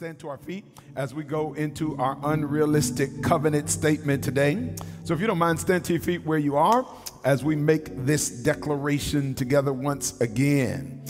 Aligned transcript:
stand 0.00 0.18
to 0.18 0.30
our 0.30 0.38
feet 0.38 0.64
as 0.96 1.12
we 1.12 1.22
go 1.22 1.52
into 1.52 1.94
our 1.98 2.16
unrealistic 2.22 3.22
covenant 3.22 3.68
statement 3.68 4.24
today. 4.24 4.74
So, 5.04 5.12
if 5.12 5.20
you 5.20 5.26
don't 5.26 5.36
mind, 5.36 5.60
stand 5.60 5.84
to 5.84 5.92
your 5.92 6.00
feet 6.00 6.24
where 6.24 6.38
you 6.38 6.56
are 6.56 6.86
as 7.22 7.44
we 7.44 7.54
make 7.54 8.06
this 8.06 8.30
declaration 8.30 9.34
together 9.34 9.74
once 9.74 10.18
again. 10.22 11.04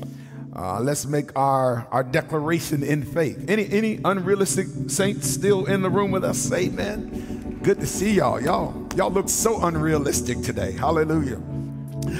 Uh, 0.56 0.80
let's 0.80 1.06
make 1.06 1.30
our, 1.38 1.86
our 1.92 2.02
declaration 2.02 2.82
in 2.82 3.04
faith. 3.04 3.48
Any 3.48 3.70
any 3.70 4.00
unrealistic 4.04 4.66
saints 4.88 5.30
still 5.30 5.66
in 5.66 5.82
the 5.82 5.90
room 5.90 6.10
with 6.10 6.24
us? 6.24 6.52
Amen. 6.52 7.60
Good 7.62 7.78
to 7.78 7.86
see 7.86 8.14
y'all. 8.14 8.42
Y'all 8.42 8.88
y'all 8.96 9.12
look 9.12 9.28
so 9.28 9.64
unrealistic 9.64 10.42
today. 10.42 10.72
Hallelujah. 10.72 11.40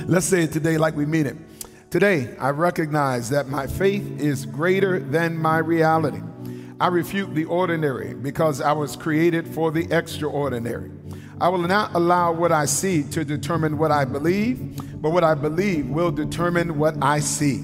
Let's 0.07 0.27
say 0.27 0.45
it 0.45 0.53
today 0.53 0.79
like 0.79 0.95
we 0.95 1.05
mean 1.05 1.27
it. 1.27 1.37
Today, 1.91 2.37
I 2.39 2.51
recognize 2.51 3.29
that 3.31 3.49
my 3.49 3.67
faith 3.67 4.21
is 4.21 4.47
greater 4.47 5.01
than 5.01 5.37
my 5.37 5.59
reality. 5.59 6.21
I 6.81 6.87
refute 6.87 7.35
the 7.35 7.45
ordinary 7.45 8.15
because 8.15 8.63
I 8.63 8.73
was 8.73 8.97
created 8.97 9.47
for 9.47 9.71
the 9.71 9.87
extraordinary. 9.95 10.91
I 11.39 11.49
will 11.51 11.59
not 11.59 11.95
allow 11.95 12.33
what 12.33 12.53
I 12.53 12.65
see 12.65 13.03
to 13.11 13.23
determine 13.23 13.77
what 13.77 13.91
I 13.91 14.07
believe, 14.07 14.81
but 15.03 15.11
what 15.11 15.23
I 15.23 15.35
believe 15.35 15.89
will 15.89 16.11
determine 16.11 16.79
what 16.79 16.95
I 17.03 17.21
see. 17.21 17.63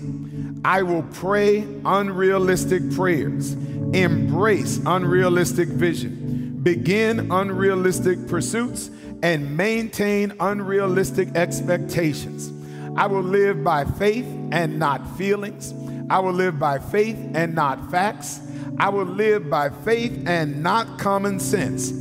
I 0.65 0.83
will 0.83 1.03
pray 1.15 1.67
unrealistic 1.85 2.91
prayers, 2.93 3.53
embrace 3.53 4.81
unrealistic 4.85 5.69
vision, 5.69 6.61
begin 6.63 7.33
unrealistic 7.33 8.27
pursuits, 8.29 8.91
and 9.23 9.57
maintain 9.57 10.35
unrealistic 10.41 11.35
expectations. 11.37 12.53
I 12.97 13.07
will 13.07 13.23
live 13.23 13.65
by 13.65 13.85
faith 13.85 14.27
and 14.53 14.79
not 14.79 15.17
feelings. 15.17 15.73
I 16.11 16.19
will 16.19 16.33
live 16.33 16.59
by 16.59 16.79
faith 16.79 17.17
and 17.35 17.55
not 17.55 17.91
facts. 17.91 18.41
I 18.79 18.89
will 18.91 19.07
live 19.07 19.49
by 19.49 19.71
faith 19.71 20.27
and 20.27 20.63
not 20.63 20.99
common 20.99 21.41
sense. 21.41 21.93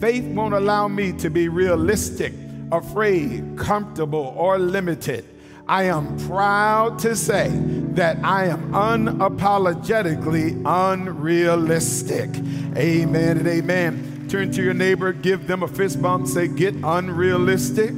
Faith 0.00 0.24
won't 0.24 0.54
allow 0.54 0.88
me 0.88 1.12
to 1.14 1.30
be 1.30 1.48
realistic, 1.48 2.32
afraid, 2.72 3.56
comfortable, 3.56 4.34
or 4.36 4.58
limited. 4.58 5.24
I 5.68 5.84
am 5.84 6.16
proud 6.28 6.98
to 7.00 7.16
say 7.16 7.48
that 7.94 8.18
I 8.24 8.46
am 8.46 8.72
unapologetically 8.72 10.62
unrealistic. 10.64 12.30
Amen 12.76 13.38
and 13.38 13.46
amen. 13.46 14.26
Turn 14.28 14.50
to 14.52 14.62
your 14.62 14.74
neighbor, 14.74 15.12
give 15.12 15.46
them 15.46 15.62
a 15.62 15.68
fist 15.68 16.02
bump, 16.02 16.26
say, 16.26 16.48
Get 16.48 16.74
unrealistic. 16.82 17.90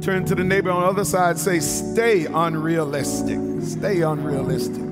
Turn 0.00 0.24
to 0.24 0.34
the 0.34 0.44
neighbor 0.44 0.70
on 0.70 0.80
the 0.80 0.88
other 0.88 1.04
side, 1.04 1.38
say, 1.38 1.60
stay 1.60 2.24
unrealistic. 2.24 3.38
Stay 3.62 4.00
unrealistic. 4.00 4.89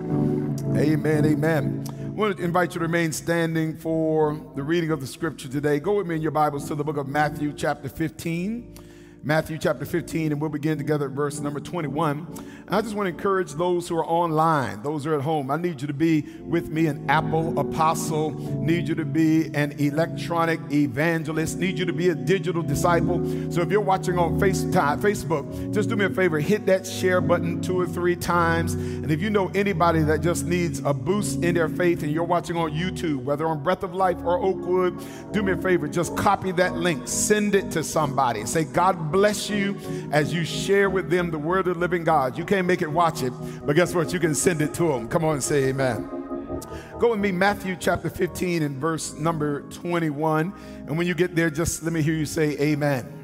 Amen, 0.76 1.24
amen. 1.24 1.84
I 2.00 2.08
want 2.10 2.36
to 2.36 2.42
invite 2.44 2.70
you 2.70 2.74
to 2.74 2.80
remain 2.80 3.10
standing 3.10 3.76
for 3.76 4.40
the 4.54 4.62
reading 4.62 4.90
of 4.90 5.00
the 5.00 5.06
scripture 5.06 5.48
today. 5.48 5.80
Go 5.80 5.94
with 5.94 6.06
me 6.06 6.16
in 6.16 6.22
your 6.22 6.30
Bibles 6.30 6.68
to 6.68 6.74
the 6.74 6.84
book 6.84 6.96
of 6.96 7.08
Matthew, 7.08 7.52
chapter 7.52 7.88
15. 7.88 8.74
Matthew 9.24 9.58
chapter 9.58 9.84
15, 9.84 10.30
and 10.30 10.40
we'll 10.40 10.48
begin 10.48 10.78
together 10.78 11.06
at 11.06 11.12
verse 11.12 11.40
number 11.40 11.58
21. 11.58 12.26
And 12.66 12.74
I 12.74 12.80
just 12.80 12.94
want 12.94 13.06
to 13.08 13.10
encourage 13.10 13.52
those 13.54 13.88
who 13.88 13.96
are 13.96 14.06
online, 14.06 14.82
those 14.82 15.04
who 15.04 15.10
are 15.10 15.16
at 15.16 15.22
home. 15.22 15.50
I 15.50 15.56
need 15.56 15.80
you 15.80 15.88
to 15.88 15.92
be 15.92 16.22
with 16.42 16.68
me 16.68 16.86
an 16.86 17.10
Apple 17.10 17.58
apostle, 17.58 18.30
need 18.60 18.88
you 18.88 18.94
to 18.94 19.04
be 19.04 19.46
an 19.54 19.72
electronic 19.72 20.60
evangelist, 20.70 21.58
need 21.58 21.78
you 21.78 21.84
to 21.84 21.92
be 21.92 22.10
a 22.10 22.14
digital 22.14 22.62
disciple. 22.62 23.18
So 23.50 23.60
if 23.60 23.72
you're 23.72 23.80
watching 23.80 24.18
on 24.18 24.38
FaceTime, 24.38 25.00
Facebook, 25.00 25.74
just 25.74 25.88
do 25.88 25.96
me 25.96 26.04
a 26.04 26.10
favor, 26.10 26.38
hit 26.38 26.66
that 26.66 26.86
share 26.86 27.20
button 27.20 27.60
two 27.60 27.78
or 27.78 27.86
three 27.86 28.14
times. 28.14 28.74
And 28.74 29.10
if 29.10 29.20
you 29.20 29.30
know 29.30 29.50
anybody 29.54 30.02
that 30.02 30.20
just 30.20 30.46
needs 30.46 30.78
a 30.84 30.94
boost 30.94 31.42
in 31.42 31.56
their 31.56 31.68
faith 31.68 32.04
and 32.04 32.12
you're 32.12 32.22
watching 32.22 32.56
on 32.56 32.70
YouTube, 32.70 33.24
whether 33.24 33.48
on 33.48 33.64
Breath 33.64 33.82
of 33.82 33.94
Life 33.94 34.18
or 34.18 34.38
Oakwood, 34.38 35.02
do 35.32 35.42
me 35.42 35.52
a 35.52 35.56
favor, 35.56 35.88
just 35.88 36.16
copy 36.16 36.52
that 36.52 36.76
link, 36.76 37.08
send 37.08 37.56
it 37.56 37.72
to 37.72 37.82
somebody. 37.82 38.46
Say, 38.46 38.62
God 38.64 39.07
bless 39.10 39.50
you 39.50 39.78
as 40.12 40.32
you 40.32 40.44
share 40.44 40.90
with 40.90 41.10
them 41.10 41.30
the 41.30 41.38
word 41.38 41.66
of 41.68 41.74
the 41.74 41.80
living 41.80 42.04
God. 42.04 42.38
You 42.38 42.44
can't 42.44 42.66
make 42.66 42.82
it 42.82 42.90
watch 42.90 43.22
it, 43.22 43.32
but 43.64 43.76
guess 43.76 43.94
what? 43.94 44.12
You 44.12 44.20
can 44.20 44.34
send 44.34 44.62
it 44.62 44.74
to 44.74 44.88
them. 44.88 45.08
Come 45.08 45.24
on 45.24 45.34
and 45.34 45.42
say 45.42 45.64
amen. 45.64 46.08
Go 46.98 47.10
with 47.10 47.20
me, 47.20 47.30
Matthew 47.30 47.76
chapter 47.78 48.10
15 48.10 48.62
and 48.62 48.76
verse 48.76 49.14
number 49.14 49.62
21. 49.70 50.52
And 50.86 50.98
when 50.98 51.06
you 51.06 51.14
get 51.14 51.36
there, 51.36 51.50
just 51.50 51.82
let 51.82 51.92
me 51.92 52.02
hear 52.02 52.14
you 52.14 52.26
say 52.26 52.58
amen. 52.58 53.14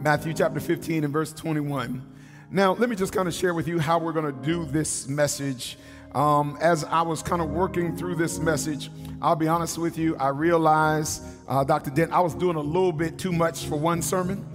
Matthew 0.00 0.32
chapter 0.32 0.60
15 0.60 1.04
and 1.04 1.12
verse 1.12 1.32
21. 1.32 2.14
Now, 2.50 2.74
let 2.74 2.88
me 2.88 2.94
just 2.94 3.12
kind 3.12 3.26
of 3.26 3.34
share 3.34 3.54
with 3.54 3.66
you 3.66 3.80
how 3.80 3.98
we're 3.98 4.12
going 4.12 4.32
to 4.32 4.46
do 4.46 4.64
this 4.64 5.08
message. 5.08 5.78
Um, 6.14 6.56
as 6.60 6.84
I 6.84 7.02
was 7.02 7.22
kind 7.22 7.42
of 7.42 7.50
working 7.50 7.96
through 7.96 8.16
this 8.16 8.38
message, 8.38 8.90
I'll 9.20 9.36
be 9.36 9.48
honest 9.48 9.78
with 9.78 9.98
you, 9.98 10.16
I 10.16 10.28
realized, 10.28 11.22
uh, 11.48 11.64
Dr. 11.64 11.90
Dent, 11.90 12.12
I 12.12 12.20
was 12.20 12.34
doing 12.34 12.56
a 12.56 12.60
little 12.60 12.92
bit 12.92 13.18
too 13.18 13.32
much 13.32 13.66
for 13.66 13.76
one 13.76 14.02
sermon. 14.02 14.46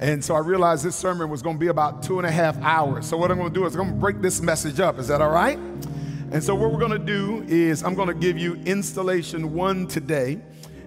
And 0.00 0.24
so 0.24 0.34
I 0.34 0.38
realized 0.38 0.84
this 0.84 0.96
sermon 0.96 1.28
was 1.28 1.42
going 1.42 1.56
to 1.56 1.60
be 1.60 1.66
about 1.68 2.02
two 2.02 2.18
and 2.18 2.26
a 2.26 2.30
half 2.30 2.56
hours. 2.62 3.06
So 3.06 3.16
what 3.16 3.30
I'm 3.30 3.38
going 3.38 3.52
to 3.52 3.54
do 3.54 3.66
is 3.66 3.74
I'm 3.74 3.82
going 3.82 3.94
to 3.94 4.00
break 4.00 4.22
this 4.22 4.40
message 4.40 4.80
up. 4.80 4.98
Is 4.98 5.08
that 5.08 5.20
all 5.20 5.30
right? 5.30 5.58
And 6.32 6.42
so 6.42 6.54
what 6.54 6.72
we're 6.72 6.78
going 6.78 6.92
to 6.92 6.98
do 6.98 7.44
is 7.48 7.82
I'm 7.82 7.94
going 7.94 8.08
to 8.08 8.14
give 8.14 8.38
you 8.38 8.54
installation 8.64 9.52
one 9.52 9.86
today. 9.86 10.40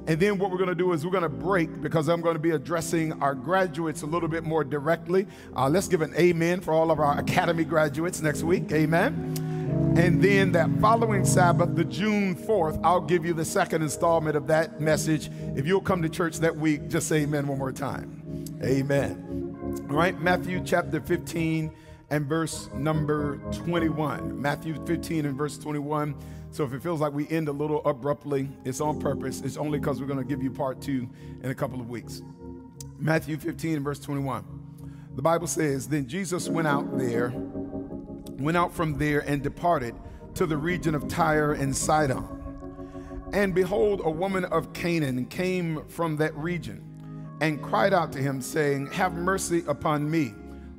And 0.07 0.19
then 0.19 0.37
what 0.37 0.51
we're 0.51 0.57
going 0.57 0.69
to 0.69 0.75
do 0.75 0.91
is 0.93 1.05
we're 1.05 1.11
going 1.11 1.23
to 1.23 1.29
break 1.29 1.81
because 1.81 2.09
I'm 2.09 2.21
going 2.21 2.35
to 2.35 2.39
be 2.39 2.51
addressing 2.51 3.13
our 3.21 3.35
graduates 3.35 4.01
a 4.01 4.05
little 4.05 4.29
bit 4.29 4.43
more 4.43 4.63
directly. 4.63 5.27
Uh, 5.55 5.69
let's 5.69 5.87
give 5.87 6.01
an 6.01 6.13
amen 6.15 6.61
for 6.61 6.73
all 6.73 6.91
of 6.91 6.99
our 6.99 7.19
academy 7.19 7.63
graduates 7.63 8.21
next 8.21 8.43
week. 8.43 8.71
Amen. 8.71 9.52
And 9.95 10.23
then 10.23 10.51
that 10.53 10.69
following 10.81 11.23
Sabbath, 11.23 11.75
the 11.75 11.83
June 11.83 12.35
4th, 12.35 12.79
I'll 12.83 12.99
give 12.99 13.25
you 13.25 13.33
the 13.33 13.45
second 13.45 13.83
installment 13.83 14.35
of 14.35 14.47
that 14.47 14.81
message. 14.81 15.29
If 15.55 15.67
you'll 15.67 15.81
come 15.81 16.01
to 16.01 16.09
church 16.09 16.37
that 16.39 16.55
week, 16.55 16.89
just 16.89 17.07
say 17.07 17.17
amen 17.21 17.47
one 17.47 17.59
more 17.59 17.71
time. 17.71 18.45
Amen. 18.63 19.85
All 19.89 19.95
right, 19.95 20.19
Matthew 20.19 20.61
chapter 20.65 20.99
15 20.99 21.71
and 22.09 22.25
verse 22.25 22.69
number 22.73 23.37
21. 23.51 24.41
Matthew 24.41 24.83
15 24.85 25.25
and 25.25 25.37
verse 25.37 25.57
21. 25.57 26.15
So 26.51 26.63
if 26.63 26.73
it 26.73 26.81
feels 26.81 27.01
like 27.01 27.13
we 27.13 27.27
end 27.29 27.47
a 27.47 27.51
little 27.51 27.83
abruptly, 27.85 28.49
it's 28.65 28.81
on 28.81 28.99
purpose. 28.99 29.41
It's 29.41 29.57
only 29.57 29.79
because 29.79 29.99
we're 29.99 30.07
going 30.07 30.19
to 30.19 30.25
give 30.25 30.43
you 30.43 30.51
part 30.51 30.81
two 30.81 31.09
in 31.41 31.49
a 31.49 31.55
couple 31.55 31.79
of 31.79 31.89
weeks. 31.89 32.21
Matthew 32.99 33.37
15 33.37 33.75
and 33.75 33.83
verse 33.83 33.99
21. 33.99 34.43
The 35.15 35.21
Bible 35.21 35.47
says, 35.47 35.87
Then 35.87 36.07
Jesus 36.07 36.49
went 36.49 36.67
out 36.67 36.97
there 36.97 37.33
went 38.39 38.57
out 38.57 38.73
from 38.73 38.97
there 38.97 39.19
and 39.19 39.41
departed 39.41 39.95
to 40.35 40.45
the 40.45 40.57
region 40.57 40.95
of 40.95 41.07
Tyre 41.07 41.53
and 41.53 41.75
Sidon. 41.75 42.27
And 43.33 43.55
behold, 43.55 44.01
a 44.03 44.09
woman 44.09 44.45
of 44.45 44.73
Canaan 44.73 45.25
came 45.25 45.85
from 45.87 46.17
that 46.17 46.35
region 46.35 46.83
and 47.41 47.61
cried 47.61 47.93
out 47.93 48.11
to 48.13 48.19
him, 48.19 48.41
saying, 48.41 48.87
Have 48.91 49.13
mercy 49.13 49.63
upon 49.67 50.09
me, 50.09 50.33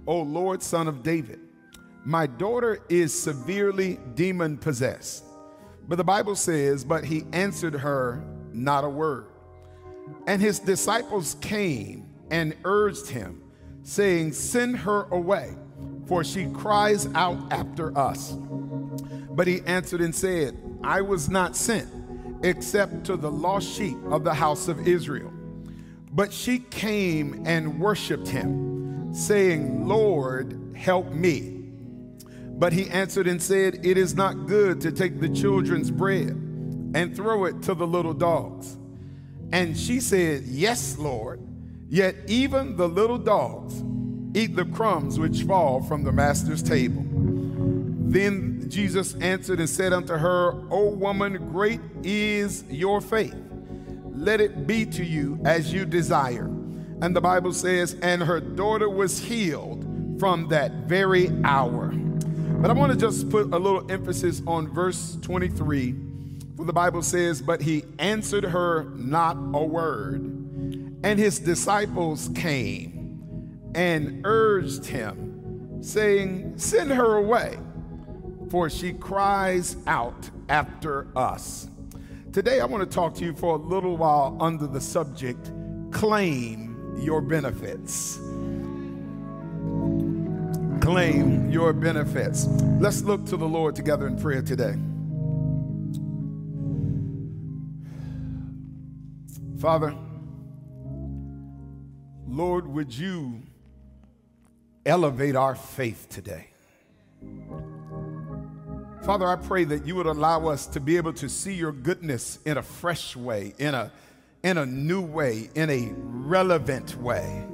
O 0.06 0.20
Lord, 0.20 0.62
son 0.62 0.88
of 0.88 1.02
David. 1.02 1.40
My 2.04 2.26
daughter 2.26 2.80
is 2.88 3.18
severely 3.18 3.98
demon 4.14 4.58
possessed. 4.58 5.24
But 5.88 5.96
the 5.96 6.04
Bible 6.04 6.36
says, 6.36 6.84
But 6.84 7.04
he 7.04 7.24
answered 7.32 7.74
her 7.74 8.24
not 8.52 8.84
a 8.84 8.88
word. 8.88 9.26
And 10.26 10.40
his 10.40 10.58
disciples 10.58 11.36
came 11.40 12.08
and 12.30 12.54
urged 12.64 13.08
him, 13.08 13.42
saying, 13.82 14.32
Send 14.32 14.78
her 14.78 15.04
away 15.10 15.56
for 16.06 16.24
she 16.24 16.46
cries 16.46 17.06
out 17.14 17.38
after 17.52 17.96
us. 17.96 18.32
But 18.32 19.46
he 19.46 19.60
answered 19.62 20.00
and 20.00 20.14
said, 20.14 20.56
I 20.82 21.00
was 21.00 21.28
not 21.28 21.56
sent 21.56 21.88
except 22.44 23.04
to 23.04 23.16
the 23.16 23.30
lost 23.30 23.74
sheep 23.74 23.96
of 24.06 24.22
the 24.22 24.34
house 24.34 24.68
of 24.68 24.86
Israel. 24.86 25.32
But 26.12 26.32
she 26.32 26.58
came 26.58 27.42
and 27.46 27.80
worshiped 27.80 28.28
him, 28.28 29.12
saying, 29.12 29.88
Lord, 29.88 30.76
help 30.76 31.10
me. 31.10 31.50
But 32.56 32.72
he 32.72 32.88
answered 32.90 33.26
and 33.26 33.42
said, 33.42 33.84
It 33.84 33.98
is 33.98 34.14
not 34.14 34.46
good 34.46 34.80
to 34.82 34.92
take 34.92 35.20
the 35.20 35.28
children's 35.28 35.90
bread 35.90 36.28
and 36.28 37.16
throw 37.16 37.46
it 37.46 37.62
to 37.62 37.74
the 37.74 37.86
little 37.86 38.14
dogs. 38.14 38.76
And 39.50 39.76
she 39.76 39.98
said, 39.98 40.44
Yes, 40.44 40.96
Lord, 40.98 41.40
yet 41.88 42.14
even 42.28 42.76
the 42.76 42.88
little 42.88 43.18
dogs 43.18 43.82
eat 44.34 44.56
the 44.56 44.64
crumbs 44.66 45.18
which 45.18 45.42
fall 45.42 45.82
from 45.82 46.02
the 46.04 46.12
master's 46.12 46.62
table. 46.62 47.04
Then 48.14 48.68
Jesus 48.68 49.14
answered 49.16 49.60
and 49.60 49.68
said 49.68 49.92
unto 49.92 50.14
her, 50.14 50.52
O 50.70 50.90
woman, 50.90 51.50
great 51.50 51.80
is 52.02 52.64
your 52.68 53.00
faith. 53.00 53.34
Let 54.12 54.40
it 54.40 54.66
be 54.66 54.84
to 54.86 55.04
you 55.04 55.40
as 55.44 55.72
you 55.72 55.84
desire. 55.84 56.46
And 57.00 57.14
the 57.14 57.20
Bible 57.20 57.52
says, 57.52 57.96
and 58.02 58.22
her 58.22 58.40
daughter 58.40 58.88
was 58.88 59.18
healed 59.18 59.84
from 60.18 60.48
that 60.48 60.72
very 60.86 61.30
hour. 61.44 61.88
But 61.88 62.70
I 62.70 62.74
want 62.74 62.92
to 62.92 62.98
just 62.98 63.28
put 63.30 63.52
a 63.52 63.58
little 63.58 63.90
emphasis 63.90 64.40
on 64.46 64.68
verse 64.68 65.18
23, 65.20 65.94
for 66.56 66.64
the 66.64 66.72
Bible 66.72 67.02
says, 67.02 67.42
But 67.42 67.60
he 67.60 67.84
answered 67.98 68.44
her 68.44 68.84
not 68.94 69.36
a 69.36 69.62
word. 69.64 70.22
And 71.02 71.18
his 71.18 71.38
disciples 71.38 72.30
came 72.34 72.93
and 73.74 74.20
urged 74.24 74.86
him, 74.86 75.82
saying, 75.82 76.54
Send 76.56 76.90
her 76.92 77.16
away, 77.16 77.58
for 78.50 78.70
she 78.70 78.92
cries 78.92 79.76
out 79.86 80.30
after 80.48 81.08
us. 81.16 81.68
Today, 82.32 82.60
I 82.60 82.64
want 82.64 82.88
to 82.88 82.94
talk 82.94 83.14
to 83.14 83.24
you 83.24 83.34
for 83.34 83.54
a 83.54 83.58
little 83.58 83.96
while 83.96 84.36
under 84.40 84.66
the 84.66 84.80
subject 84.80 85.52
claim 85.92 86.98
your 86.98 87.20
benefits. 87.20 88.16
Claim 90.80 91.50
your 91.50 91.72
benefits. 91.72 92.46
Let's 92.80 93.02
look 93.02 93.24
to 93.26 93.36
the 93.36 93.46
Lord 93.46 93.74
together 93.74 94.06
in 94.06 94.18
prayer 94.18 94.42
today. 94.42 94.74
Father, 99.60 99.94
Lord, 102.26 102.66
would 102.66 102.92
you 102.92 103.42
elevate 104.86 105.36
our 105.36 105.54
faith 105.54 106.08
today? 106.08 106.48
Father, 109.04 109.26
I 109.26 109.36
pray 109.36 109.64
that 109.64 109.86
you 109.86 109.96
would 109.96 110.06
allow 110.06 110.48
us 110.48 110.66
to 110.68 110.80
be 110.80 110.96
able 110.96 111.12
to 111.14 111.28
see 111.28 111.52
your 111.52 111.72
goodness 111.72 112.38
in 112.46 112.56
a 112.56 112.62
fresh 112.62 113.14
way, 113.14 113.54
in 113.58 113.74
a, 113.74 113.92
in 114.42 114.56
a 114.56 114.64
new 114.64 115.02
way, 115.02 115.50
in 115.54 115.68
a 115.68 115.92
relevant 115.94 116.96
way. 116.96 117.46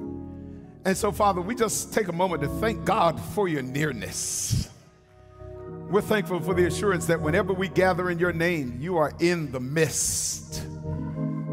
And 0.85 0.97
so, 0.97 1.11
Father, 1.11 1.41
we 1.41 1.57
just 1.57 1.93
take 1.93 2.07
a 2.07 2.13
moment 2.13 2.43
to 2.43 2.49
thank 2.49 2.85
God 2.85 3.21
for 3.21 3.49
your 3.49 3.63
nearness. 3.63 4.71
We're 5.91 6.01
thankful 6.03 6.39
for 6.39 6.55
the 6.55 6.67
assurance 6.67 7.07
that 7.07 7.21
whenever 7.21 7.53
we 7.53 7.69
gather 7.69 8.11
in 8.11 8.21
your 8.21 8.33
name, 8.33 8.79
you 8.81 8.97
are 8.97 9.13
in 9.19 9.51
the 9.51 9.59
midst. 9.59 10.63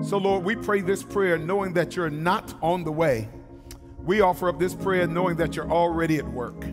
So, 0.03 0.19
Lord, 0.19 0.45
we 0.45 0.55
pray 0.55 0.81
this 0.81 1.01
prayer 1.01 1.39
knowing 1.39 1.73
that 1.73 1.95
you're 1.95 2.11
not 2.11 2.53
on 2.61 2.83
the 2.83 2.91
way. 2.91 3.29
We 4.07 4.21
offer 4.21 4.47
up 4.47 4.57
this 4.57 4.73
prayer 4.73 5.05
knowing 5.05 5.35
that 5.35 5.57
you're 5.57 5.69
already 5.69 6.15
at 6.15 6.25
work. 6.25 6.63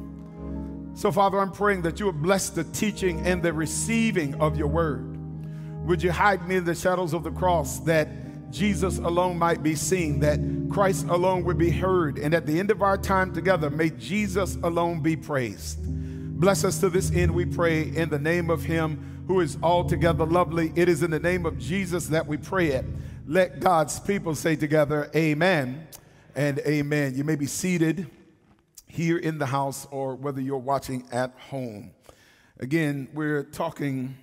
So, 0.95 1.11
Father, 1.11 1.41
I'm 1.41 1.51
praying 1.51 1.83
that 1.83 1.99
you 1.99 2.07
would 2.07 2.23
bless 2.23 2.49
the 2.49 2.63
teaching 2.63 3.27
and 3.27 3.43
the 3.43 3.53
receiving 3.53 4.37
of 4.37 4.57
your 4.57 4.69
word. 4.69 5.19
Would 5.85 6.01
you 6.01 6.13
hide 6.13 6.47
me 6.47 6.55
in 6.55 6.65
the 6.65 6.77
shadows 6.77 7.13
of 7.13 7.25
the 7.25 7.33
cross 7.33 7.81
that 7.81 8.53
Jesus 8.53 8.99
alone 8.99 9.37
might 9.37 9.65
be 9.65 9.75
seen, 9.75 10.21
that 10.21 10.39
Christ 10.71 11.09
alone 11.09 11.43
would 11.43 11.59
be 11.59 11.71
heard, 11.71 12.19
and 12.19 12.33
at 12.35 12.47
the 12.47 12.57
end 12.57 12.71
of 12.71 12.83
our 12.83 12.97
time 12.97 13.35
together, 13.35 13.69
may 13.69 13.91
Jesus 13.91 14.55
alone 14.63 15.01
be 15.01 15.17
praised. 15.17 15.81
Bless 16.39 16.63
us 16.63 16.79
to 16.79 16.89
this 16.89 17.11
end, 17.11 17.35
we 17.35 17.45
pray, 17.45 17.83
in 17.83 18.11
the 18.11 18.19
name 18.19 18.49
of 18.49 18.63
Him 18.63 19.25
who 19.27 19.41
is 19.41 19.59
altogether 19.61 20.25
lovely. 20.25 20.73
It 20.77 20.89
is 20.89 21.03
in 21.03 21.11
the 21.11 21.19
name 21.19 21.47
of 21.47 21.59
Jesus 21.59 22.07
that 22.09 22.29
we 22.29 22.37
pray 22.37 22.69
it. 22.69 22.85
Let 23.27 23.59
God's 23.59 23.99
people 23.99 24.37
say 24.37 24.55
together, 24.55 25.11
Amen 25.17 25.89
and 26.37 26.59
Amen. 26.61 27.15
You 27.15 27.25
may 27.25 27.37
be 27.37 27.47
seated 27.47 28.11
here 28.87 29.19
in 29.19 29.39
the 29.39 29.47
house 29.47 29.87
or 29.91 30.15
whether 30.15 30.41
you're 30.41 30.59
watching 30.59 31.07
at 31.13 31.33
home. 31.39 31.93
Again, 32.59 33.09
we're 33.13 33.45
talking 33.45 34.17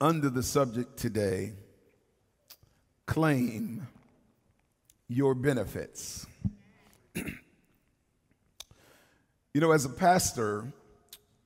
under 0.00 0.30
the 0.30 0.42
subject 0.42 0.96
today 0.96 1.52
claim 3.06 3.86
your 5.08 5.34
benefits. 5.34 6.26
you 7.14 7.24
know, 9.54 9.72
as 9.72 9.84
a 9.84 9.90
pastor, 9.90 10.72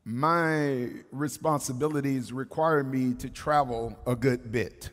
my 0.05 0.89
responsibilities 1.13 2.33
require 2.33 2.83
me 2.85 3.15
to 3.15 3.29
travel 3.29 3.99
a 4.07 4.15
good 4.15 4.53
bit. 4.53 4.91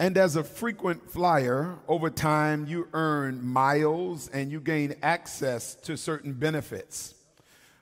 And 0.00 0.16
as 0.16 0.34
a 0.34 0.42
frequent 0.42 1.10
flyer, 1.10 1.76
over 1.86 2.08
time 2.08 2.66
you 2.66 2.88
earn 2.94 3.44
miles 3.44 4.28
and 4.28 4.50
you 4.50 4.58
gain 4.58 4.94
access 5.02 5.74
to 5.74 5.94
certain 5.98 6.32
benefits. 6.32 7.14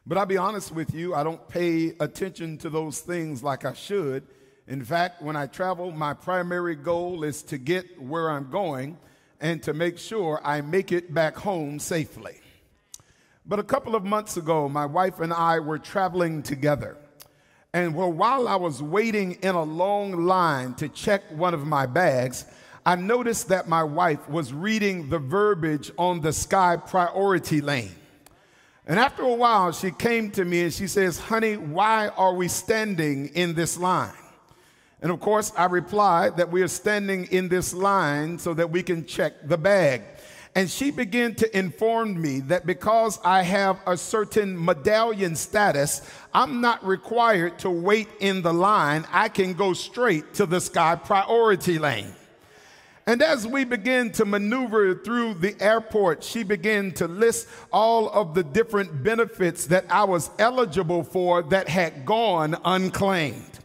But 0.04 0.18
I'll 0.18 0.26
be 0.26 0.36
honest 0.36 0.72
with 0.72 0.92
you, 0.92 1.14
I 1.14 1.22
don't 1.22 1.48
pay 1.48 1.94
attention 2.00 2.58
to 2.58 2.70
those 2.70 2.98
things 2.98 3.44
like 3.44 3.64
I 3.64 3.72
should. 3.72 4.26
In 4.66 4.84
fact, 4.84 5.22
when 5.22 5.36
I 5.36 5.46
travel, 5.46 5.92
my 5.92 6.12
primary 6.12 6.74
goal 6.74 7.22
is 7.22 7.40
to 7.44 7.56
get 7.56 8.02
where 8.02 8.32
I'm 8.32 8.50
going 8.50 8.98
and 9.40 9.62
to 9.62 9.72
make 9.72 9.96
sure 9.96 10.40
I 10.42 10.60
make 10.60 10.90
it 10.90 11.14
back 11.14 11.36
home 11.36 11.78
safely. 11.78 12.40
But 13.46 13.60
a 13.60 13.62
couple 13.62 13.94
of 13.94 14.02
months 14.02 14.36
ago, 14.36 14.68
my 14.68 14.86
wife 14.86 15.20
and 15.20 15.32
I 15.32 15.60
were 15.60 15.78
traveling 15.78 16.42
together. 16.42 16.96
And 17.78 17.94
well, 17.94 18.10
while 18.10 18.48
I 18.48 18.56
was 18.56 18.82
waiting 18.82 19.34
in 19.40 19.54
a 19.54 19.62
long 19.62 20.26
line 20.26 20.74
to 20.74 20.88
check 20.88 21.22
one 21.30 21.54
of 21.54 21.64
my 21.64 21.86
bags, 21.86 22.44
I 22.84 22.96
noticed 22.96 23.50
that 23.50 23.68
my 23.68 23.84
wife 23.84 24.28
was 24.28 24.52
reading 24.52 25.08
the 25.10 25.20
verbiage 25.20 25.92
on 25.96 26.20
the 26.20 26.32
sky 26.32 26.76
priority 26.76 27.60
lane. 27.60 27.94
And 28.84 28.98
after 28.98 29.22
a 29.22 29.32
while, 29.32 29.70
she 29.70 29.92
came 29.92 30.32
to 30.32 30.44
me 30.44 30.62
and 30.62 30.74
she 30.74 30.88
says, 30.88 31.20
Honey, 31.20 31.56
why 31.56 32.08
are 32.08 32.34
we 32.34 32.48
standing 32.48 33.28
in 33.28 33.54
this 33.54 33.78
line? 33.78 34.10
And 35.00 35.12
of 35.12 35.20
course, 35.20 35.52
I 35.56 35.66
replied 35.66 36.36
that 36.38 36.50
we 36.50 36.62
are 36.62 36.68
standing 36.68 37.26
in 37.26 37.48
this 37.48 37.72
line 37.72 38.40
so 38.40 38.54
that 38.54 38.72
we 38.72 38.82
can 38.82 39.06
check 39.06 39.34
the 39.46 39.56
bag. 39.56 40.02
And 40.58 40.68
she 40.68 40.90
began 40.90 41.36
to 41.36 41.56
inform 41.56 42.20
me 42.20 42.40
that 42.40 42.66
because 42.66 43.20
I 43.22 43.44
have 43.44 43.78
a 43.86 43.96
certain 43.96 44.64
medallion 44.64 45.36
status, 45.36 46.02
I'm 46.34 46.60
not 46.60 46.84
required 46.84 47.60
to 47.60 47.70
wait 47.70 48.08
in 48.18 48.42
the 48.42 48.52
line. 48.52 49.06
I 49.12 49.28
can 49.28 49.52
go 49.52 49.72
straight 49.72 50.34
to 50.34 50.46
the 50.46 50.60
sky 50.60 50.96
priority 50.96 51.78
lane. 51.78 52.12
And 53.06 53.22
as 53.22 53.46
we 53.46 53.62
begin 53.62 54.10
to 54.14 54.24
maneuver 54.24 54.96
through 54.96 55.34
the 55.34 55.54
airport, 55.62 56.24
she 56.24 56.42
began 56.42 56.90
to 56.94 57.06
list 57.06 57.46
all 57.72 58.10
of 58.10 58.34
the 58.34 58.42
different 58.42 59.04
benefits 59.04 59.66
that 59.66 59.84
I 59.88 60.02
was 60.02 60.28
eligible 60.40 61.04
for 61.04 61.40
that 61.44 61.68
had 61.68 62.04
gone 62.04 62.56
unclaimed. 62.64 63.57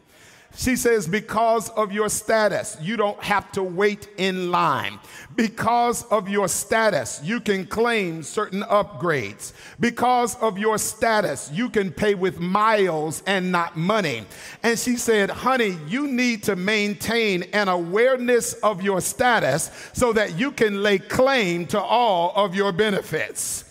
She 0.55 0.75
says, 0.75 1.07
because 1.07 1.69
of 1.69 1.91
your 1.91 2.09
status, 2.09 2.77
you 2.79 2.95
don't 2.95 3.21
have 3.23 3.51
to 3.53 3.63
wait 3.63 4.07
in 4.17 4.51
line. 4.51 4.99
Because 5.35 6.03
of 6.05 6.29
your 6.29 6.47
status, 6.47 7.19
you 7.23 7.39
can 7.39 7.65
claim 7.65 8.21
certain 8.21 8.61
upgrades. 8.61 9.53
Because 9.79 10.35
of 10.35 10.59
your 10.59 10.77
status, 10.77 11.49
you 11.51 11.69
can 11.69 11.91
pay 11.91 12.13
with 12.13 12.39
miles 12.39 13.23
and 13.25 13.51
not 13.51 13.75
money. 13.75 14.25
And 14.61 14.77
she 14.77 14.95
said, 14.95 15.31
honey, 15.31 15.77
you 15.87 16.07
need 16.07 16.43
to 16.43 16.55
maintain 16.55 17.43
an 17.53 17.67
awareness 17.67 18.53
of 18.53 18.83
your 18.83 19.01
status 19.01 19.71
so 19.93 20.13
that 20.13 20.37
you 20.37 20.51
can 20.51 20.83
lay 20.83 20.99
claim 20.99 21.65
to 21.67 21.81
all 21.81 22.31
of 22.35 22.53
your 22.53 22.71
benefits. 22.71 23.62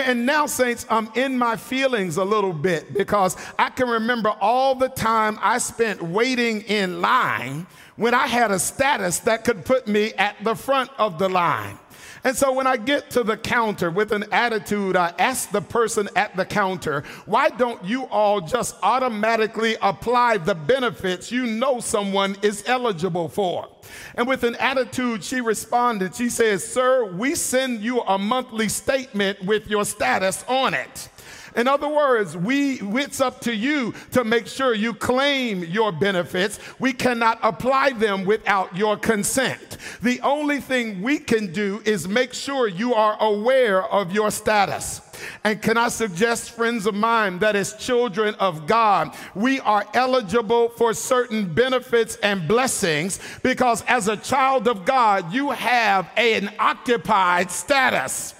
And 0.00 0.26
now, 0.26 0.46
saints, 0.46 0.84
I'm 0.90 1.08
in 1.14 1.38
my 1.38 1.56
feelings 1.56 2.18
a 2.18 2.24
little 2.24 2.52
bit 2.52 2.92
because 2.92 3.36
I 3.58 3.70
can 3.70 3.88
remember 3.88 4.28
all 4.40 4.74
the 4.74 4.88
time 4.88 5.38
I 5.40 5.58
spent 5.58 6.02
waiting 6.02 6.62
in 6.62 7.00
line 7.00 7.66
when 7.96 8.12
I 8.12 8.26
had 8.26 8.50
a 8.50 8.58
status 8.58 9.20
that 9.20 9.44
could 9.44 9.64
put 9.64 9.88
me 9.88 10.12
at 10.14 10.36
the 10.44 10.54
front 10.54 10.90
of 10.98 11.18
the 11.18 11.28
line. 11.28 11.78
And 12.26 12.36
so 12.36 12.52
when 12.52 12.66
I 12.66 12.76
get 12.76 13.08
to 13.10 13.22
the 13.22 13.36
counter 13.36 13.88
with 13.88 14.10
an 14.10 14.24
attitude, 14.32 14.96
I 14.96 15.14
ask 15.16 15.52
the 15.52 15.60
person 15.60 16.08
at 16.16 16.34
the 16.34 16.44
counter, 16.44 17.04
why 17.24 17.50
don't 17.50 17.84
you 17.84 18.02
all 18.06 18.40
just 18.40 18.74
automatically 18.82 19.76
apply 19.80 20.38
the 20.38 20.56
benefits 20.56 21.30
you 21.30 21.46
know 21.46 21.78
someone 21.78 22.36
is 22.42 22.64
eligible 22.66 23.28
for? 23.28 23.68
And 24.16 24.26
with 24.26 24.42
an 24.42 24.56
attitude, 24.56 25.22
she 25.22 25.40
responded, 25.40 26.16
She 26.16 26.28
says, 26.28 26.66
Sir, 26.66 27.04
we 27.12 27.36
send 27.36 27.84
you 27.84 28.00
a 28.00 28.18
monthly 28.18 28.68
statement 28.70 29.44
with 29.44 29.70
your 29.70 29.84
status 29.84 30.44
on 30.48 30.74
it. 30.74 31.08
In 31.56 31.66
other 31.66 31.88
words, 31.88 32.36
we, 32.36 32.78
it's 32.80 33.20
up 33.20 33.40
to 33.40 33.54
you 33.54 33.94
to 34.12 34.24
make 34.24 34.46
sure 34.46 34.74
you 34.74 34.92
claim 34.92 35.64
your 35.64 35.90
benefits. 35.90 36.58
We 36.78 36.92
cannot 36.92 37.38
apply 37.42 37.92
them 37.92 38.24
without 38.26 38.76
your 38.76 38.98
consent. 38.98 39.78
The 40.02 40.20
only 40.20 40.60
thing 40.60 41.00
we 41.02 41.18
can 41.18 41.52
do 41.52 41.80
is 41.86 42.06
make 42.06 42.34
sure 42.34 42.68
you 42.68 42.94
are 42.94 43.16
aware 43.20 43.82
of 43.82 44.12
your 44.12 44.30
status. 44.30 45.00
And 45.44 45.62
can 45.62 45.78
I 45.78 45.88
suggest, 45.88 46.50
friends 46.50 46.86
of 46.86 46.94
mine, 46.94 47.38
that 47.38 47.56
as 47.56 47.72
children 47.74 48.34
of 48.34 48.66
God, 48.66 49.14
we 49.34 49.60
are 49.60 49.86
eligible 49.94 50.68
for 50.70 50.92
certain 50.92 51.54
benefits 51.54 52.16
and 52.16 52.46
blessings 52.46 53.18
because 53.42 53.82
as 53.88 54.08
a 54.08 54.16
child 54.18 54.68
of 54.68 54.84
God, 54.84 55.32
you 55.32 55.50
have 55.52 56.10
an 56.18 56.52
occupied 56.58 57.50
status. 57.50 58.34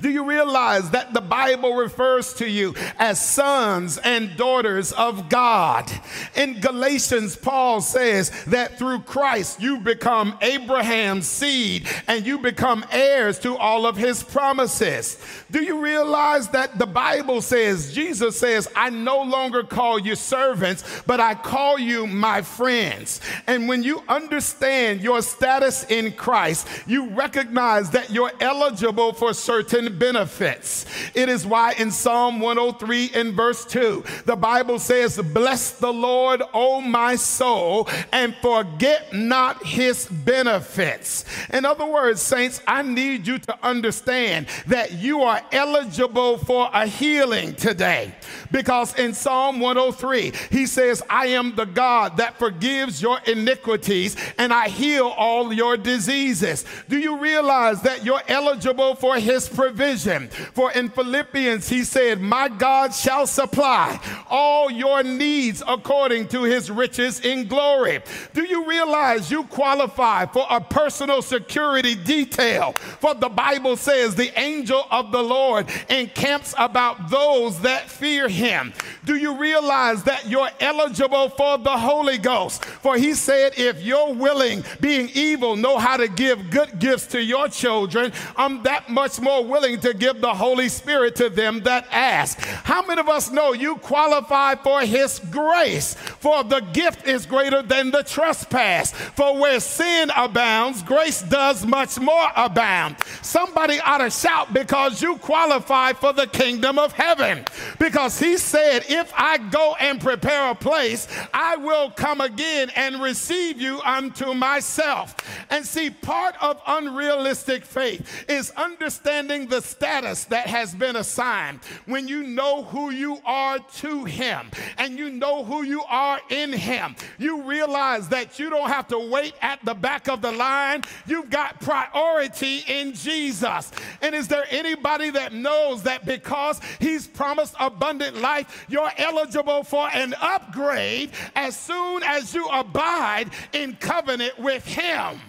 Do 0.00 0.10
you 0.10 0.24
realize 0.24 0.90
that 0.90 1.14
the 1.14 1.20
Bible 1.20 1.74
refers 1.74 2.32
to 2.34 2.48
you 2.48 2.74
as 2.98 3.24
sons 3.24 3.98
and 3.98 4.36
daughters 4.36 4.92
of 4.92 5.28
God? 5.28 5.90
In 6.34 6.60
Galatians, 6.60 7.36
Paul 7.36 7.80
says 7.80 8.30
that 8.46 8.78
through 8.78 9.00
Christ 9.00 9.60
you 9.60 9.78
become 9.78 10.36
Abraham's 10.40 11.26
seed 11.26 11.86
and 12.06 12.26
you 12.26 12.38
become 12.38 12.84
heirs 12.90 13.38
to 13.40 13.56
all 13.56 13.86
of 13.86 13.96
his 13.96 14.22
promises. 14.22 15.18
Do 15.50 15.62
you 15.62 15.82
realize 15.82 16.48
that 16.48 16.78
the 16.78 16.86
Bible 16.86 17.40
says, 17.40 17.92
Jesus 17.92 18.38
says, 18.38 18.68
I 18.74 18.90
no 18.90 19.22
longer 19.22 19.62
call 19.62 19.98
you 19.98 20.14
servants, 20.14 21.02
but 21.06 21.20
I 21.20 21.34
call 21.34 21.78
you 21.78 22.06
my 22.06 22.42
friends. 22.42 23.20
And 23.46 23.68
when 23.68 23.82
you 23.82 24.02
understand 24.08 25.00
your 25.00 25.22
status 25.22 25.84
in 25.90 26.12
Christ, 26.12 26.66
you 26.86 27.10
recognize 27.10 27.90
that 27.90 28.10
you're 28.10 28.32
eligible 28.40 29.12
for 29.12 29.34
certain 29.34 29.67
certain 29.68 29.98
benefits. 29.98 30.86
It 31.14 31.28
is 31.28 31.46
why 31.46 31.72
in 31.72 31.90
Psalm 31.90 32.40
103 32.40 33.06
in 33.06 33.34
verse 33.34 33.64
2, 33.66 34.04
the 34.24 34.36
Bible 34.36 34.78
says, 34.78 35.18
Bless 35.18 35.72
the 35.72 35.92
Lord, 35.92 36.42
O 36.54 36.80
my 36.80 37.16
soul, 37.16 37.88
and 38.12 38.34
forget 38.36 39.12
not 39.12 39.64
his 39.64 40.06
benefits. 40.06 41.24
In 41.50 41.64
other 41.64 41.86
words, 41.86 42.20
saints, 42.20 42.62
I 42.66 42.82
need 42.82 43.26
you 43.26 43.38
to 43.38 43.58
understand 43.62 44.46
that 44.66 44.92
you 44.92 45.22
are 45.22 45.42
eligible 45.52 46.38
for 46.38 46.70
a 46.72 46.86
healing 46.86 47.54
today. 47.54 48.14
Because 48.50 48.98
in 48.98 49.14
Psalm 49.14 49.60
103, 49.60 50.32
he 50.50 50.66
says, 50.66 51.02
I 51.10 51.28
am 51.28 51.54
the 51.54 51.66
God 51.66 52.16
that 52.16 52.38
forgives 52.38 53.02
your 53.02 53.18
iniquities 53.26 54.16
and 54.38 54.52
I 54.52 54.68
heal 54.68 55.06
all 55.06 55.52
your 55.52 55.76
diseases. 55.76 56.64
Do 56.88 56.98
you 56.98 57.18
realize 57.18 57.82
that 57.82 58.04
you're 58.04 58.22
eligible 58.28 58.94
for 58.94 59.16
his 59.16 59.48
provision? 59.58 60.28
For 60.28 60.70
in 60.70 60.88
Philippians, 60.88 61.68
he 61.68 61.82
said, 61.82 62.20
My 62.20 62.48
God 62.48 62.94
shall 62.94 63.26
supply 63.26 63.98
all 64.30 64.70
your 64.70 65.02
needs 65.02 65.64
according 65.66 66.28
to 66.28 66.44
his 66.44 66.70
riches 66.70 67.18
in 67.20 67.48
glory. 67.48 68.00
Do 68.34 68.44
you 68.44 68.68
realize 68.68 69.32
you 69.32 69.42
qualify 69.42 70.26
for 70.26 70.46
a 70.48 70.60
personal 70.60 71.22
security 71.22 71.96
detail? 71.96 72.72
For 73.00 73.14
the 73.14 73.28
Bible 73.28 73.76
says, 73.76 74.14
The 74.14 74.30
angel 74.38 74.86
of 74.92 75.10
the 75.10 75.22
Lord 75.22 75.66
encamps 75.90 76.54
about 76.56 77.10
those 77.10 77.60
that 77.62 77.90
fear 77.90 78.28
him. 78.28 78.72
Do 79.08 79.16
you 79.16 79.38
realize 79.38 80.02
that 80.02 80.28
you're 80.28 80.50
eligible 80.60 81.30
for 81.30 81.56
the 81.56 81.78
Holy 81.78 82.18
Ghost? 82.18 82.62
For 82.62 82.98
he 82.98 83.14
said, 83.14 83.54
If 83.56 83.82
you're 83.82 84.12
willing, 84.12 84.62
being 84.82 85.08
evil, 85.14 85.56
know 85.56 85.78
how 85.78 85.96
to 85.96 86.08
give 86.08 86.50
good 86.50 86.78
gifts 86.78 87.06
to 87.06 87.22
your 87.22 87.48
children, 87.48 88.12
I'm 88.36 88.62
that 88.64 88.90
much 88.90 89.18
more 89.18 89.42
willing 89.42 89.80
to 89.80 89.94
give 89.94 90.20
the 90.20 90.34
Holy 90.34 90.68
Spirit 90.68 91.16
to 91.16 91.30
them 91.30 91.60
that 91.60 91.88
ask. 91.90 92.38
How 92.38 92.84
many 92.84 93.00
of 93.00 93.08
us 93.08 93.30
know 93.30 93.54
you 93.54 93.76
qualify 93.76 94.56
for 94.56 94.82
his 94.82 95.20
grace? 95.30 95.94
For 95.94 96.44
the 96.44 96.60
gift 96.60 97.06
is 97.06 97.24
greater 97.24 97.62
than 97.62 97.90
the 97.90 98.02
trespass. 98.02 98.92
For 98.92 99.38
where 99.38 99.60
sin 99.60 100.10
abounds, 100.18 100.82
grace 100.82 101.22
does 101.22 101.64
much 101.64 101.98
more 101.98 102.28
abound. 102.36 102.96
Somebody 103.22 103.80
ought 103.80 104.04
to 104.04 104.10
shout 104.10 104.52
because 104.52 105.00
you 105.00 105.16
qualify 105.16 105.94
for 105.94 106.12
the 106.12 106.26
kingdom 106.26 106.78
of 106.78 106.92
heaven. 106.92 107.46
Because 107.78 108.18
he 108.18 108.36
said, 108.36 108.84
If 108.98 109.12
I 109.16 109.38
go 109.38 109.76
and 109.78 110.00
prepare 110.00 110.50
a 110.50 110.56
place, 110.56 111.06
I 111.32 111.54
will 111.54 111.90
come 111.90 112.20
again 112.20 112.70
and 112.74 113.00
receive 113.00 113.60
you 113.60 113.80
unto 113.82 114.34
myself. 114.34 115.14
And 115.50 115.64
see, 115.64 115.88
part 115.88 116.34
of 116.42 116.60
unrealistic 116.66 117.64
faith 117.64 118.24
is 118.28 118.50
understanding 118.56 119.46
the 119.46 119.62
status 119.62 120.24
that 120.24 120.48
has 120.48 120.74
been 120.74 120.96
assigned. 120.96 121.60
When 121.86 122.08
you 122.08 122.24
know 122.24 122.64
who 122.64 122.90
you 122.90 123.18
are 123.24 123.60
to 123.76 124.04
him 124.04 124.50
and 124.78 124.98
you 124.98 125.10
know 125.10 125.44
who 125.44 125.62
you 125.62 125.84
are 125.84 126.20
in 126.28 126.52
him, 126.52 126.96
you 127.18 127.42
realize 127.42 128.08
that 128.08 128.40
you 128.40 128.50
don't 128.50 128.68
have 128.68 128.88
to 128.88 128.98
wait 128.98 129.34
at 129.40 129.64
the 129.64 129.74
back 129.74 130.08
of 130.08 130.22
the 130.22 130.32
line. 130.32 130.82
You've 131.06 131.30
got 131.30 131.60
priority 131.60 132.64
in 132.66 132.94
Jesus. 132.94 133.70
And 134.02 134.12
is 134.12 134.26
there 134.26 134.46
anybody 134.50 135.10
that 135.10 135.32
knows 135.32 135.84
that 135.84 136.04
because 136.04 136.60
he's 136.80 137.06
promised 137.06 137.54
abundant 137.60 138.16
life, 138.16 138.66
you're 138.96 139.06
eligible 139.06 139.64
for 139.64 139.88
an 139.92 140.14
upgrade 140.20 141.10
as 141.34 141.56
soon 141.56 142.02
as 142.02 142.34
you 142.34 142.46
abide 142.46 143.30
in 143.52 143.76
covenant 143.76 144.38
with 144.38 144.64
him? 144.64 145.20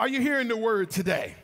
Are 0.00 0.08
you 0.08 0.20
hearing 0.20 0.48
the 0.48 0.56
word 0.56 0.90
today? 0.90 1.34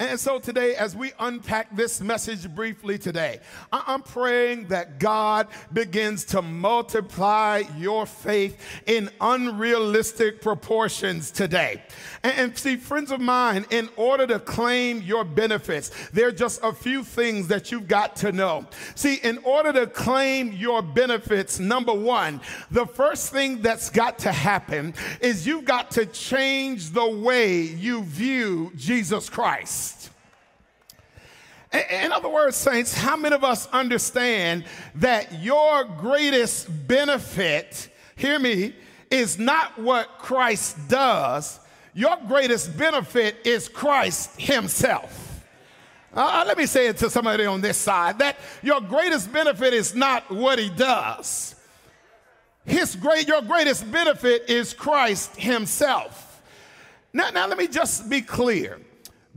And 0.00 0.20
so 0.20 0.38
today, 0.38 0.76
as 0.76 0.94
we 0.94 1.10
unpack 1.18 1.74
this 1.74 2.00
message 2.00 2.48
briefly 2.54 2.98
today, 2.98 3.40
I'm 3.72 4.02
praying 4.02 4.68
that 4.68 5.00
God 5.00 5.48
begins 5.72 6.24
to 6.26 6.40
multiply 6.40 7.64
your 7.76 8.06
faith 8.06 8.60
in 8.86 9.10
unrealistic 9.20 10.40
proportions 10.40 11.32
today. 11.32 11.82
And, 12.22 12.56
see, 12.56 12.76
friends 12.76 13.10
of 13.10 13.20
mine, 13.20 13.66
in 13.70 13.88
order 13.96 14.24
to 14.28 14.38
claim 14.38 15.02
your 15.02 15.24
benefits, 15.24 15.90
there 16.12 16.28
are 16.28 16.32
just 16.32 16.60
a 16.62 16.72
few 16.72 17.02
things 17.02 17.48
that 17.48 17.72
you've 17.72 17.88
got 17.88 18.14
to 18.16 18.30
know. 18.30 18.68
See, 18.94 19.16
in 19.16 19.38
order 19.38 19.72
to 19.72 19.88
claim 19.88 20.52
your 20.52 20.80
benefits, 20.80 21.58
number 21.58 21.92
one, 21.92 22.40
the 22.70 22.86
first 22.86 23.32
thing 23.32 23.62
that's 23.62 23.90
got 23.90 24.20
to 24.20 24.30
happen 24.30 24.94
is 25.20 25.44
you've 25.44 25.64
got 25.64 25.90
to 25.92 26.06
change 26.06 26.90
the 26.90 27.08
way 27.08 27.62
you 27.62 28.04
view 28.04 28.70
Jesus 28.76 29.28
Christ. 29.28 29.87
In 31.72 32.12
other 32.12 32.28
words, 32.28 32.56
saints, 32.56 32.94
how 32.94 33.16
many 33.16 33.34
of 33.34 33.44
us 33.44 33.68
understand 33.68 34.64
that 34.96 35.42
your 35.42 35.84
greatest 35.84 36.66
benefit, 36.88 37.90
hear 38.16 38.38
me, 38.38 38.74
is 39.10 39.38
not 39.38 39.78
what 39.78 40.18
Christ 40.18 40.88
does? 40.88 41.60
Your 41.92 42.16
greatest 42.26 42.76
benefit 42.78 43.36
is 43.44 43.68
Christ 43.68 44.40
Himself. 44.40 45.44
Uh, 46.14 46.44
let 46.46 46.56
me 46.56 46.64
say 46.64 46.86
it 46.86 46.96
to 46.96 47.10
somebody 47.10 47.44
on 47.44 47.60
this 47.60 47.76
side 47.76 48.18
that 48.18 48.36
your 48.62 48.80
greatest 48.80 49.30
benefit 49.30 49.74
is 49.74 49.94
not 49.94 50.30
what 50.30 50.58
He 50.58 50.70
does. 50.70 51.54
His 52.64 52.96
great, 52.96 53.28
your 53.28 53.42
greatest 53.42 53.90
benefit 53.90 54.48
is 54.48 54.72
Christ 54.72 55.36
Himself. 55.36 56.42
Now, 57.12 57.30
now 57.30 57.46
let 57.46 57.58
me 57.58 57.68
just 57.68 58.08
be 58.08 58.22
clear. 58.22 58.80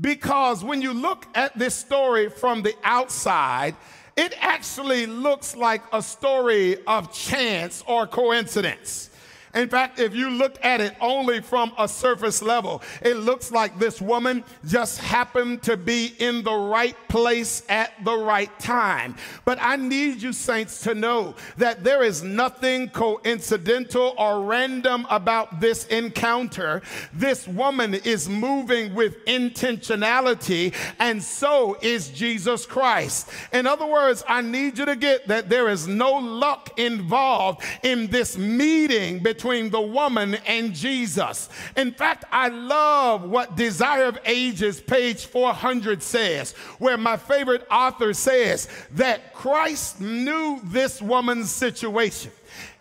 Because 0.01 0.63
when 0.63 0.81
you 0.81 0.93
look 0.93 1.27
at 1.35 1.57
this 1.57 1.75
story 1.75 2.29
from 2.29 2.63
the 2.63 2.73
outside, 2.83 3.75
it 4.17 4.33
actually 4.39 5.05
looks 5.05 5.55
like 5.55 5.83
a 5.93 6.01
story 6.01 6.77
of 6.87 7.13
chance 7.13 7.83
or 7.87 8.07
coincidence. 8.07 9.10
In 9.53 9.67
fact, 9.67 9.99
if 9.99 10.15
you 10.15 10.29
look 10.29 10.57
at 10.63 10.79
it 10.79 10.95
only 11.01 11.41
from 11.41 11.73
a 11.77 11.87
surface 11.87 12.41
level, 12.41 12.81
it 13.01 13.15
looks 13.17 13.51
like 13.51 13.77
this 13.77 14.01
woman 14.01 14.43
just 14.65 14.99
happened 14.99 15.61
to 15.63 15.75
be 15.75 16.13
in 16.19 16.43
the 16.43 16.53
right 16.53 16.95
place 17.09 17.63
at 17.67 17.91
the 18.05 18.17
right 18.17 18.57
time. 18.59 19.15
But 19.43 19.57
I 19.61 19.75
need 19.75 20.21
you, 20.21 20.31
saints, 20.31 20.81
to 20.83 20.95
know 20.95 21.35
that 21.57 21.83
there 21.83 22.01
is 22.03 22.23
nothing 22.23 22.89
coincidental 22.89 24.15
or 24.17 24.43
random 24.43 25.05
about 25.09 25.59
this 25.59 25.85
encounter. 25.87 26.81
This 27.11 27.47
woman 27.47 27.93
is 27.93 28.29
moving 28.29 28.95
with 28.95 29.23
intentionality, 29.25 30.73
and 30.99 31.21
so 31.21 31.77
is 31.81 32.09
Jesus 32.09 32.65
Christ. 32.65 33.29
In 33.51 33.67
other 33.67 33.85
words, 33.85 34.23
I 34.29 34.41
need 34.41 34.77
you 34.77 34.85
to 34.85 34.95
get 34.95 35.27
that 35.27 35.49
there 35.49 35.67
is 35.67 35.87
no 35.87 36.13
luck 36.13 36.79
involved 36.79 37.63
in 37.83 38.07
this 38.07 38.37
meeting 38.37 39.19
between 39.19 39.40
between 39.41 39.71
the 39.71 39.81
woman 39.81 40.35
and 40.45 40.75
Jesus. 40.75 41.49
In 41.75 41.93
fact, 41.93 42.25
I 42.31 42.49
love 42.49 43.23
what 43.23 43.55
Desire 43.55 44.03
of 44.03 44.19
Ages, 44.23 44.79
page 44.79 45.25
400 45.25 46.03
says, 46.03 46.51
where 46.77 46.95
my 46.95 47.17
favorite 47.17 47.65
author 47.71 48.13
says 48.13 48.67
that 48.91 49.33
Christ 49.33 49.99
knew 49.99 50.61
this 50.65 51.01
woman's 51.01 51.49
situation. 51.49 52.31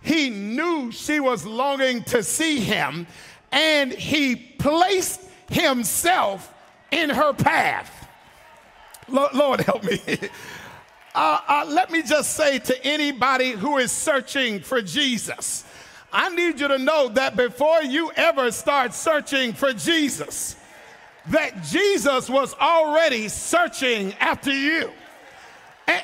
He 0.03 0.29
knew 0.29 0.93
she 0.93 1.19
was 1.19 1.47
longing 1.47 2.05
to 2.05 2.23
see 2.23 2.61
him, 2.61 3.07
and 3.51 3.91
he 3.91 4.37
placed 4.37 5.23
himself 5.49 6.53
in 6.91 7.09
her 7.09 7.33
path. 7.33 8.07
Lord, 9.09 9.63
help 9.63 9.83
me. 9.83 9.99
Uh, 11.13 11.41
uh, 11.49 11.65
let 11.67 11.91
me 11.91 12.03
just 12.03 12.37
say 12.37 12.61
to 12.61 12.87
anybody 12.87 13.51
who 13.51 13.79
is 13.79 13.91
searching 13.91 14.61
for 14.61 14.81
Jesus, 14.81 15.65
I 16.13 16.29
need 16.31 16.61
you 16.61 16.69
to 16.69 16.79
know 16.79 17.09
that 17.11 17.37
before 17.37 17.83
you 17.83 18.11
ever 18.17 18.51
start 18.51 18.95
searching 18.95 19.53
for 19.53 19.73
Jesus, 19.73 20.57
that 21.29 21.63
Jesus 21.65 22.29
was 22.29 22.55
already 22.55 23.29
searching 23.29 24.15
after 24.15 24.53
you. 24.53 24.91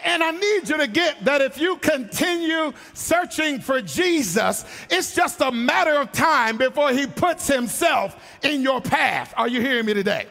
And, 0.04 0.22
I 0.22 0.32
need 0.32 0.68
you 0.68 0.78
to 0.78 0.88
get 0.88 1.24
that 1.26 1.40
if 1.40 1.58
you 1.58 1.76
continue 1.76 2.72
searching 2.92 3.60
for 3.60 3.80
Jesus, 3.80 4.64
it's 4.90 5.14
just 5.14 5.40
a 5.40 5.52
matter 5.52 5.94
of 5.94 6.10
time 6.10 6.56
before 6.56 6.90
he 6.90 7.06
puts 7.06 7.46
himself 7.46 8.16
in 8.42 8.62
your 8.62 8.80
path. 8.80 9.32
Are 9.36 9.46
you 9.46 9.60
hearing 9.60 9.86
me 9.86 9.94
today? 9.94 10.26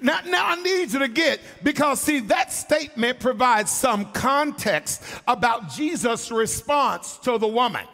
Now, 0.00 0.20
now 0.26 0.46
I 0.46 0.56
need 0.62 0.92
you 0.92 1.00
to 1.00 1.08
get, 1.08 1.40
because 1.62 2.00
see, 2.00 2.20
that 2.20 2.52
statement 2.52 3.20
provides 3.20 3.70
some 3.70 4.10
context 4.12 5.02
about 5.28 5.70
Jesus' 5.70 6.30
response 6.30 7.18
to 7.18 7.36
the 7.36 7.48
woman. 7.48 7.84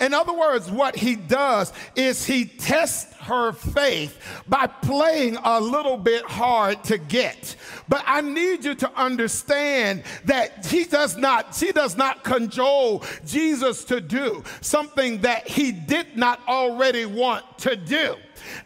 In 0.00 0.14
other 0.14 0.32
words, 0.32 0.70
what 0.70 0.96
he 0.96 1.16
does 1.16 1.72
is 1.96 2.24
he 2.24 2.44
tests 2.44 3.12
her 3.22 3.52
faith 3.52 4.18
by 4.48 4.66
playing 4.66 5.36
a 5.44 5.60
little 5.60 5.96
bit 5.96 6.24
hard 6.24 6.82
to 6.84 6.98
get. 6.98 7.54
But 7.88 8.02
I 8.06 8.20
need 8.20 8.64
you 8.64 8.74
to 8.76 8.90
understand 9.00 10.02
that 10.24 10.66
he 10.66 10.84
does 10.84 11.16
not, 11.16 11.54
she 11.54 11.72
does 11.72 11.96
not 11.96 12.24
cajole 12.24 13.04
Jesus 13.24 13.84
to 13.84 14.00
do 14.00 14.42
something 14.60 15.20
that 15.20 15.46
he 15.46 15.70
did 15.70 16.16
not 16.16 16.40
already 16.48 17.06
want 17.06 17.44
to 17.58 17.76
do. 17.76 18.16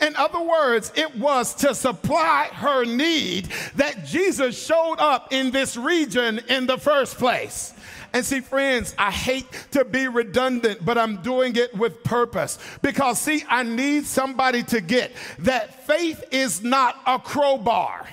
In 0.01 0.17
other 0.17 0.41
words, 0.41 0.93
it 0.95 1.15
was 1.17 1.55
to 1.57 1.75
supply 1.75 2.49
her 2.53 2.85
need 2.85 3.49
that 3.77 4.07
Jesus 4.07 4.61
showed 4.65 4.97
up 4.99 5.33
in 5.33 5.51
this 5.51 5.77
region 5.77 6.41
in 6.49 6.67
the 6.67 6.79
first 6.79 7.19
place. 7.19 7.75
And 8.17 8.25
see, 8.25 8.41
friends, 8.41 8.95
I 8.97 9.11
hate 9.11 9.45
to 9.73 9.85
be 9.85 10.09
redundant, 10.09 10.83
but 10.83 10.97
I'm 10.97 11.21
doing 11.21 11.55
it 11.55 11.77
with 11.77 12.03
purpose. 12.03 12.59
Because, 12.81 13.21
see, 13.21 13.45
I 13.47 13.63
need 13.63 14.07
somebody 14.07 14.63
to 14.63 14.81
get 14.81 15.13
that 15.41 15.87
faith 15.87 16.25
is 16.31 16.63
not 16.63 16.99
a 17.07 17.19
crowbar 17.19 18.09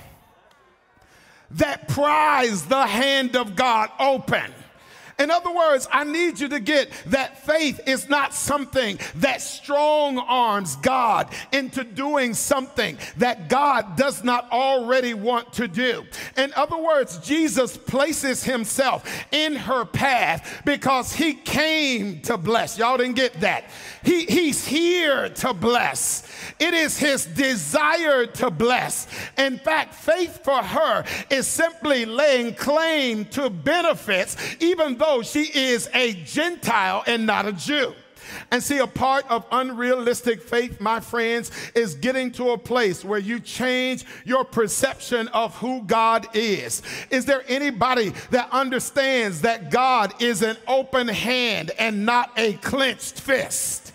that 1.52 1.88
pries 1.88 2.66
the 2.66 2.86
hand 2.86 3.38
of 3.38 3.56
God 3.56 3.92
open. 3.98 4.52
In 5.24 5.32
other 5.32 5.54
words, 5.54 5.88
I 5.90 6.04
need 6.04 6.38
you 6.38 6.50
to 6.50 6.60
get 6.60 6.90
that 7.06 7.46
faith 7.46 7.80
is 7.88 8.10
not 8.10 8.34
something 8.34 9.00
that 9.16 9.42
strong 9.42 10.18
arms 10.18 10.76
God 10.76 11.34
into 11.54 11.86
doing 11.86 12.34
something 12.34 12.98
that 13.18 13.48
God 13.48 13.96
does 13.96 14.22
not 14.22 14.52
already 14.52 15.14
want 15.14 15.54
to 15.54 15.70
do. 15.70 16.04
In 16.36 16.52
other 16.58 16.78
words, 16.78 17.20
Jesus 17.20 17.78
places 17.78 18.44
himself 18.44 19.10
in 19.32 19.56
her 19.56 19.86
path 19.86 20.62
because 20.66 21.14
he 21.14 21.36
came 21.36 22.20
to 22.24 22.36
bless. 22.36 22.78
Y'all 22.78 22.98
didn't 22.98 23.16
get 23.16 23.40
that. 23.40 23.70
He, 24.04 24.26
he's 24.26 24.68
here 24.68 25.30
to 25.30 25.54
bless. 25.54 26.28
It 26.60 26.74
is 26.74 26.98
his 26.98 27.26
desire 27.26 28.26
to 28.26 28.50
bless. 28.50 29.08
In 29.38 29.58
fact, 29.58 29.96
faith 29.96 30.44
for 30.44 30.62
her 30.62 31.04
is 31.30 31.48
simply 31.48 32.06
laying 32.06 32.56
claim 32.56 33.26
to 33.26 33.50
benefits, 33.50 34.38
even 34.60 34.98
though 34.98 35.22
she 35.22 35.44
is 35.44 35.90
a 35.94 36.14
Gentile 36.14 37.04
and 37.08 37.26
not 37.26 37.46
a 37.46 37.54
Jew. 37.54 37.94
And 38.52 38.62
see, 38.62 38.80
a 38.80 38.88
part 38.88 39.30
of 39.30 39.46
unrealistic 39.52 40.42
faith, 40.42 40.80
my 40.80 41.00
friends, 41.00 41.52
is 41.76 41.96
getting 41.96 42.32
to 42.34 42.52
a 42.52 42.58
place 42.58 43.04
where 43.04 43.20
you 43.20 43.40
change 43.40 44.06
your 44.26 44.44
perception 44.44 45.28
of 45.30 45.56
who 45.58 45.84
God 45.84 46.28
is. 46.34 46.82
Is 47.10 47.26
there 47.26 47.44
anybody 47.48 48.14
that 48.32 48.50
understands 48.52 49.42
that 49.42 49.72
God 49.72 50.22
is 50.22 50.42
an 50.42 50.58
open 50.68 51.08
hand 51.08 51.72
and 51.80 52.06
not 52.06 52.32
a 52.38 52.54
clenched 52.54 53.20
fist? 53.20 53.93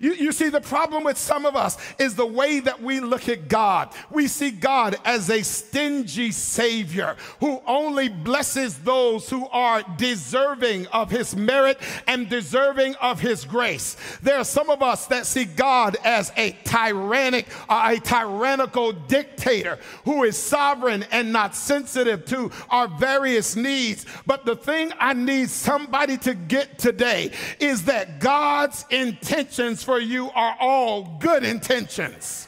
You, 0.00 0.12
you 0.12 0.32
see, 0.32 0.48
the 0.48 0.60
problem 0.60 1.02
with 1.02 1.18
some 1.18 1.44
of 1.44 1.56
us 1.56 1.76
is 1.98 2.14
the 2.14 2.26
way 2.26 2.60
that 2.60 2.80
we 2.80 3.00
look 3.00 3.28
at 3.28 3.48
God. 3.48 3.92
We 4.10 4.28
see 4.28 4.52
God 4.52 4.96
as 5.04 5.28
a 5.28 5.42
stingy 5.42 6.30
Savior 6.30 7.16
who 7.40 7.60
only 7.66 8.08
blesses 8.08 8.78
those 8.78 9.28
who 9.28 9.48
are 9.48 9.82
deserving 9.96 10.86
of 10.88 11.10
His 11.10 11.34
merit 11.34 11.80
and 12.06 12.28
deserving 12.28 12.94
of 12.96 13.20
His 13.20 13.44
grace. 13.44 13.96
There 14.22 14.36
are 14.36 14.44
some 14.44 14.70
of 14.70 14.82
us 14.82 15.06
that 15.06 15.26
see 15.26 15.44
God 15.44 15.96
as 16.04 16.32
a 16.36 16.56
tyrannic, 16.62 17.48
uh, 17.68 17.96
a 17.96 18.00
tyrannical 18.00 18.92
dictator 18.92 19.80
who 20.04 20.22
is 20.22 20.36
sovereign 20.36 21.04
and 21.10 21.32
not 21.32 21.56
sensitive 21.56 22.24
to 22.26 22.52
our 22.70 22.86
various 22.86 23.56
needs. 23.56 24.06
But 24.26 24.44
the 24.44 24.54
thing 24.54 24.92
I 25.00 25.14
need 25.14 25.50
somebody 25.50 26.18
to 26.18 26.34
get 26.34 26.78
today 26.78 27.32
is 27.58 27.86
that 27.86 28.20
God's 28.20 28.84
intentions 28.90 29.87
for 29.88 29.98
you 29.98 30.30
are 30.32 30.54
all 30.60 31.16
good 31.18 31.42
intentions. 31.42 32.46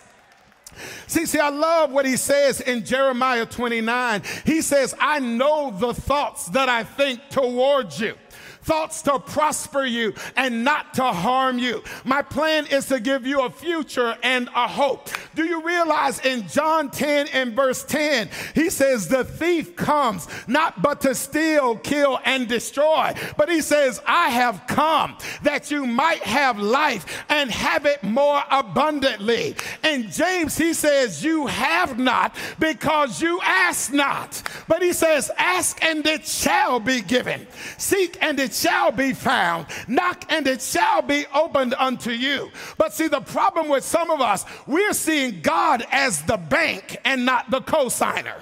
See, 1.06 1.24
see, 1.24 1.38
I 1.38 1.48
love 1.48 1.90
what 1.90 2.04
he 2.04 2.18
says 2.18 2.60
in 2.60 2.84
Jeremiah 2.84 3.46
29. 3.46 4.22
He 4.44 4.60
says, 4.60 4.94
I 5.00 5.20
know 5.20 5.70
the 5.70 5.94
thoughts 5.94 6.48
that 6.50 6.68
I 6.68 6.84
think 6.84 7.30
towards 7.30 7.98
you 7.98 8.14
thoughts 8.70 9.02
to 9.02 9.18
prosper 9.18 9.84
you 9.84 10.14
and 10.36 10.62
not 10.62 10.94
to 10.94 11.02
harm 11.02 11.58
you. 11.58 11.82
My 12.04 12.22
plan 12.22 12.66
is 12.66 12.86
to 12.86 13.00
give 13.00 13.26
you 13.26 13.40
a 13.42 13.50
future 13.50 14.16
and 14.22 14.48
a 14.54 14.68
hope. 14.68 15.08
Do 15.34 15.44
you 15.44 15.60
realize 15.66 16.20
in 16.20 16.46
John 16.46 16.88
10 16.88 17.26
and 17.32 17.56
verse 17.56 17.82
10, 17.82 18.30
he 18.54 18.70
says, 18.70 19.08
The 19.08 19.24
thief 19.24 19.74
comes 19.74 20.28
not 20.46 20.82
but 20.82 21.00
to 21.00 21.16
steal, 21.16 21.78
kill, 21.78 22.20
and 22.24 22.46
destroy. 22.46 23.12
But 23.36 23.48
he 23.48 23.60
says, 23.60 24.00
I 24.06 24.28
have 24.28 24.62
come 24.68 25.16
that 25.42 25.72
you 25.72 25.84
might 25.84 26.22
have 26.22 26.60
life 26.60 27.24
and 27.28 27.50
have 27.50 27.86
it 27.86 28.04
more 28.04 28.40
abundantly. 28.52 29.56
And 29.82 30.12
James, 30.12 30.56
he 30.56 30.74
says, 30.74 31.24
You 31.24 31.48
have 31.48 31.98
not 31.98 32.36
because 32.60 33.20
you 33.20 33.40
ask 33.42 33.92
not. 33.92 34.40
But 34.68 34.80
he 34.80 34.92
says, 34.92 35.28
Ask 35.36 35.82
and 35.82 36.06
it 36.06 36.24
shall 36.24 36.78
be 36.78 37.00
given. 37.00 37.48
Seek 37.76 38.16
and 38.22 38.38
it 38.38 38.59
shall 38.60 38.92
be 38.92 39.12
found. 39.12 39.66
Knock 39.88 40.24
and 40.28 40.46
it 40.46 40.62
shall 40.62 41.02
be 41.02 41.26
opened 41.34 41.74
unto 41.74 42.10
you. 42.10 42.50
But 42.76 42.92
see, 42.92 43.08
the 43.08 43.20
problem 43.20 43.68
with 43.68 43.84
some 43.84 44.10
of 44.10 44.20
us, 44.20 44.44
we're 44.66 44.92
seeing 44.92 45.40
God 45.40 45.84
as 45.90 46.22
the 46.22 46.36
bank 46.36 46.98
and 47.04 47.24
not 47.24 47.50
the 47.50 47.60
cosigner. 47.60 48.40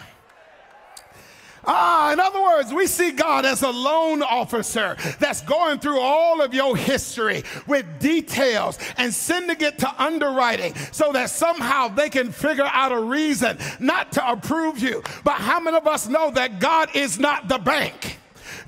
Ah, 1.70 2.12
in 2.14 2.18
other 2.20 2.40
words, 2.40 2.72
we 2.72 2.86
see 2.86 3.10
God 3.10 3.44
as 3.44 3.62
a 3.62 3.68
loan 3.68 4.22
officer 4.22 4.96
that's 5.18 5.42
going 5.42 5.80
through 5.80 6.00
all 6.00 6.40
of 6.40 6.54
your 6.54 6.74
history 6.76 7.44
with 7.66 7.84
details 7.98 8.78
and 8.96 9.12
sending 9.12 9.60
it 9.60 9.78
to 9.80 10.02
underwriting 10.02 10.74
so 10.92 11.12
that 11.12 11.28
somehow 11.28 11.88
they 11.88 12.08
can 12.08 12.32
figure 12.32 12.68
out 12.72 12.92
a 12.92 12.98
reason 12.98 13.58
not 13.80 14.12
to 14.12 14.30
approve 14.30 14.78
you. 14.78 15.02
But 15.24 15.34
how 15.34 15.60
many 15.60 15.76
of 15.76 15.86
us 15.86 16.08
know 16.08 16.30
that 16.30 16.58
God 16.58 16.88
is 16.94 17.18
not 17.18 17.48
the 17.48 17.58
bank? 17.58 18.17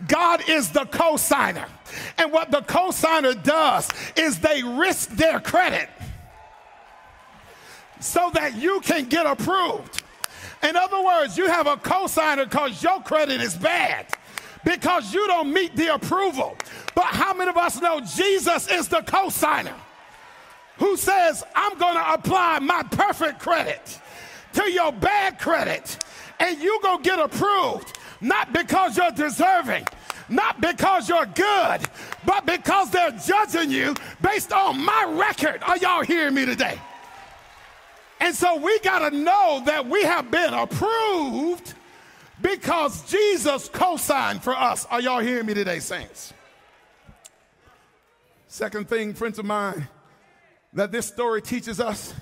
God 0.07 0.49
is 0.49 0.71
the 0.71 0.85
cosigner. 0.85 1.69
And 2.19 2.33
what 2.33 2.51
the 2.51 2.61
cosigner 2.61 3.41
does 3.43 3.89
is 4.17 4.41
they 4.41 4.63
risk 4.63 5.11
their 5.11 5.41
credit 5.41 5.89
so 8.01 8.31
that 8.35 8.57
you 8.57 8.81
can 8.81 9.07
get 9.07 9.27
approved. 9.27 10.03
In 10.63 10.77
other 10.77 11.03
words, 11.03 11.37
you 11.37 11.47
have 11.47 11.67
a 11.67 11.77
cosigner 11.77 12.45
because 12.45 12.83
your 12.83 13.01
credit 13.03 13.41
is 13.41 13.57
bad 13.57 14.07
because 14.65 15.13
you 15.15 15.27
don't 15.27 15.53
meet 15.53 15.75
the 15.77 15.95
approval. 15.95 16.57
But 16.95 17.07
how 17.07 17.35
many 17.35 17.51
of 17.51 17.57
us 17.57 17.81
know 17.81 18.01
Jesus 18.01 18.71
is 18.71 18.89
the 18.89 19.01
cosigner 19.01 19.77
who 20.79 20.97
says, 20.97 21.45
I'm 21.55 21.79
going 21.79 21.95
to 21.95 22.13
apply 22.13 22.59
my 22.61 22.83
perfect 22.85 23.39
credit 23.41 23.99
to 24.55 24.71
your 24.71 24.93
bad 24.93 25.39
credit 25.39 26.03
and 26.39 26.59
you 26.61 26.79
to 26.83 26.99
get 27.03 27.19
approved? 27.19 27.99
Not 28.21 28.53
because 28.53 28.97
you're 28.97 29.11
deserving, 29.11 29.87
not 30.29 30.61
because 30.61 31.09
you're 31.09 31.27
good, 31.27 31.81
but 32.25 32.47
because 32.47 32.91
they're 32.91 33.13
judging 33.13 33.71
you 33.71 33.95
based 34.23 34.53
on 34.53 34.81
my 34.85 35.05
record. 35.19 35.63
Are 35.63 35.77
y'all 35.77 36.03
hearing 36.03 36.35
me 36.35 36.45
today? 36.47 36.79
And 38.21 38.35
so 38.35 38.57
we 38.57 38.79
got 38.81 39.11
to 39.11 39.17
know 39.17 39.63
that 39.65 39.87
we 39.87 40.03
have 40.03 40.31
been 40.31 40.53
approved 40.53 41.75
because 42.43 43.11
Jesus 43.11 43.69
co 43.71 43.97
signed 43.97 44.43
for 44.43 44.55
us. 44.55 44.87
Are 44.87 45.01
y'all 45.01 45.21
hearing 45.21 45.47
me 45.47 45.55
today, 45.55 45.79
saints? 45.79 46.35
Second 48.49 48.89
thing, 48.89 49.15
friends 49.15 49.39
of 49.39 49.45
mine, 49.45 49.89
that 50.75 50.93
this 50.93 51.07
story 51.07 51.41
teaches 51.41 51.81
us 51.81 52.13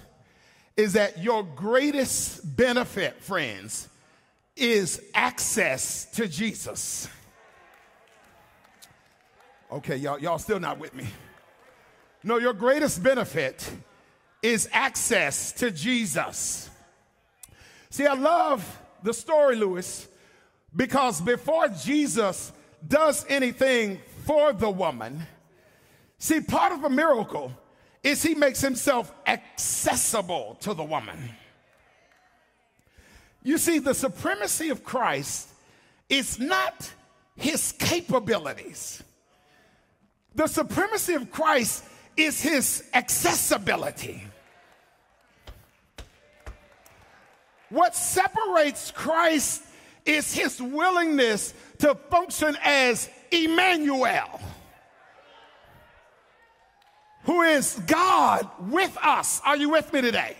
is 0.76 0.92
that 0.92 1.18
your 1.18 1.42
greatest 1.42 2.56
benefit, 2.56 3.20
friends, 3.20 3.88
is 4.58 5.02
access 5.14 6.06
to 6.12 6.28
Jesus. 6.28 7.08
Okay, 9.70 9.96
y'all, 9.96 10.18
y'all 10.18 10.38
still 10.38 10.60
not 10.60 10.78
with 10.78 10.94
me. 10.94 11.06
No, 12.24 12.38
your 12.38 12.52
greatest 12.52 13.02
benefit 13.02 13.70
is 14.42 14.68
access 14.72 15.52
to 15.52 15.70
Jesus. 15.70 16.70
See, 17.90 18.06
I 18.06 18.14
love 18.14 18.80
the 19.02 19.12
story, 19.12 19.56
Lewis, 19.56 20.08
because 20.74 21.20
before 21.20 21.68
Jesus 21.68 22.52
does 22.86 23.24
anything 23.28 24.00
for 24.24 24.52
the 24.52 24.70
woman, 24.70 25.26
see, 26.18 26.40
part 26.40 26.72
of 26.72 26.84
a 26.84 26.90
miracle 26.90 27.52
is 28.02 28.22
he 28.22 28.34
makes 28.34 28.60
himself 28.60 29.12
accessible 29.26 30.56
to 30.60 30.74
the 30.74 30.84
woman. 30.84 31.18
You 33.48 33.56
see, 33.56 33.78
the 33.78 33.94
supremacy 33.94 34.68
of 34.68 34.84
Christ 34.84 35.48
is 36.10 36.38
not 36.38 36.92
his 37.34 37.72
capabilities. 37.78 39.02
The 40.34 40.46
supremacy 40.46 41.14
of 41.14 41.30
Christ 41.30 41.82
is 42.14 42.42
his 42.42 42.84
accessibility. 42.92 44.22
What 47.70 47.96
separates 47.96 48.90
Christ 48.90 49.62
is 50.04 50.30
his 50.34 50.60
willingness 50.60 51.54
to 51.78 51.94
function 51.94 52.54
as 52.62 53.08
Emmanuel, 53.30 54.42
who 57.24 57.40
is 57.40 57.80
God 57.86 58.46
with 58.68 58.94
us. 59.02 59.40
Are 59.42 59.56
you 59.56 59.70
with 59.70 59.90
me 59.90 60.02
today? 60.02 60.36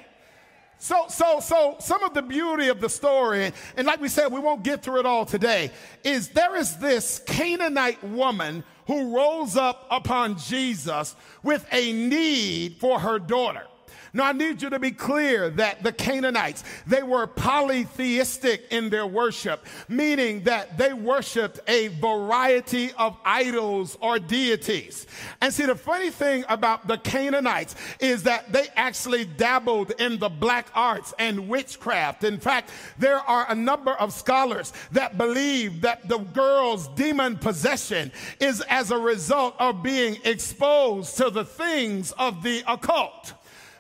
So, 0.79 1.07
so, 1.09 1.41
so 1.41 1.77
some 1.81 2.05
of 2.05 2.15
the 2.15 2.23
beauty 2.23 2.69
of 2.69 2.81
the 2.81 2.89
story, 2.89 3.53
and 3.77 3.87
like 3.87 4.01
we 4.01 4.09
said, 4.09 4.33
we 4.33 4.41
won't 4.41 4.63
get 4.63 4.83
through 4.83 5.01
it 5.01 5.07
all 5.07 5.27
today, 5.27 5.73
is 6.05 6.29
there 6.29 6.55
is 6.57 6.77
this 6.77 7.21
Canaanite 7.27 8.03
woman 8.05 8.63
who 8.87 9.15
rolls 9.15 9.57
up 9.57 9.87
upon 9.91 10.39
Jesus 10.39 11.17
with 11.43 11.67
a 11.73 11.93
need 11.93 12.77
for 12.79 13.01
her 13.01 13.19
daughter. 13.19 13.65
Now, 14.13 14.25
I 14.25 14.33
need 14.33 14.63
you 14.63 14.71
to 14.71 14.79
be 14.79 14.91
clear 14.91 15.51
that 15.51 15.83
the 15.83 15.93
Canaanites, 15.93 16.65
they 16.87 17.03
were 17.03 17.27
polytheistic 17.27 18.67
in 18.71 18.91
their 18.91 19.07
worship, 19.07 19.67
meaning 19.89 20.45
that 20.45 20.79
they 20.79 20.93
worshiped 20.93 21.61
a 21.69 21.89
variety 21.89 22.93
of 22.93 23.17
idols 23.25 23.97
or 24.01 24.19
deities. 24.19 25.07
And 25.41 25.53
see, 25.53 25.67
the 25.67 25.75
funny 25.75 26.11
thing 26.11 26.45
about 26.49 26.87
the 26.87 26.99
Canaanites 26.99 27.75
is 28.01 28.23
that 28.25 28.53
they 28.53 28.67
actually 28.77 29.25
dabbled 29.25 29.93
in 29.99 30.19
the 30.19 30.29
black 30.29 30.69
arts 30.75 31.15
and 31.19 31.49
witchcraft. 31.49 32.25
In 32.25 32.39
fact, 32.39 32.71
there 32.99 33.19
are 33.19 33.47
a 33.49 33.55
number 33.55 33.93
of 33.93 34.13
scholars 34.13 34.73
that 34.93 35.19
believe 35.19 35.83
that 35.83 36.09
the 36.09 36.19
girl's 36.19 36.89
demon 36.89 37.37
possession 37.37 38.11
is 38.41 38.61
as 38.63 38.91
a 38.91 38.99
result 38.99 39.55
of 39.59 39.83
being 39.83 40.19
exposed 40.25 41.17
to 41.19 41.31
the 41.31 41.45
things 41.45 42.13
of 42.13 42.43
the 42.43 42.63
occult. 42.67 43.35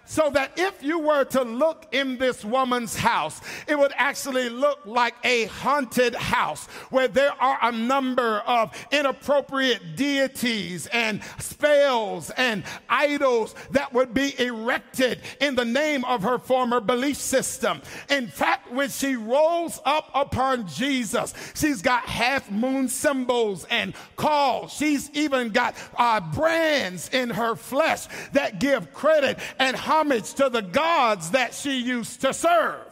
So 0.08 0.30
that 0.30 0.52
if 0.56 0.82
you 0.82 1.00
were 1.00 1.24
to 1.24 1.42
look 1.42 1.86
in 1.92 2.16
this 2.16 2.42
woman's 2.42 2.96
house, 2.96 3.42
it 3.66 3.78
would 3.78 3.92
actually 3.94 4.48
look 4.48 4.78
like 4.86 5.14
a 5.22 5.44
haunted 5.44 6.14
house 6.14 6.66
where 6.88 7.08
there 7.08 7.32
are 7.32 7.58
a 7.60 7.70
number 7.70 8.38
of 8.46 8.72
inappropriate 8.90 9.96
deities 9.96 10.86
and 10.86 11.20
spells 11.38 12.30
and 12.30 12.64
idols 12.88 13.54
that 13.72 13.92
would 13.92 14.14
be 14.14 14.34
erected 14.40 15.20
in 15.42 15.54
the 15.54 15.64
name 15.66 16.06
of 16.06 16.22
her 16.22 16.38
former 16.38 16.80
belief 16.80 17.18
system. 17.18 17.82
In 18.08 18.28
fact, 18.28 18.72
when 18.72 18.88
she 18.88 19.14
rolls 19.14 19.78
up 19.84 20.10
upon 20.14 20.66
Jesus, 20.68 21.34
she's 21.54 21.82
got 21.82 22.04
half 22.04 22.50
moon 22.50 22.88
symbols 22.88 23.66
and 23.68 23.92
calls. 24.16 24.72
She's 24.72 25.10
even 25.10 25.50
got 25.50 25.74
uh, 25.98 26.20
brands 26.20 27.10
in 27.10 27.28
her 27.28 27.56
flesh 27.56 28.06
that 28.32 28.58
give 28.58 28.94
credit 28.94 29.38
and 29.58 29.76
homage 29.98 30.34
to 30.34 30.48
the 30.48 30.62
gods 30.62 31.30
that 31.30 31.54
she 31.54 31.80
used 31.80 32.20
to 32.20 32.32
serve. 32.32 32.84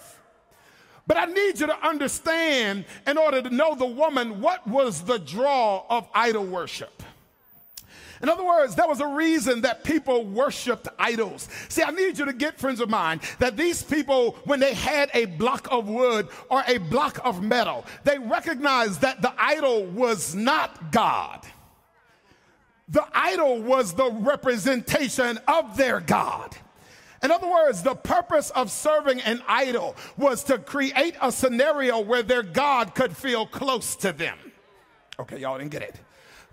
But 1.07 1.17
I 1.17 1.27
need 1.27 1.61
you 1.61 1.67
to 1.67 1.87
understand, 1.87 2.85
in 3.07 3.17
order 3.17 3.41
to 3.41 3.51
know 3.51 3.77
the 3.77 3.87
woman, 3.87 4.41
what 4.41 4.67
was 4.67 5.03
the 5.03 5.19
draw 5.19 5.85
of 5.89 6.09
idol 6.13 6.45
worship. 6.45 7.03
In 8.23 8.29
other 8.29 8.45
words, 8.45 8.75
there 8.75 8.89
was 8.89 9.01
a 9.01 9.07
reason 9.07 9.61
that 9.61 9.85
people 9.85 10.25
worshiped 10.25 10.89
idols. 10.99 11.49
See, 11.69 11.83
I 11.83 11.91
need 11.91 12.19
you 12.19 12.25
to 12.25 12.33
get, 12.33 12.59
friends 12.59 12.81
of 12.81 12.89
mine, 12.89 13.21
that 13.39 13.57
these 13.57 13.83
people, 13.83 14.37
when 14.45 14.59
they 14.59 14.75
had 14.75 15.11
a 15.15 15.27
block 15.27 15.69
of 15.71 15.89
wood 15.89 16.29
or 16.51 16.65
a 16.67 16.79
block 16.79 17.21
of 17.25 17.43
metal, 17.43 17.85
they 18.05 18.19
recognized 18.19 19.03
that 19.03 19.21
the 19.23 19.33
idol 19.39 19.85
was 19.85 20.35
not 20.35 20.91
God. 20.91 21.45
The 22.89 23.05
idol 23.13 23.61
was 23.61 23.93
the 23.93 24.11
representation 24.11 25.39
of 25.47 25.77
their 25.77 26.01
God. 26.01 26.57
In 27.23 27.31
other 27.31 27.49
words, 27.49 27.83
the 27.83 27.95
purpose 27.95 28.51
of 28.51 28.71
serving 28.71 29.21
an 29.23 29.43
idol 29.49 29.97
was 30.17 30.45
to 30.45 30.59
create 30.59 31.17
a 31.21 31.33
scenario 31.33 32.01
where 32.01 32.23
their 32.23 32.43
God 32.43 32.95
could 32.95 33.17
feel 33.17 33.47
close 33.47 33.97
to 33.97 34.13
them. 34.13 34.39
Okay, 35.19 35.39
y'all 35.41 35.59
didn't 35.59 35.71
get 35.71 35.83
it. 35.83 36.01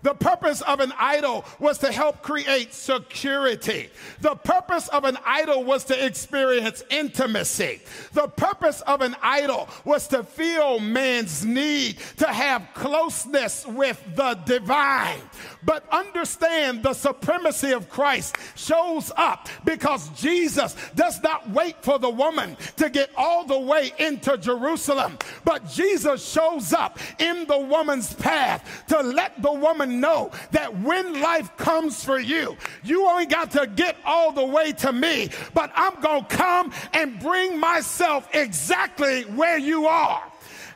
The 0.04 0.14
purpose 0.14 0.60
of 0.60 0.80
an 0.80 0.92
idol 0.98 1.46
was 1.58 1.78
to 1.78 1.90
help 1.90 2.20
create 2.20 2.74
security. 2.74 3.88
The 4.20 4.34
purpose 4.34 4.86
of 4.88 5.04
an 5.04 5.16
idol 5.24 5.64
was 5.64 5.84
to 5.84 6.06
experience 6.06 6.84
intimacy. 6.90 7.80
The 8.12 8.28
purpose 8.28 8.82
of 8.82 9.00
an 9.00 9.16
idol 9.22 9.66
was 9.86 10.06
to 10.08 10.22
feel 10.22 10.78
man's 10.78 11.42
need 11.42 12.00
to 12.18 12.26
have 12.26 12.68
closeness 12.74 13.66
with 13.66 13.98
the 14.14 14.34
divine. 14.44 15.20
But 15.64 15.88
understand 15.90 16.82
the 16.82 16.92
supremacy 16.92 17.72
of 17.72 17.88
Christ 17.88 18.36
shows 18.56 19.10
up 19.16 19.48
because 19.64 20.10
Jesus 20.10 20.76
does 20.94 21.22
not 21.22 21.48
wait 21.48 21.82
for 21.82 21.98
the 21.98 22.10
woman 22.10 22.58
to 22.76 22.90
get 22.90 23.10
all 23.16 23.46
the 23.46 23.58
way 23.58 23.90
into 23.98 24.36
Jerusalem, 24.36 25.16
but 25.46 25.66
Jesus 25.70 26.28
shows 26.30 26.74
up 26.74 26.98
in 27.18 27.46
the 27.46 27.58
woman's 27.58 28.12
path 28.12 28.84
to 28.88 29.00
let 29.00 29.40
the 29.40 29.52
woman 29.52 29.93
know 30.00 30.30
that 30.50 30.78
when 30.80 31.20
life 31.20 31.56
comes 31.56 32.04
for 32.04 32.18
you, 32.18 32.56
you 32.82 33.06
only 33.06 33.26
got 33.26 33.50
to 33.52 33.66
get 33.66 33.96
all 34.04 34.32
the 34.32 34.44
way 34.44 34.72
to 34.72 34.92
me, 34.92 35.30
but 35.54 35.72
I'm 35.74 36.00
going 36.00 36.24
to 36.24 36.36
come 36.36 36.72
and 36.92 37.18
bring 37.20 37.58
myself 37.58 38.28
exactly 38.34 39.22
where 39.22 39.58
you 39.58 39.86
are. 39.86 40.22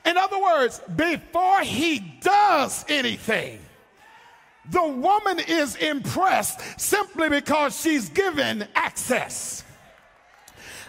In 0.04 0.16
other 0.16 0.40
words, 0.40 0.80
before 0.96 1.60
he 1.60 1.98
does 2.20 2.84
anything, 2.88 3.60
the 4.70 4.86
woman 4.86 5.38
is 5.38 5.76
impressed 5.76 6.80
simply 6.80 7.28
because 7.28 7.78
she's 7.80 8.08
given 8.10 8.66
access. 8.74 9.64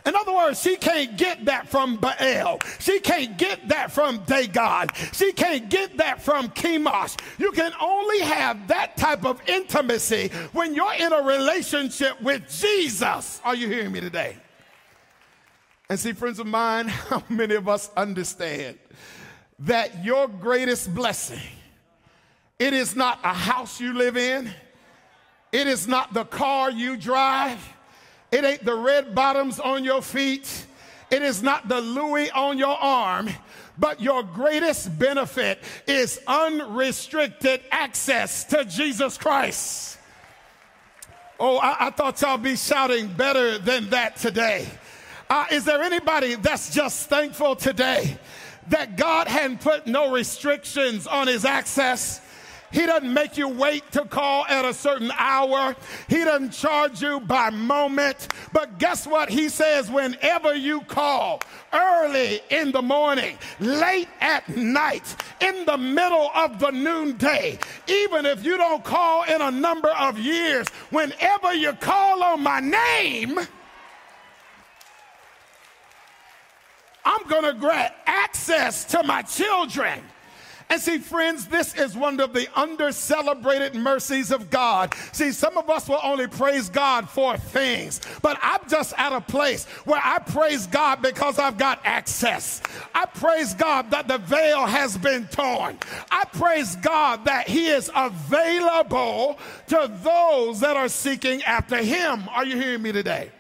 In 0.06 0.16
other 0.16 0.34
words, 0.34 0.62
she 0.62 0.76
can't 0.76 1.18
get 1.18 1.46
that 1.46 1.68
from 1.68 1.98
Baal. 1.98 2.60
She 2.80 3.00
can't 3.00 3.38
get 3.38 3.68
that 3.70 3.92
from 3.92 4.24
Dagon. 4.26 4.88
She 5.12 5.34
can't 5.34 5.70
get 5.70 5.98
that 5.98 6.22
from 6.22 6.50
Chemosh. 6.50 7.20
You 7.38 7.52
can 7.52 7.72
only 7.82 8.20
have 8.20 8.68
that 8.68 8.98
type 8.98 9.26
of 9.26 9.42
intimacy 9.48 10.30
when 10.54 10.74
you're 10.74 10.94
in 10.94 11.12
a 11.12 11.22
relationship 11.22 12.22
with 12.22 12.50
Jesus. 12.50 13.42
Are 13.44 13.56
you 13.56 13.68
hearing 13.68 13.92
me 13.92 14.00
today? 14.00 14.38
And 15.90 16.00
see, 16.00 16.14
friends 16.14 16.40
of 16.40 16.48
mine, 16.48 16.88
how 17.10 17.24
many 17.30 17.56
of 17.56 17.68
us 17.68 17.90
understand 17.98 18.78
that 19.60 20.06
your 20.06 20.28
greatest 20.28 20.94
blessing, 20.94 21.40
it 22.60 22.74
is 22.74 22.96
not 22.96 23.20
a 23.24 23.34
house 23.34 23.82
you 23.82 23.94
live 23.94 24.16
in, 24.16 24.50
it 25.52 25.68
is 25.68 25.88
not 25.88 26.14
the 26.14 26.26
car 26.26 26.70
you 26.70 26.96
drive, 26.96 27.60
it 28.32 28.44
ain't 28.44 28.64
the 28.64 28.76
red 28.76 29.16
bottoms 29.16 29.60
on 29.60 29.84
your 29.84 30.02
feet. 30.02 30.66
It 31.12 31.22
is 31.22 31.42
not 31.42 31.68
the 31.68 31.82
Louis 31.82 32.30
on 32.32 32.58
your 32.58 32.78
arm. 32.78 33.30
But 33.80 34.02
your 34.02 34.24
greatest 34.24 35.00
benefit 35.00 35.60
is 35.88 36.20
unrestricted 36.28 37.62
access 37.72 38.44
to 38.46 38.66
Jesus 38.66 39.18
Christ. 39.18 39.98
Oh, 41.40 41.58
I, 41.58 41.88
I 41.88 41.90
thought 41.92 42.22
y'all 42.22 42.38
be 42.38 42.58
shouting 42.58 43.08
better 43.08 43.58
than 43.58 43.90
that 43.92 44.18
today. 44.18 44.68
Uh, 45.30 45.46
is 45.52 45.64
there 45.64 45.82
anybody 45.82 46.36
that's 46.36 46.74
just 46.74 47.08
thankful 47.08 47.56
today 47.56 48.18
that 48.68 48.98
God 48.98 49.30
hadn't 49.30 49.62
put 49.62 49.88
no 49.88 50.12
restrictions 50.12 51.08
on 51.08 51.28
his 51.28 51.46
access? 51.46 52.20
He 52.72 52.86
doesn't 52.86 53.14
make 53.14 53.38
you 53.38 53.48
wait 53.48 53.92
to 53.94 54.06
call 54.06 54.46
at 54.46 54.66
a 54.66 54.74
certain 54.74 55.12
hour. 55.18 55.76
He 56.08 56.24
doesn't 56.24 56.52
charge 56.52 57.02
you 57.02 57.20
by 57.20 57.50
moment. 57.50 58.28
But 58.54 58.78
guess 58.78 59.08
what? 59.08 59.30
He 59.30 59.50
says, 59.50 59.90
whenever 59.90 60.54
you 60.54 60.82
call, 60.82 61.42
early 61.74 62.42
in 62.50 62.72
the 62.72 62.82
morning, 62.82 63.38
late 63.60 64.08
at 64.22 64.48
night, 64.56 65.16
in 65.42 65.66
the 65.66 65.78
middle 65.78 66.30
of 66.36 66.60
the 66.60 66.72
noonday, 66.72 67.58
even 67.88 68.26
if 68.26 68.44
you 68.44 68.58
don't 68.58 68.84
call 68.84 69.24
in 69.24 69.42
a 69.42 69.52
number 69.52 69.90
of 69.90 70.20
years, 70.20 70.68
whenever 70.92 71.54
you 71.54 71.74
call 71.74 72.24
on 72.24 72.42
my 72.42 72.60
name, 72.60 73.40
I'm 77.06 77.28
going 77.28 77.46
to 77.46 77.54
grant 77.54 77.94
access 78.06 78.86
to 78.86 79.02
my 79.04 79.24
children. 79.24 80.04
And 80.72 80.80
see, 80.80 81.00
friends, 81.00 81.48
this 81.48 81.74
is 81.74 81.98
one 81.98 82.20
of 82.20 82.32
the 82.32 82.48
under 82.56 82.92
celebrated 82.92 83.74
mercies 83.74 84.32
of 84.32 84.52
God. 84.52 84.94
See, 85.12 85.32
some 85.32 85.58
of 85.58 85.68
us 85.68 85.90
will 85.90 86.00
only 86.04 86.28
praise 86.28 86.70
God 86.70 87.10
for 87.10 87.38
things, 87.38 88.00
but 88.22 88.38
I'm 88.40 88.60
just 88.70 88.94
at 88.96 89.12
a 89.12 89.20
place 89.20 89.66
where 89.86 90.02
I 90.04 90.20
praise 90.20 90.68
God 90.68 91.02
because 91.02 91.40
I've 91.40 91.58
got 91.58 91.82
access. 91.86 92.62
I 92.94 93.06
praise 93.08 93.56
God 93.56 93.90
that 93.90 94.08
the 94.08 94.20
veil 94.20 94.68
has 94.68 94.96
been 94.96 95.26
torn. 95.28 95.80
I 96.12 96.26
praise 96.34 96.76
God 96.76 97.26
that 97.26 97.48
He 97.48 97.68
is 97.68 97.90
available 97.96 99.40
to 99.70 99.92
those 100.04 100.60
that 100.60 100.78
are 100.78 100.90
seeking 100.90 101.42
after 101.44 101.78
Him. 101.78 102.30
Are 102.30 102.46
you 102.46 102.58
hearing 102.58 102.84
me 102.84 102.92
today? 102.92 103.32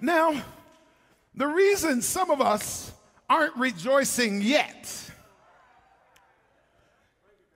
Now, 0.00 0.42
the 1.36 1.46
reason 1.46 2.02
some 2.02 2.32
of 2.32 2.40
us 2.40 2.91
aren't 3.32 3.56
rejoicing 3.56 4.42
yet 4.42 5.10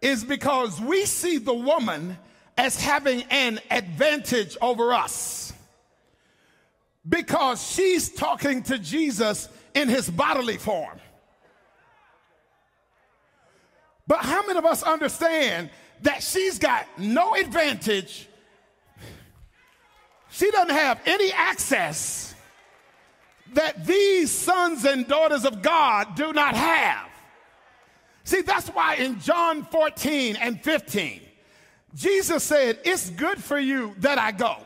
is 0.01 0.25
because 0.25 0.81
we 0.81 1.05
see 1.05 1.37
the 1.37 1.53
woman 1.53 2.17
as 2.57 2.81
having 2.81 3.23
an 3.25 3.61
advantage 3.71 4.57
over 4.63 4.95
us 4.95 5.53
because 7.07 7.63
she's 7.63 8.09
talking 8.09 8.63
to 8.63 8.79
Jesus 8.79 9.51
in 9.75 9.91
his 9.91 10.09
bodily 10.09 10.57
form. 10.57 10.99
But 14.07 14.21
how 14.21 14.47
many 14.47 14.59
of 14.59 14.65
us 14.65 14.83
understand 14.83 15.69
that 16.03 16.23
she's 16.23 16.59
got 16.59 16.87
no 16.99 17.35
advantage? 17.35 18.27
She 20.31 20.51
doesn't 20.51 20.75
have 20.75 21.03
any 21.05 21.33
access 21.33 22.26
that 23.55 23.87
these 23.87 24.31
sons 24.31 24.85
and 24.85 25.07
daughters 25.07 25.45
of 25.45 25.63
God 25.63 26.15
do 26.15 26.33
not 26.33 26.55
have. 26.55 27.09
See, 28.25 28.43
that's 28.43 28.69
why 28.69 28.97
in 28.97 29.21
John 29.21 29.65
14 29.65 30.37
and 30.37 30.61
15, 30.61 31.21
Jesus 31.95 32.43
said, 32.43 32.81
It's 32.85 33.11
good 33.11 33.43
for 33.43 33.59
you 33.59 33.95
that 33.99 34.19
I 34.19 34.33
go. 34.33 34.57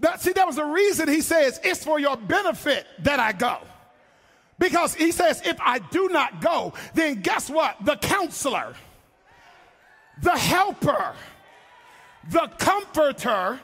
That, 0.00 0.20
see, 0.20 0.32
that 0.32 0.46
was 0.46 0.56
the 0.56 0.64
reason 0.64 1.08
he 1.08 1.20
says, 1.20 1.60
It's 1.62 1.84
for 1.84 2.00
your 2.00 2.16
benefit 2.16 2.86
that 3.00 3.20
I 3.20 3.32
go. 3.32 3.58
Because 4.58 4.94
he 4.94 5.12
says, 5.12 5.42
If 5.44 5.60
I 5.60 5.78
do 5.78 6.08
not 6.08 6.40
go, 6.40 6.72
then 6.94 7.20
guess 7.20 7.50
what? 7.50 7.76
The 7.84 7.96
counselor, 7.96 8.74
the 10.22 10.36
helper, 10.36 11.14
the 12.30 12.48
comforter, 12.58 13.60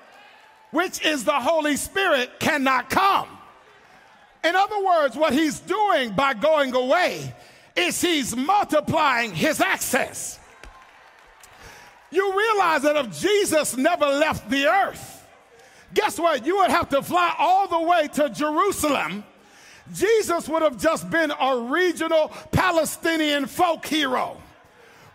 which 0.74 1.06
is 1.06 1.22
the 1.22 1.30
Holy 1.30 1.76
Spirit, 1.76 2.40
cannot 2.40 2.90
come. 2.90 3.28
In 4.42 4.56
other 4.56 4.84
words, 4.84 5.14
what 5.16 5.32
he's 5.32 5.60
doing 5.60 6.10
by 6.14 6.34
going 6.34 6.74
away 6.74 7.32
is 7.76 8.00
he's 8.00 8.34
multiplying 8.34 9.32
his 9.32 9.60
access. 9.60 10.36
You 12.10 12.36
realize 12.36 12.82
that 12.82 12.96
if 12.96 13.20
Jesus 13.20 13.76
never 13.76 14.04
left 14.04 14.50
the 14.50 14.66
earth, 14.66 15.24
guess 15.94 16.18
what? 16.18 16.44
You 16.44 16.56
would 16.56 16.72
have 16.72 16.88
to 16.88 17.02
fly 17.02 17.32
all 17.38 17.68
the 17.68 17.80
way 17.80 18.08
to 18.14 18.30
Jerusalem. 18.30 19.22
Jesus 19.92 20.48
would 20.48 20.62
have 20.62 20.80
just 20.80 21.08
been 21.08 21.30
a 21.30 21.56
regional 21.70 22.32
Palestinian 22.50 23.46
folk 23.46 23.86
hero. 23.86 24.36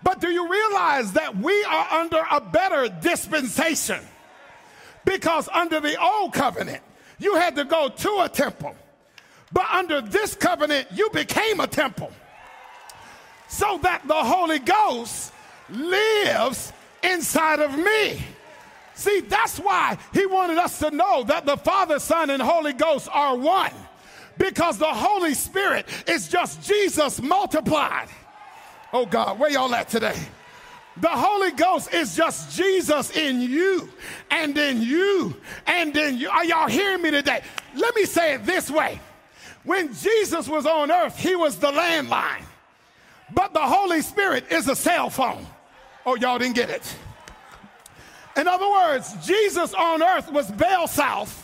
But 0.04 0.22
do 0.22 0.30
you 0.30 0.50
realize 0.50 1.12
that 1.14 1.36
we 1.36 1.66
are 1.66 1.88
under 2.00 2.24
a 2.32 2.40
better 2.40 2.88
dispensation? 2.88 4.00
Because 5.10 5.50
under 5.50 5.80
the 5.80 6.00
old 6.00 6.34
covenant, 6.34 6.84
you 7.18 7.34
had 7.34 7.56
to 7.56 7.66
go 7.66 7.90
to 7.90 8.22
a 8.22 8.30
temple. 8.30 8.76
But 9.52 9.66
under 9.72 10.02
this 10.02 10.36
covenant, 10.36 10.88
you 10.94 11.10
became 11.10 11.60
a 11.60 11.66
temple. 11.66 12.12
So 13.48 13.80
that 13.82 14.08
the 14.08 14.14
Holy 14.14 14.60
Ghost 14.60 15.34
lives 15.68 16.72
inside 17.02 17.60
of 17.60 17.76
me. 17.76 18.22
See, 18.94 19.22
that's 19.22 19.58
why 19.58 19.98
he 20.14 20.28
wanted 20.28 20.60
us 20.60 20.78
to 20.78 20.92
know 20.92 21.24
that 21.24 21.44
the 21.44 21.58
Father, 21.58 21.98
Son, 21.98 22.30
and 22.30 22.40
Holy 22.40 22.74
Ghost 22.74 23.10
are 23.12 23.36
one. 23.36 23.74
Because 24.38 24.78
the 24.78 24.94
Holy 24.94 25.34
Spirit 25.34 25.88
is 26.08 26.28
just 26.28 26.62
Jesus 26.62 27.20
multiplied. 27.20 28.10
Oh 28.94 29.08
God, 29.08 29.40
where 29.40 29.50
y'all 29.50 29.74
at 29.74 29.90
today? 29.90 30.20
The 30.98 31.10
Holy 31.10 31.52
Ghost 31.52 31.94
is 31.94 32.16
just 32.16 32.56
Jesus 32.58 33.16
in 33.16 33.42
you 33.42 33.90
and 34.30 34.58
in 34.58 34.82
you 34.82 35.36
and 35.66 35.96
in 35.96 36.18
you. 36.18 36.30
Are 36.30 36.44
y'all 36.44 36.68
hearing 36.68 37.02
me 37.02 37.12
today? 37.12 37.42
Let 37.76 37.96
me 37.96 38.06
say 38.06 38.34
it 38.34 38.46
this 38.46 38.70
way. 38.70 39.00
When 39.64 39.94
Jesus 39.94 40.48
was 40.48 40.66
on 40.66 40.92
earth, 40.92 41.18
he 41.18 41.36
was 41.36 41.58
the 41.58 41.72
landline. 41.72 42.44
But 43.34 43.54
the 43.54 43.62
Holy 43.62 44.02
Spirit 44.02 44.52
is 44.52 44.68
a 44.68 44.76
cell 44.76 45.10
phone. 45.10 45.46
Oh, 46.06 46.16
y'all 46.16 46.40
didn't 46.40 46.56
get 46.56 46.70
it. 46.70 46.96
In 48.36 48.48
other 48.48 48.70
words, 48.70 49.14
Jesus 49.26 49.74
on 49.74 50.02
earth 50.02 50.32
was 50.32 50.50
BellSouth, 50.52 51.36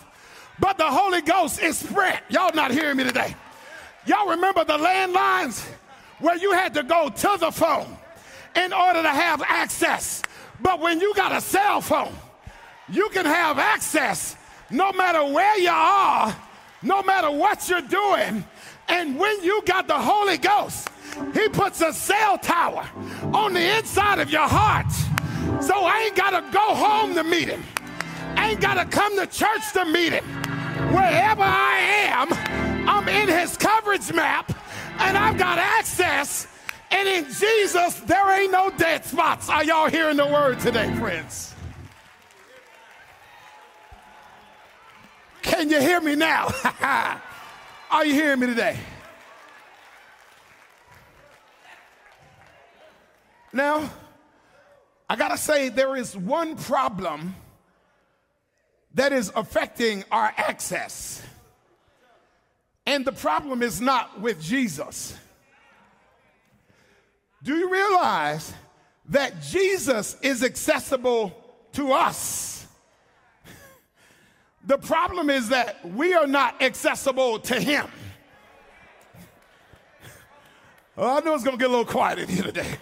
but 0.59 0.77
the 0.77 0.85
Holy 0.89 1.21
Ghost 1.21 1.61
is 1.61 1.77
Sprint. 1.77 2.19
Y'all 2.29 2.53
not 2.53 2.71
hearing 2.71 2.97
me 2.97 3.03
today. 3.03 3.35
Y'all 4.05 4.29
remember 4.29 4.63
the 4.63 4.77
landlines 4.77 5.65
where 6.19 6.37
you 6.37 6.53
had 6.53 6.73
to 6.73 6.83
go 6.83 7.09
to 7.09 7.37
the 7.39 7.51
phone 7.51 7.97
in 8.55 8.73
order 8.73 9.01
to 9.01 9.09
have 9.09 9.41
access. 9.43 10.21
But 10.61 10.79
when 10.79 10.99
you 10.99 11.13
got 11.15 11.31
a 11.31 11.41
cell 11.41 11.81
phone, 11.81 12.13
you 12.89 13.09
can 13.09 13.25
have 13.25 13.59
access 13.59 14.35
no 14.69 14.91
matter 14.93 15.23
where 15.23 15.57
you 15.59 15.69
are, 15.69 16.35
no 16.81 17.03
matter 17.03 17.31
what 17.31 17.69
you're 17.69 17.81
doing. 17.81 18.45
And 18.87 19.17
when 19.17 19.43
you 19.43 19.61
got 19.65 19.87
the 19.87 19.99
Holy 19.99 20.37
Ghost, 20.37 20.89
He 21.33 21.49
puts 21.49 21.81
a 21.81 21.93
cell 21.93 22.37
tower 22.37 22.87
on 23.33 23.53
the 23.53 23.77
inside 23.77 24.19
of 24.19 24.29
your 24.29 24.47
heart. 24.47 24.91
So 25.63 25.73
I 25.73 26.05
ain't 26.05 26.15
got 26.15 26.31
to 26.31 26.41
go 26.51 26.75
home 26.75 27.15
to 27.15 27.23
meet 27.23 27.49
Him, 27.49 27.63
I 28.35 28.51
ain't 28.51 28.61
got 28.61 28.75
to 28.75 28.85
come 28.85 29.17
to 29.17 29.27
church 29.27 29.71
to 29.73 29.85
meet 29.85 30.13
Him. 30.13 30.25
Wherever 30.93 31.43
I 31.43 31.77
am, 32.09 32.33
I'm 32.87 33.07
in 33.09 33.27
His 33.27 33.57
coverage 33.57 34.11
map 34.13 34.51
and 34.99 35.17
I've 35.17 35.37
got 35.37 35.57
access. 35.57 36.47
And 36.95 37.09
in 37.09 37.25
Jesus, 37.25 37.95
there 38.05 38.39
ain't 38.39 38.53
no 38.53 38.69
dead 38.69 39.03
spots. 39.03 39.49
Are 39.49 39.65
y'all 39.65 39.89
hearing 39.89 40.15
the 40.15 40.25
word 40.25 40.61
today, 40.61 40.95
friends? 40.95 41.53
Can 45.41 45.69
you 45.69 45.81
hear 45.81 45.99
me 45.99 46.15
now? 46.15 46.47
Are 47.91 48.05
you 48.05 48.13
hearing 48.13 48.39
me 48.39 48.47
today? 48.47 48.77
Now, 53.51 53.89
I 55.09 55.17
gotta 55.17 55.37
say, 55.37 55.67
there 55.67 55.97
is 55.97 56.15
one 56.15 56.55
problem 56.55 57.35
that 58.93 59.11
is 59.11 59.33
affecting 59.35 60.05
our 60.11 60.33
access. 60.37 61.21
And 62.85 63.03
the 63.03 63.11
problem 63.11 63.63
is 63.63 63.81
not 63.81 64.21
with 64.21 64.41
Jesus. 64.41 65.17
Do 67.43 67.55
you 67.55 67.71
realize 67.71 68.53
that 69.09 69.41
Jesus 69.41 70.17
is 70.21 70.43
accessible 70.43 71.35
to 71.73 71.91
us? 71.93 72.65
The 74.67 74.79
problem 74.79 75.29
is 75.29 75.49
that 75.49 75.87
we 75.91 76.15
are 76.15 76.25
not 76.25 76.59
accessible 76.59 77.37
to 77.39 77.59
him. 77.59 77.85
Oh, 80.97 81.17
I 81.17 81.19
know 81.19 81.35
it's 81.35 81.43
gonna 81.43 81.57
get 81.57 81.67
a 81.67 81.69
little 81.69 81.85
quiet 81.85 82.19
in 82.19 82.29
here 82.29 82.43
today. 82.43 82.77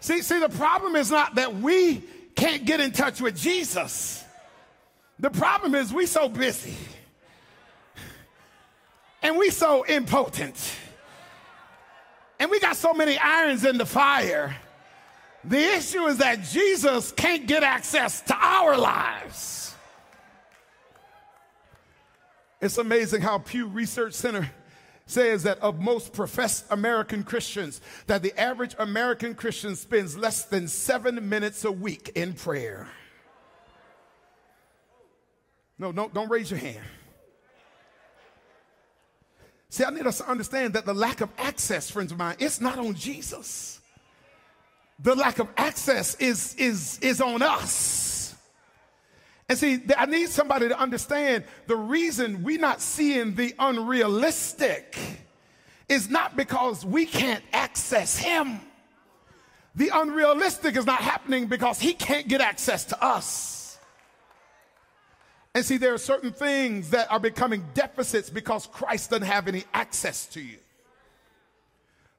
See, 0.00 0.22
see, 0.22 0.40
the 0.40 0.48
problem 0.48 0.96
is 0.96 1.08
not 1.08 1.36
that 1.36 1.54
we 1.54 2.02
can't 2.34 2.64
get 2.64 2.80
in 2.80 2.90
touch 2.90 3.20
with 3.20 3.36
Jesus. 3.36 4.24
The 5.20 5.30
problem 5.30 5.76
is 5.76 5.92
we 5.92 6.06
so 6.06 6.28
busy 6.28 6.74
and 9.22 9.38
we 9.38 9.50
so 9.50 9.86
impotent. 9.86 10.74
And 12.42 12.50
we 12.50 12.58
got 12.58 12.74
so 12.74 12.92
many 12.92 13.16
irons 13.18 13.64
in 13.64 13.78
the 13.78 13.86
fire. 13.86 14.56
The 15.44 15.60
issue 15.76 16.06
is 16.06 16.18
that 16.18 16.42
Jesus 16.42 17.12
can't 17.12 17.46
get 17.46 17.62
access 17.62 18.20
to 18.22 18.34
our 18.34 18.76
lives. 18.76 19.76
It's 22.60 22.78
amazing 22.78 23.20
how 23.20 23.38
Pew 23.38 23.68
Research 23.68 24.14
Center 24.14 24.50
says 25.06 25.44
that 25.44 25.60
of 25.60 25.80
most 25.80 26.12
professed 26.12 26.64
American 26.68 27.22
Christians, 27.22 27.80
that 28.08 28.24
the 28.24 28.36
average 28.36 28.74
American 28.76 29.36
Christian 29.36 29.76
spends 29.76 30.16
less 30.16 30.44
than 30.44 30.66
seven 30.66 31.28
minutes 31.28 31.64
a 31.64 31.70
week 31.70 32.10
in 32.16 32.32
prayer. 32.32 32.88
No, 35.78 35.92
don't, 35.92 36.12
don't 36.12 36.28
raise 36.28 36.50
your 36.50 36.58
hand. 36.58 36.82
See, 39.72 39.84
I 39.84 39.90
need 39.90 40.06
us 40.06 40.18
to 40.18 40.28
understand 40.28 40.74
that 40.74 40.84
the 40.84 40.92
lack 40.92 41.22
of 41.22 41.30
access, 41.38 41.90
friends 41.90 42.12
of 42.12 42.18
mine, 42.18 42.36
it's 42.38 42.60
not 42.60 42.78
on 42.78 42.92
Jesus. 42.92 43.80
The 44.98 45.14
lack 45.14 45.38
of 45.38 45.48
access 45.56 46.14
is, 46.16 46.54
is, 46.56 46.98
is 46.98 47.22
on 47.22 47.40
us. 47.40 48.34
And 49.48 49.56
see, 49.56 49.80
I 49.96 50.04
need 50.04 50.28
somebody 50.28 50.68
to 50.68 50.78
understand 50.78 51.44
the 51.68 51.76
reason 51.76 52.42
we're 52.42 52.60
not 52.60 52.82
seeing 52.82 53.34
the 53.34 53.54
unrealistic 53.58 54.94
is 55.88 56.10
not 56.10 56.36
because 56.36 56.84
we 56.84 57.06
can't 57.06 57.42
access 57.54 58.18
Him. 58.18 58.60
The 59.74 59.88
unrealistic 59.94 60.76
is 60.76 60.84
not 60.84 61.00
happening 61.00 61.46
because 61.46 61.80
He 61.80 61.94
can't 61.94 62.28
get 62.28 62.42
access 62.42 62.84
to 62.84 63.02
us. 63.02 63.61
And 65.54 65.64
see, 65.64 65.76
there 65.76 65.92
are 65.92 65.98
certain 65.98 66.32
things 66.32 66.90
that 66.90 67.10
are 67.10 67.20
becoming 67.20 67.64
deficits 67.74 68.30
because 68.30 68.66
Christ 68.66 69.10
doesn't 69.10 69.26
have 69.26 69.48
any 69.48 69.64
access 69.74 70.26
to 70.28 70.40
you. 70.40 70.56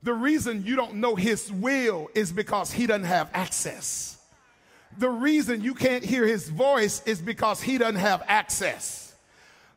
The 0.03 0.13
reason 0.13 0.65
you 0.65 0.75
don't 0.75 0.95
know 0.95 1.15
his 1.15 1.51
will 1.51 2.09
is 2.13 2.31
because 2.31 2.71
he 2.71 2.85
doesn't 2.85 3.05
have 3.05 3.29
access. 3.33 4.17
The 4.97 5.09
reason 5.09 5.61
you 5.61 5.73
can't 5.73 6.03
hear 6.03 6.27
his 6.27 6.49
voice 6.49 7.01
is 7.05 7.21
because 7.21 7.61
he 7.61 7.77
doesn't 7.77 7.99
have 7.99 8.21
access. 8.27 9.15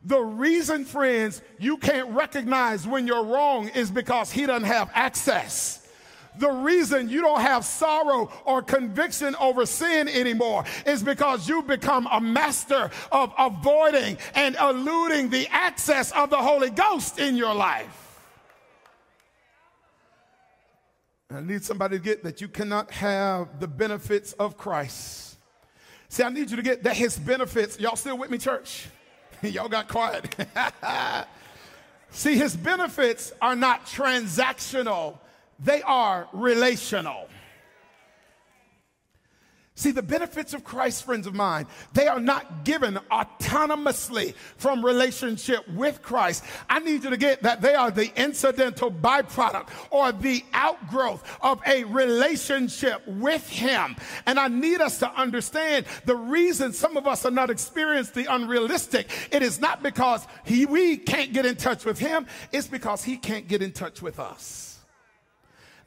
The 0.03 0.19
reason, 0.19 0.85
friends, 0.85 1.41
you 1.57 1.77
can't 1.77 2.09
recognize 2.09 2.85
when 2.85 3.07
you're 3.07 3.25
wrong 3.25 3.69
is 3.69 3.89
because 3.89 4.31
he 4.31 4.45
doesn't 4.45 4.67
have 4.67 4.91
access. 4.93 5.86
The 6.39 6.49
reason 6.49 7.09
you 7.09 7.21
don't 7.21 7.41
have 7.41 7.65
sorrow 7.65 8.31
or 8.45 8.61
conviction 8.61 9.35
over 9.39 9.65
sin 9.65 10.07
anymore 10.07 10.65
is 10.85 11.03
because 11.03 11.47
you've 11.47 11.67
become 11.67 12.07
a 12.11 12.21
master 12.21 12.91
of 13.11 13.33
avoiding 13.37 14.17
and 14.35 14.55
eluding 14.55 15.29
the 15.29 15.47
access 15.49 16.11
of 16.11 16.29
the 16.29 16.37
Holy 16.37 16.69
Ghost 16.69 17.19
in 17.19 17.35
your 17.35 17.55
life. 17.55 18.03
I 21.29 21.41
need 21.41 21.63
somebody 21.63 21.97
to 21.97 22.03
get 22.03 22.23
that 22.23 22.39
you 22.39 22.47
cannot 22.47 22.89
have 22.91 23.59
the 23.59 23.67
benefits 23.67 24.33
of 24.33 24.57
Christ. 24.57 25.37
See, 26.09 26.23
I 26.23 26.29
need 26.29 26.49
you 26.49 26.55
to 26.55 26.63
get 26.63 26.83
that 26.83 26.95
his 26.95 27.17
benefits. 27.17 27.79
Y'all 27.79 27.97
still 27.97 28.17
with 28.17 28.29
me, 28.29 28.37
church? 28.37 28.87
Y'all 29.41 29.67
got 29.67 29.89
quiet. 29.89 30.33
See, 32.11 32.37
his 32.37 32.55
benefits 32.55 33.33
are 33.41 33.55
not 33.55 33.85
transactional 33.85 35.19
they 35.59 35.81
are 35.81 36.27
relational. 36.33 37.27
See, 39.77 39.91
the 39.91 40.01
benefits 40.01 40.55
of 40.55 40.63
Christ, 40.63 41.03
friends 41.03 41.27
of 41.27 41.35
mine, 41.35 41.67
they 41.93 42.07
are 42.07 42.19
not 42.19 42.65
given 42.65 42.95
autonomously 43.11 44.33
from 44.57 44.83
relationship 44.83 45.69
with 45.69 46.01
Christ. 46.01 46.43
I 46.67 46.79
need 46.79 47.03
you 47.03 47.11
to 47.11 47.17
get 47.17 47.43
that 47.43 47.61
they 47.61 47.75
are 47.75 47.91
the 47.91 48.11
incidental 48.19 48.91
byproduct 48.91 49.69
or 49.91 50.11
the 50.11 50.43
outgrowth 50.51 51.23
of 51.41 51.61
a 51.67 51.83
relationship 51.83 53.07
with 53.07 53.47
Him. 53.47 53.95
And 54.25 54.39
I 54.39 54.47
need 54.47 54.81
us 54.81 54.97
to 54.97 55.11
understand 55.11 55.85
the 56.05 56.15
reason 56.15 56.73
some 56.73 56.97
of 56.97 57.05
us 57.05 57.23
are 57.23 57.31
not 57.31 57.51
experiencing 57.51 58.23
the 58.23 58.33
unrealistic. 58.33 59.11
It 59.31 59.43
is 59.43 59.61
not 59.61 59.83
because 59.83 60.25
he, 60.43 60.65
we 60.65 60.97
can't 60.97 61.33
get 61.33 61.45
in 61.45 61.55
touch 61.55 61.85
with 61.85 61.99
Him, 61.99 62.25
it's 62.51 62.65
because 62.65 63.03
He 63.03 63.15
can't 63.15 63.47
get 63.47 63.61
in 63.61 63.73
touch 63.73 64.01
with 64.01 64.19
us. 64.19 64.76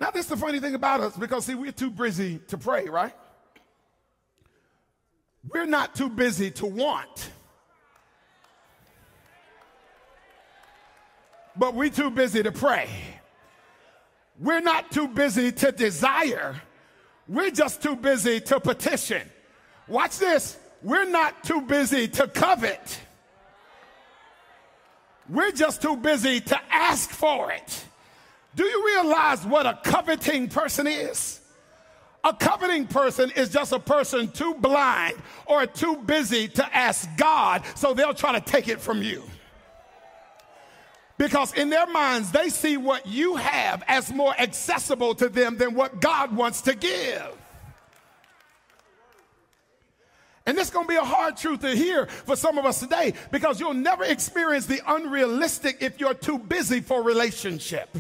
Now, 0.01 0.11
this 0.11 0.25
is 0.25 0.31
the 0.31 0.37
funny 0.39 0.61
thing 0.61 0.75
about 0.75 1.01
us 1.01 1.17
because, 1.17 1.45
see, 1.45 1.55
we're 1.55 1.73
too 1.73 1.91
busy 1.91 2.39
to 2.49 2.57
pray, 2.57 2.89
right? 2.89 3.13
We're 5.53 5.67
not 5.67 5.95
too 5.95 6.09
busy 6.09 6.51
to 6.53 6.67
want. 6.67 7.31
But 11.55 11.75
we're 11.75 11.91
too 11.91 12.11
busy 12.11 12.43
to 12.43 12.51
pray. 12.51 12.89
We're 14.39 14.61
not 14.61 14.91
too 14.91 15.09
busy 15.09 15.53
to 15.53 15.71
desire. 15.71 16.57
We're 17.29 17.51
just 17.51 17.83
too 17.83 17.97
busy 17.97 18.41
to 18.41 18.59
petition. 18.59 19.23
Watch 19.87 20.19
this. 20.19 20.59
We're 20.83 21.11
not 21.11 21.45
too 21.45 21.61
busy 21.61 22.09
to 22.09 22.27
covet. 22.27 22.99
We're 25.29 25.53
just 25.53 25.83
too 25.83 25.97
busy 25.97 26.41
to 26.41 26.61
ask 26.71 27.11
for 27.11 27.53
it. 27.53 27.85
Do 28.55 28.65
you 28.65 28.87
realize 28.87 29.45
what 29.45 29.67
a 29.67 29.79
coveting 29.85 30.49
person 30.49 30.87
is? 30.87 31.41
A 32.23 32.35
coveting 32.35 32.87
person 32.87 33.31
is 33.31 33.49
just 33.49 33.73
a 33.73 33.79
person 33.79 34.29
too 34.29 34.55
blind 34.55 35.15
or 35.47 35.65
too 35.67 35.97
busy 35.97 36.49
to 36.49 36.77
ask 36.77 37.09
God, 37.17 37.63
so 37.75 37.95
they'll 37.95 38.15
try 38.15 38.33
to 38.33 38.41
take 38.41 38.69
it 38.69 38.81
from 38.81 39.03
you. 39.03 39.23
Because 41.17 41.55
in 41.55 41.71
their 41.71 41.87
minds, 41.87 42.33
they 42.33 42.49
see 42.49 42.77
what 42.77 43.07
you 43.07 43.37
have 43.37 43.83
as 43.87 44.13
more 44.13 44.35
accessible 44.39 45.15
to 45.17 45.29
them 45.29 45.57
than 45.57 45.75
what 45.75 46.01
God 46.01 46.35
wants 46.35 46.63
to 46.63 46.75
give. 46.75 47.37
And 50.47 50.57
this 50.57 50.69
is 50.69 50.73
going 50.73 50.87
to 50.87 50.89
be 50.89 50.97
a 50.97 51.05
hard 51.05 51.37
truth 51.37 51.61
to 51.61 51.77
hear 51.77 52.07
for 52.07 52.37
some 52.37 52.59
of 52.59 52.65
us 52.65 52.81
today 52.81 53.15
because 53.31 53.61
you'll 53.61 53.75
never 53.75 54.05
experience 54.05 54.67
the 54.67 54.81
unrealistic 54.87 55.79
if 55.81 56.01
you're 56.01 56.15
too 56.15 56.39
busy 56.39 56.81
for 56.81 57.03
relationship. 57.03 57.97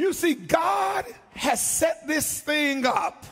You 0.00 0.14
see, 0.14 0.32
God 0.32 1.04
has 1.34 1.60
set 1.60 2.06
this 2.08 2.40
thing 2.40 2.86
up 2.86 3.26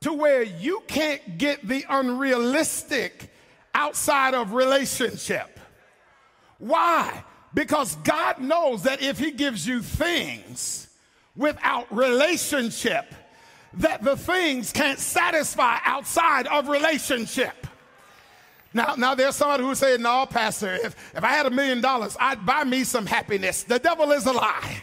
to 0.00 0.14
where 0.14 0.42
you 0.42 0.82
can't 0.86 1.36
get 1.36 1.68
the 1.68 1.84
unrealistic 1.90 3.30
outside 3.74 4.32
of 4.32 4.54
relationship. 4.54 5.60
Why? 6.56 7.22
Because 7.52 7.96
God 7.96 8.40
knows 8.40 8.84
that 8.84 9.02
if 9.02 9.18
He 9.18 9.30
gives 9.30 9.66
you 9.66 9.82
things 9.82 10.88
without 11.36 11.94
relationship, 11.94 13.12
that 13.74 14.02
the 14.02 14.16
things 14.16 14.72
can't 14.72 14.98
satisfy 14.98 15.80
outside 15.84 16.46
of 16.46 16.68
relationship. 16.68 17.66
Now, 18.72 18.94
now 18.96 19.14
there's 19.14 19.36
somebody 19.36 19.64
who 19.64 19.74
say, 19.74 19.98
No, 19.98 20.24
Pastor, 20.24 20.76
if, 20.76 20.96
if 21.14 21.22
I 21.22 21.32
had 21.32 21.44
a 21.44 21.50
million 21.50 21.82
dollars, 21.82 22.16
I'd 22.18 22.46
buy 22.46 22.64
me 22.64 22.84
some 22.84 23.04
happiness. 23.04 23.64
The 23.64 23.78
devil 23.78 24.12
is 24.12 24.24
a 24.24 24.32
lie. 24.32 24.82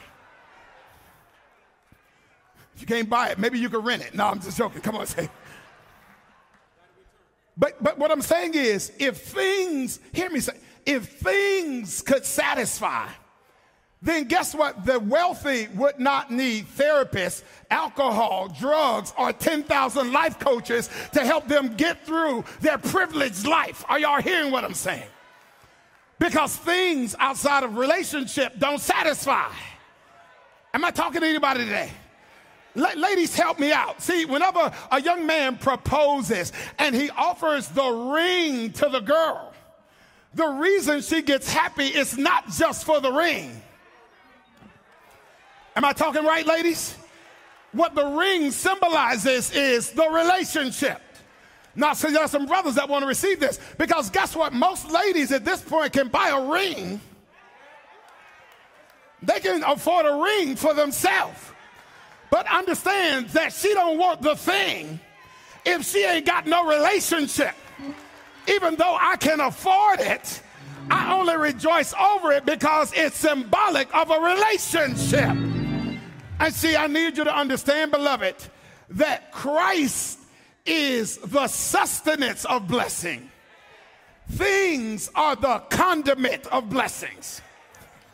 You 2.79 2.87
can't 2.87 3.09
buy 3.09 3.29
it, 3.29 3.39
maybe 3.39 3.59
you 3.59 3.69
can 3.69 3.81
rent 3.81 4.03
it. 4.03 4.15
No, 4.15 4.27
I'm 4.27 4.39
just 4.39 4.57
joking. 4.57 4.81
Come 4.81 4.95
on, 4.95 5.05
say. 5.05 5.29
But 7.57 7.83
but 7.83 7.97
what 7.97 8.09
I'm 8.11 8.21
saying 8.21 8.53
is, 8.53 8.91
if 8.99 9.17
things, 9.17 9.99
hear 10.13 10.29
me 10.29 10.39
say, 10.39 10.53
if 10.85 11.09
things 11.09 12.01
could 12.01 12.25
satisfy, 12.25 13.07
then 14.01 14.25
guess 14.25 14.55
what? 14.55 14.85
The 14.85 14.99
wealthy 14.99 15.67
would 15.75 15.99
not 15.99 16.31
need 16.31 16.65
therapists, 16.67 17.43
alcohol, 17.69 18.47
drugs, 18.47 19.13
or 19.17 19.33
10,000 19.33 20.13
life 20.13 20.39
coaches 20.39 20.89
to 21.13 21.19
help 21.25 21.47
them 21.47 21.75
get 21.75 22.05
through 22.05 22.45
their 22.61 22.77
privileged 22.77 23.45
life. 23.45 23.83
Are 23.89 23.99
y'all 23.99 24.21
hearing 24.21 24.51
what 24.51 24.63
I'm 24.63 24.73
saying? 24.73 25.07
Because 26.17 26.55
things 26.55 27.13
outside 27.19 27.63
of 27.63 27.77
relationship 27.77 28.57
don't 28.57 28.79
satisfy. 28.79 29.51
Am 30.73 30.85
I 30.85 30.91
talking 30.91 31.19
to 31.19 31.27
anybody 31.27 31.65
today? 31.65 31.91
Ladies, 32.75 33.36
help 33.36 33.60
me 33.60 33.71
out. 33.71 34.01
See, 34.01 34.25
whenever 34.25 34.71
a 34.91 35.01
young 35.01 35.25
man 35.25 35.58
proposes 35.58 36.51
and 36.77 36.95
he 36.95 37.10
offers 37.12 37.67
the 37.69 37.89
ring 37.89 38.71
to 38.73 38.89
the 38.89 38.99
girl, 38.99 39.53
the 40.34 40.47
reason 40.47 41.01
she 41.01 41.21
gets 41.21 41.51
happy 41.51 41.88
is 41.88 42.17
not 42.17 42.49
just 42.51 42.86
for 42.86 42.99
the 42.99 43.12
ring. 43.12 43.62
Am 45.75 45.86
I 45.86 45.93
talking 45.93 46.23
right, 46.23 46.45
ladies? 46.45 46.95
What 47.71 47.95
the 47.95 48.05
ring 48.05 48.51
symbolizes 48.51 49.51
is 49.51 49.91
the 49.91 50.08
relationship. 50.10 51.01
Now, 51.75 51.93
so 51.93 52.10
there 52.10 52.21
are 52.21 52.27
some 52.27 52.45
brothers 52.45 52.75
that 52.75 52.89
want 52.89 53.03
to 53.03 53.08
receive 53.08 53.39
this 53.39 53.60
because 53.77 54.10
guess 54.10 54.36
what? 54.36 54.53
Most 54.53 54.91
ladies 54.91 55.32
at 55.32 55.45
this 55.45 55.62
point 55.62 55.93
can 55.93 56.10
buy 56.10 56.29
a 56.29 56.51
ring. 56.51 56.99
They 59.21 59.39
can 59.39 59.63
afford 59.63 60.05
a 60.05 60.13
ring 60.13 60.55
for 60.55 60.73
themselves 60.73 61.39
but 62.29 62.45
understands 62.47 63.33
that 63.33 63.53
she 63.53 63.73
don't 63.73 63.97
want 63.97 64.21
the 64.21 64.35
thing 64.35 64.99
if 65.65 65.85
she 65.85 66.03
ain't 66.03 66.25
got 66.25 66.47
no 66.47 66.67
relationship. 66.67 67.55
Even 68.47 68.75
though 68.75 68.97
I 68.99 69.15
can 69.17 69.39
afford 69.39 69.99
it, 69.99 70.41
I 70.89 71.13
only 71.13 71.37
rejoice 71.37 71.93
over 71.93 72.31
it 72.31 72.45
because 72.45 72.91
it's 72.95 73.17
symbolic 73.17 73.93
of 73.95 74.09
a 74.09 74.19
relationship. 74.19 75.29
And 76.39 76.53
see, 76.53 76.75
I 76.75 76.87
need 76.87 77.17
you 77.17 77.25
to 77.25 77.35
understand, 77.35 77.91
beloved, 77.91 78.35
that 78.91 79.31
Christ 79.31 80.19
is 80.65 81.17
the 81.17 81.47
sustenance 81.47 82.45
of 82.45 82.67
blessing. 82.67 83.29
Things 84.31 85.09
are 85.15 85.35
the 85.35 85.59
condiment 85.69 86.45
of 86.47 86.69
blessings. 86.69 87.41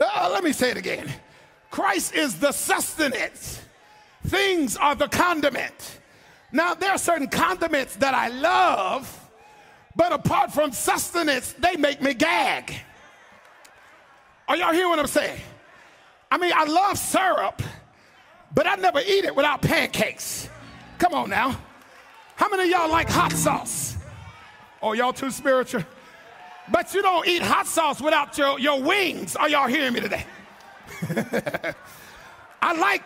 uh, 0.00 0.30
let 0.32 0.44
me 0.44 0.52
say 0.52 0.70
it 0.70 0.76
again. 0.76 1.12
Christ 1.70 2.14
is 2.14 2.38
the 2.38 2.52
sustenance. 2.52 3.62
Things 4.26 4.76
are 4.76 4.94
the 4.94 5.08
condiment. 5.08 5.98
Now, 6.52 6.74
there 6.74 6.90
are 6.90 6.98
certain 6.98 7.28
condiments 7.28 7.96
that 7.96 8.12
I 8.12 8.28
love, 8.28 9.30
but 9.94 10.12
apart 10.12 10.52
from 10.52 10.72
sustenance, 10.72 11.52
they 11.52 11.76
make 11.76 12.02
me 12.02 12.12
gag. 12.14 12.74
Are 14.48 14.56
y'all 14.56 14.72
hearing 14.72 14.88
what 14.88 14.98
I'm 14.98 15.06
saying? 15.06 15.40
I 16.30 16.38
mean, 16.38 16.52
I 16.54 16.64
love 16.64 16.98
syrup, 16.98 17.62
but 18.52 18.66
I 18.66 18.74
never 18.74 19.00
eat 19.00 19.24
it 19.24 19.34
without 19.34 19.62
pancakes. 19.62 20.48
Come 20.98 21.14
on 21.14 21.30
now. 21.30 21.56
How 22.34 22.48
many 22.48 22.64
of 22.64 22.68
y'all 22.68 22.90
like 22.90 23.08
hot 23.08 23.32
sauce? 23.32 23.96
Oh, 24.82 24.92
y'all 24.92 25.12
too 25.12 25.30
spiritual? 25.30 25.84
But 26.70 26.94
you 26.94 27.02
don't 27.02 27.26
eat 27.28 27.42
hot 27.42 27.66
sauce 27.66 28.00
without 28.00 28.36
your, 28.38 28.58
your 28.58 28.80
wings. 28.80 29.36
Are 29.36 29.48
y'all 29.48 29.68
hearing 29.68 29.92
me 29.92 30.00
today? 30.00 30.24
I 32.62 32.72
like 32.74 33.02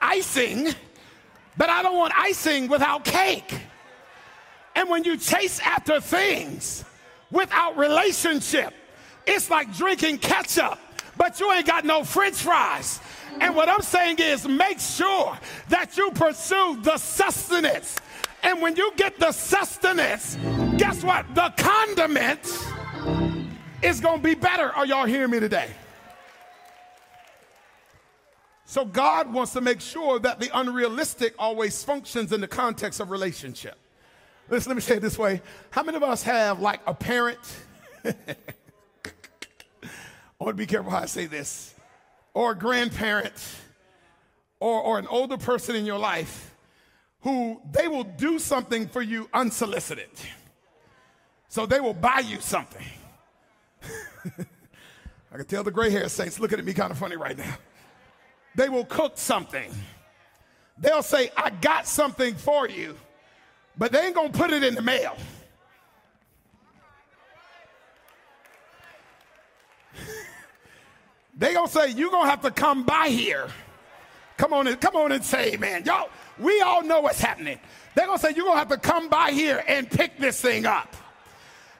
icing, 0.00 0.68
but 1.56 1.68
I 1.68 1.82
don't 1.82 1.96
want 1.96 2.12
icing 2.16 2.68
without 2.68 3.04
cake. 3.04 3.54
And 4.74 4.88
when 4.88 5.04
you 5.04 5.16
chase 5.16 5.60
after 5.60 6.00
things 6.00 6.84
without 7.30 7.76
relationship, 7.76 8.72
it's 9.26 9.50
like 9.50 9.74
drinking 9.76 10.18
ketchup, 10.18 10.78
but 11.16 11.40
you 11.40 11.52
ain't 11.52 11.66
got 11.66 11.84
no 11.84 12.04
french 12.04 12.36
fries. 12.36 13.00
And 13.40 13.54
what 13.54 13.68
I'm 13.68 13.82
saying 13.82 14.16
is 14.20 14.48
make 14.48 14.80
sure 14.80 15.38
that 15.68 15.96
you 15.96 16.10
pursue 16.12 16.78
the 16.82 16.96
sustenance. 16.96 17.96
And 18.42 18.62
when 18.62 18.76
you 18.76 18.92
get 18.96 19.18
the 19.18 19.32
sustenance, 19.32 20.38
guess 20.76 21.02
what? 21.02 21.26
The 21.34 21.52
condiment 21.56 22.40
it's 23.82 24.00
going 24.00 24.18
to 24.18 24.22
be 24.22 24.34
better. 24.34 24.72
Are 24.72 24.86
y'all 24.86 25.06
hearing 25.06 25.30
me 25.30 25.40
today? 25.40 25.68
So 28.64 28.84
God 28.84 29.32
wants 29.32 29.52
to 29.52 29.60
make 29.60 29.80
sure 29.80 30.18
that 30.18 30.40
the 30.40 30.50
unrealistic 30.52 31.34
always 31.38 31.82
functions 31.82 32.32
in 32.32 32.40
the 32.40 32.48
context 32.48 33.00
of 33.00 33.10
relationship. 33.10 33.78
Listen, 34.50 34.70
let 34.70 34.76
me 34.76 34.82
say 34.82 34.96
it 34.96 35.00
this 35.00 35.18
way. 35.18 35.40
How 35.70 35.82
many 35.82 35.96
of 35.96 36.02
us 36.02 36.22
have 36.24 36.60
like 36.60 36.80
a 36.86 36.92
parent? 36.92 37.38
I 38.04 38.14
want 40.38 40.56
to 40.56 40.60
be 40.60 40.66
careful 40.66 40.90
how 40.90 40.98
I 40.98 41.06
say 41.06 41.26
this. 41.26 41.74
Or 42.34 42.52
a 42.52 42.54
grandparent 42.54 43.34
or, 44.60 44.82
or 44.82 44.98
an 44.98 45.06
older 45.06 45.38
person 45.38 45.76
in 45.76 45.86
your 45.86 45.98
life 45.98 46.54
who 47.20 47.60
they 47.70 47.88
will 47.88 48.04
do 48.04 48.38
something 48.38 48.88
for 48.88 49.02
you 49.02 49.28
unsolicited. 49.32 50.10
So 51.48 51.64
they 51.64 51.80
will 51.80 51.94
buy 51.94 52.20
you 52.20 52.40
something 52.40 52.84
I 55.32 55.36
can 55.36 55.44
tell 55.46 55.62
the 55.62 55.70
gray 55.70 55.90
hair 55.90 56.08
saints 56.08 56.40
looking 56.40 56.58
at 56.58 56.64
me 56.64 56.72
kind 56.72 56.90
of 56.90 56.98
funny 56.98 57.16
right 57.16 57.36
now. 57.36 57.56
They 58.54 58.68
will 58.68 58.84
cook 58.84 59.12
something. 59.16 59.70
They'll 60.78 61.02
say, 61.02 61.30
I 61.36 61.50
got 61.50 61.86
something 61.86 62.34
for 62.34 62.68
you, 62.68 62.96
but 63.76 63.92
they 63.92 64.06
ain't 64.06 64.14
gonna 64.14 64.30
put 64.30 64.52
it 64.52 64.64
in 64.64 64.74
the 64.74 64.82
mail. 64.82 65.16
they 71.36 71.52
gonna 71.52 71.68
say, 71.68 71.90
You're 71.90 72.10
gonna 72.10 72.30
have 72.30 72.42
to 72.42 72.50
come 72.50 72.84
by 72.84 73.08
here. 73.08 73.48
Come 74.36 74.52
on 74.52 74.66
and 74.68 74.80
come 74.80 74.96
on 74.96 75.12
and 75.12 75.24
say, 75.24 75.56
man. 75.56 75.84
Y'all, 75.84 76.10
we 76.38 76.60
all 76.60 76.82
know 76.82 77.00
what's 77.00 77.20
happening. 77.20 77.58
They're 77.94 78.06
gonna 78.06 78.18
say, 78.18 78.32
You're 78.34 78.46
gonna 78.46 78.58
have 78.58 78.68
to 78.68 78.78
come 78.78 79.08
by 79.08 79.32
here 79.32 79.62
and 79.66 79.90
pick 79.90 80.16
this 80.18 80.40
thing 80.40 80.64
up. 80.64 80.94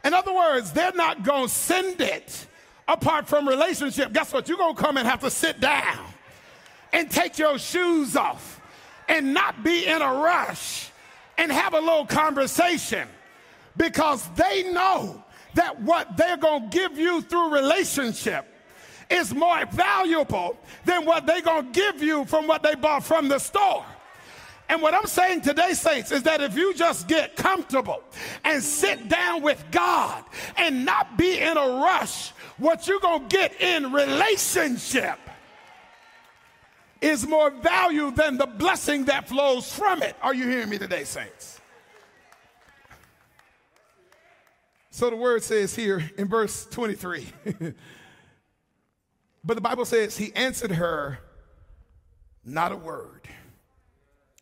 In 0.05 0.15
other 0.15 0.33
words, 0.33 0.73
they're 0.73 0.93
not 0.93 1.23
gonna 1.23 1.49
send 1.49 2.01
it 2.01 2.47
apart 2.87 3.29
from 3.29 3.49
relationship. 3.49 4.13
Guess 4.13 4.33
what? 4.33 4.49
You're 4.49 4.59
gonna 4.59 4.75
come 4.75 4.97
and 4.97 5.07
have 5.07 5.21
to 5.21 5.31
sit 5.31 5.61
down 5.61 5.99
and 6.93 7.11
take 7.11 7.39
your 7.39 7.59
shoes 7.59 8.17
off 8.17 8.61
and 9.09 9.35
not 9.35 9.63
be 9.65 9.87
in 9.87 10.03
a 10.03 10.15
rush 10.15 10.91
and 11.37 11.51
have 11.51 11.75
a 11.75 11.81
little 11.81 12.07
conversation 12.07 13.09
because 13.77 14.29
they 14.31 14.71
know 14.73 15.23
that 15.55 15.81
what 15.81 16.17
they're 16.17 16.37
going 16.37 16.69
to 16.69 16.77
give 16.77 16.99
you 16.99 17.23
through 17.23 17.55
relationship 17.55 18.47
is 19.11 19.35
more 19.35 19.65
valuable 19.67 20.59
than 20.85 21.05
what 21.05 21.27
they're 21.27 21.41
going 21.41 21.73
to 21.73 21.81
give 21.81 22.03
you 22.03 22.25
from 22.27 22.47
what 22.47 22.63
they 22.63 22.75
bought 22.75 23.03
from 23.05 23.29
the 23.29 23.39
store. 23.39 23.85
And 24.69 24.83
what 24.83 24.93
I'm 24.93 25.07
saying 25.07 25.41
today, 25.41 25.73
saints, 25.73 26.13
is 26.13 26.25
that 26.25 26.43
if 26.43 26.57
you 26.57 26.75
just 26.75 27.09
get 27.09 27.37
comfortable 27.37 28.03
and 28.45 28.63
sit 28.63 29.09
down 29.09 29.43
with 29.43 29.65
God 29.71 30.23
and 30.57 30.85
not 30.85 31.17
be 31.17 31.39
in 31.39 31.57
a 31.57 31.67
rush, 31.83 32.31
what 32.59 32.87
you're 32.87 33.01
going 33.01 33.29
to 33.29 33.37
get 33.37 33.61
in 33.61 33.93
relationship 33.93 35.19
is 37.01 37.27
more 37.27 37.51
value 37.51 38.11
than 38.11 38.37
the 38.37 38.47
blessing 38.47 39.07
that 39.07 39.29
flows 39.29 39.73
from 39.73 40.03
it. 40.03 40.17
Are 40.21 40.35
you 40.35 40.49
hearing 40.49 40.69
me 40.69 40.79
today, 40.79 41.05
saints? 41.05 41.61
So 44.91 45.09
the 45.09 45.17
word 45.17 45.43
says 45.45 45.75
here 45.77 46.11
in 46.19 46.29
verse 46.29 46.67
23. 46.67 47.27
but 49.45 49.55
the 49.55 49.61
Bible 49.61 49.85
says 49.85 50.17
he 50.17 50.35
answered 50.35 50.73
her 50.73 51.21
not 52.45 52.73
a 52.73 52.77
word. 52.77 53.18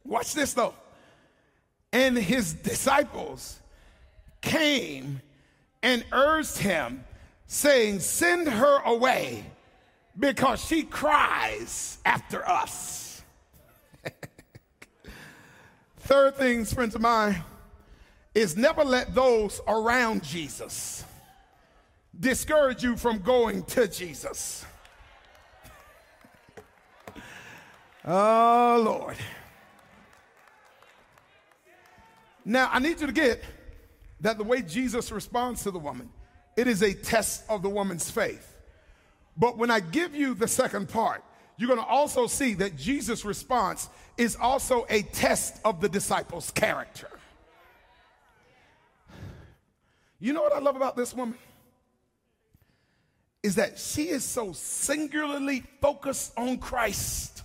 Watch 0.07 0.35
this 0.35 0.55
though. 0.55 0.75
And 1.93 2.17
his 2.17 2.53
disciples 2.53 3.61
came 4.41 5.21
and 5.83 6.05
urged 6.13 6.59
him, 6.59 7.05
saying, 7.47 8.01
Send 8.01 8.49
her 8.49 8.83
away 8.85 9.45
because 10.19 10.65
she 10.65 10.83
cries 10.83 11.99
after 12.05 12.47
us. 12.49 13.23
Third 15.99 16.37
things, 16.37 16.73
friends 16.73 16.95
of 16.95 17.01
mine, 17.01 17.43
is 18.35 18.57
never 18.57 18.85
let 18.85 19.15
those 19.15 19.61
around 19.67 20.23
Jesus 20.23 21.05
discourage 22.19 22.83
you 22.83 22.97
from 22.97 23.19
going 23.19 23.63
to 23.65 23.89
Jesus. 23.89 24.65
oh, 28.05 28.83
Lord. 28.85 29.17
Now, 32.49 32.71
I 32.73 32.79
need 32.79 33.01
you 33.01 33.09
to 33.09 33.13
get 33.13 33.43
that 34.21 34.39
the 34.39 34.45
way 34.45 34.63
Jesus 34.63 35.11
responds 35.11 35.65
to 35.65 35.73
the 35.73 35.81
woman, 35.81 36.09
it 36.57 36.69
is 36.69 36.81
a 36.81 36.95
test 36.95 37.45
of 37.51 37.61
the 37.61 37.69
woman's 37.69 38.09
faith. 38.09 38.55
But 39.37 39.59
when 39.59 39.69
I 39.69 39.81
give 39.81 40.15
you 40.15 40.33
the 40.33 40.47
second 40.47 40.89
part, 40.89 41.25
you're 41.59 41.67
going 41.67 41.81
to 41.81 41.87
also 41.87 42.29
see 42.29 42.55
that 42.55 42.77
Jesus' 42.77 43.25
response 43.25 43.89
is 44.17 44.37
also 44.41 44.87
a 44.89 45.03
test 45.03 45.59
of 45.65 45.81
the 45.81 45.89
disciples' 45.89 46.53
character. 46.53 47.11
You 50.21 50.33
know 50.33 50.43
what 50.43 50.53
I 50.53 50.61
love 50.61 50.77
about 50.77 50.97
this 50.97 51.13
woman? 51.13 51.37
Is 53.43 53.57
that 53.57 53.79
she 53.79 54.05
is 54.05 54.25
so 54.25 54.53
singularly 54.53 55.65
focused 55.81 56.33
on 56.37 56.59
Christ 56.59 57.43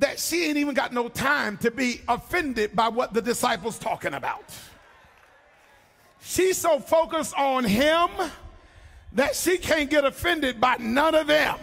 that 0.00 0.18
she 0.18 0.46
ain't 0.46 0.56
even 0.56 0.74
got 0.74 0.92
no 0.92 1.08
time 1.08 1.56
to 1.58 1.70
be 1.70 2.00
offended 2.08 2.74
by 2.74 2.88
what 2.88 3.14
the 3.14 3.22
disciples 3.22 3.78
talking 3.78 4.14
about. 4.14 4.44
She's 6.22 6.56
so 6.56 6.80
focused 6.80 7.34
on 7.38 7.64
him 7.64 8.10
that 9.12 9.36
she 9.36 9.58
can't 9.58 9.88
get 9.90 10.04
offended 10.04 10.60
by 10.60 10.76
none 10.78 11.14
of 11.14 11.26
them. 11.26 11.58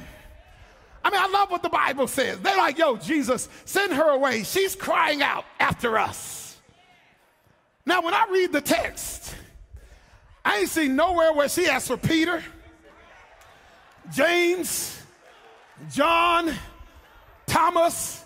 I 1.03 1.09
mean, 1.09 1.19
I 1.21 1.27
love 1.27 1.49
what 1.49 1.63
the 1.63 1.69
Bible 1.69 2.07
says. 2.07 2.39
They're 2.39 2.57
like, 2.57 2.77
yo, 2.77 2.97
Jesus, 2.97 3.49
send 3.65 3.93
her 3.93 4.09
away. 4.11 4.43
She's 4.43 4.75
crying 4.75 5.21
out 5.21 5.45
after 5.59 5.97
us. 5.97 6.57
Now, 7.85 8.01
when 8.01 8.13
I 8.13 8.25
read 8.29 8.51
the 8.51 8.61
text, 8.61 9.33
I 10.43 10.59
ain't 10.59 10.69
seen 10.69 10.95
nowhere 10.95 11.33
where 11.33 11.47
she 11.47 11.67
asked 11.67 11.87
for 11.87 11.97
Peter, 11.97 12.43
James, 14.13 15.01
John, 15.89 16.53
Thomas. 17.45 18.25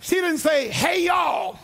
She 0.00 0.16
didn't 0.16 0.38
say, 0.38 0.68
hey, 0.68 1.04
y'all. 1.04 1.58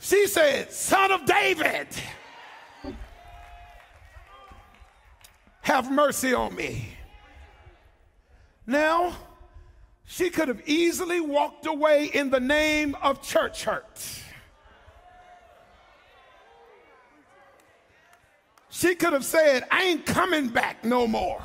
She 0.00 0.26
said, 0.26 0.72
son 0.72 1.12
of 1.12 1.24
David. 1.24 1.86
have 5.62 5.90
mercy 5.90 6.34
on 6.34 6.54
me. 6.54 6.96
Now, 8.66 9.14
she 10.04 10.30
could 10.30 10.48
have 10.48 10.62
easily 10.66 11.20
walked 11.20 11.66
away 11.66 12.06
in 12.06 12.30
the 12.30 12.40
name 12.40 12.96
of 13.02 13.22
church 13.22 13.62
hurt. 13.64 14.20
She 18.68 18.96
could 18.96 19.12
have 19.12 19.24
said, 19.24 19.64
I 19.70 19.84
ain't 19.84 20.06
coming 20.06 20.48
back 20.48 20.84
no 20.84 21.06
more. 21.06 21.42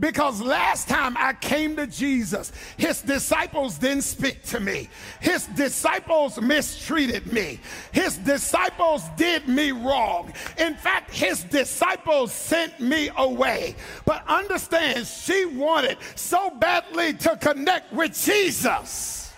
Because 0.00 0.40
last 0.40 0.88
time 0.88 1.16
I 1.16 1.32
came 1.32 1.74
to 1.76 1.86
Jesus, 1.86 2.52
his 2.76 3.02
disciples 3.02 3.78
didn't 3.78 4.02
speak 4.02 4.42
to 4.44 4.60
me. 4.60 4.88
His 5.20 5.46
disciples 5.46 6.40
mistreated 6.40 7.32
me. 7.32 7.58
His 7.90 8.16
disciples 8.18 9.02
did 9.16 9.48
me 9.48 9.72
wrong. 9.72 10.32
In 10.56 10.74
fact, 10.74 11.12
his 11.12 11.42
disciples 11.44 12.32
sent 12.32 12.78
me 12.78 13.10
away. 13.16 13.74
But 14.04 14.24
understand, 14.28 15.04
she 15.06 15.46
wanted 15.46 15.98
so 16.14 16.50
badly 16.50 17.14
to 17.14 17.36
connect 17.36 17.92
with 17.92 18.14
Jesus. 18.14 19.32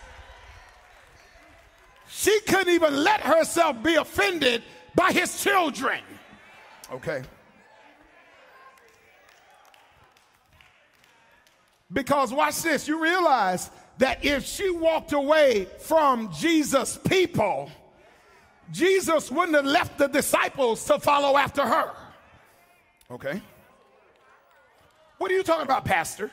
She 2.08 2.38
couldn't 2.40 2.74
even 2.74 3.02
let 3.02 3.22
herself 3.22 3.82
be 3.82 3.94
offended 3.94 4.62
by 4.94 5.10
his 5.12 5.42
children. 5.42 6.00
Okay. 6.92 7.22
Because 11.92 12.32
watch 12.32 12.62
this, 12.62 12.86
you 12.86 13.02
realize 13.02 13.70
that 13.98 14.24
if 14.24 14.46
she 14.46 14.70
walked 14.70 15.12
away 15.12 15.66
from 15.80 16.32
Jesus' 16.32 16.96
people, 16.96 17.70
Jesus 18.70 19.30
wouldn't 19.30 19.56
have 19.56 19.66
left 19.66 19.98
the 19.98 20.06
disciples 20.06 20.84
to 20.84 20.98
follow 20.98 21.36
after 21.36 21.66
her. 21.66 21.92
Okay? 23.10 23.42
What 25.18 25.30
are 25.30 25.34
you 25.34 25.42
talking 25.42 25.64
about, 25.64 25.84
Pastor? 25.84 26.30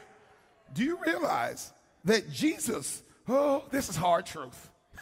Do 0.74 0.84
you 0.84 1.00
realize 1.06 1.74
that 2.08 2.32
Jesus, 2.32 3.04
oh, 3.28 3.64
this 3.70 3.90
is 3.90 3.96
hard 3.96 4.26
truth. 4.26 4.70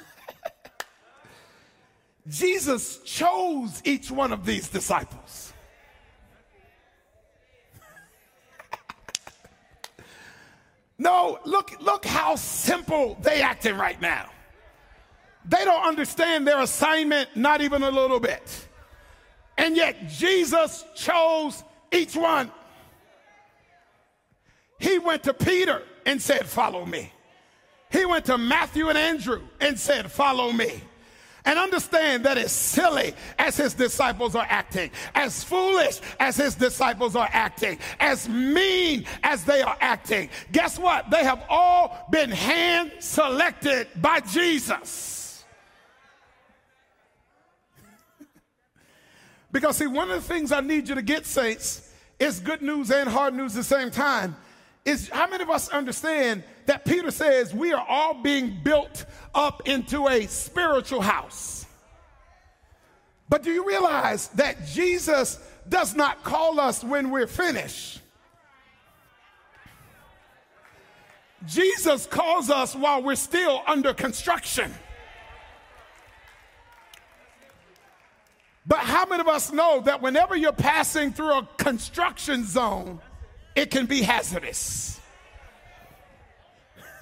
Jesus 2.27 2.97
chose 3.03 3.81
each 3.85 4.09
one 4.09 4.33
of 4.33 4.45
these 4.45 4.67
disciples. 4.67 5.53
No, 10.97 11.39
look, 11.45 11.71
look 11.81 12.05
how 12.05 12.35
simple 12.35 13.17
they 13.21 13.41
acting 13.41 13.75
right 13.75 13.99
now. 14.01 14.29
They 15.47 15.63
don't 15.63 15.85
understand 15.85 16.47
their 16.47 16.61
assignment, 16.61 17.35
not 17.35 17.61
even 17.61 17.83
a 17.83 17.91
little 17.91 18.19
bit. 18.19 18.67
And 19.57 19.75
yet 19.75 20.09
Jesus 20.09 20.85
chose 20.95 21.63
each 21.91 22.15
one. 22.15 22.51
He 24.79 24.99
went 24.99 25.23
to 25.23 25.33
Peter 25.33 25.83
and 26.05 26.21
said, 26.21 26.45
Follow 26.45 26.85
me. 26.85 27.11
He 27.91 28.05
went 28.05 28.25
to 28.25 28.37
Matthew 28.37 28.89
and 28.89 28.97
Andrew 28.97 29.41
and 29.61 29.79
said, 29.79 30.11
Follow 30.11 30.51
me 30.51 30.81
and 31.45 31.59
understand 31.59 32.25
that 32.25 32.37
as 32.37 32.51
silly 32.51 33.13
as 33.37 33.57
his 33.57 33.73
disciples 33.73 34.35
are 34.35 34.47
acting, 34.49 34.91
as 35.13 35.43
foolish 35.43 36.01
as 36.19 36.35
his 36.35 36.55
disciples 36.55 37.15
are 37.15 37.29
acting, 37.31 37.77
as 37.99 38.27
mean 38.27 39.05
as 39.23 39.43
they 39.45 39.61
are 39.61 39.77
acting, 39.79 40.29
guess 40.51 40.79
what? 40.79 41.09
They 41.09 41.23
have 41.23 41.43
all 41.49 42.07
been 42.11 42.31
hand 42.31 42.91
selected 42.99 43.87
by 44.01 44.19
Jesus. 44.21 45.43
Because, 49.51 49.77
see, 49.77 49.87
one 49.87 50.11
of 50.11 50.21
the 50.21 50.27
things 50.27 50.51
I 50.51 50.59
need 50.59 50.89
you 50.89 50.95
to 50.95 51.01
get, 51.01 51.25
saints, 51.25 51.89
is 52.19 52.41
good 52.41 52.61
news 52.61 52.91
and 52.91 53.07
hard 53.07 53.33
news 53.33 53.53
at 53.55 53.59
the 53.59 53.63
same 53.63 53.89
time. 53.89 54.35
Is 54.83 55.07
how 55.07 55.27
many 55.27 55.43
of 55.43 55.49
us 55.49 55.69
understand 55.69 56.43
that 56.65 56.85
Peter 56.85 57.11
says 57.11 57.53
we 57.53 57.73
are 57.73 57.85
all 57.87 58.15
being 58.15 58.57
built 58.63 59.05
up 59.33 59.67
into 59.67 60.07
a 60.07 60.27
spiritual 60.27 61.01
house? 61.01 61.65
But 63.29 63.43
do 63.43 63.51
you 63.51 63.67
realize 63.67 64.27
that 64.29 64.67
Jesus 64.67 65.39
does 65.67 65.95
not 65.95 66.23
call 66.23 66.59
us 66.59 66.83
when 66.83 67.09
we're 67.09 67.27
finished? 67.27 68.01
Jesus 71.47 72.05
calls 72.07 72.49
us 72.49 72.75
while 72.75 73.03
we're 73.03 73.15
still 73.15 73.61
under 73.67 73.93
construction. 73.93 74.73
But 78.67 78.79
how 78.79 79.05
many 79.05 79.21
of 79.21 79.27
us 79.27 79.51
know 79.51 79.81
that 79.81 80.01
whenever 80.01 80.35
you're 80.35 80.51
passing 80.51 81.13
through 81.13 81.37
a 81.37 81.49
construction 81.57 82.45
zone, 82.45 82.99
it 83.55 83.69
can 83.69 83.85
be 83.85 84.01
hazardous? 84.01 84.99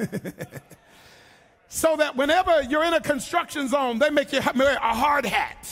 so 1.67 1.95
that 1.97 2.15
whenever 2.15 2.61
you're 2.63 2.83
in 2.83 2.93
a 2.93 3.01
construction 3.01 3.67
zone, 3.67 3.99
they 3.99 4.09
make 4.09 4.31
you 4.31 4.41
wear 4.55 4.75
a 4.75 4.93
hard 4.93 5.25
hat 5.25 5.67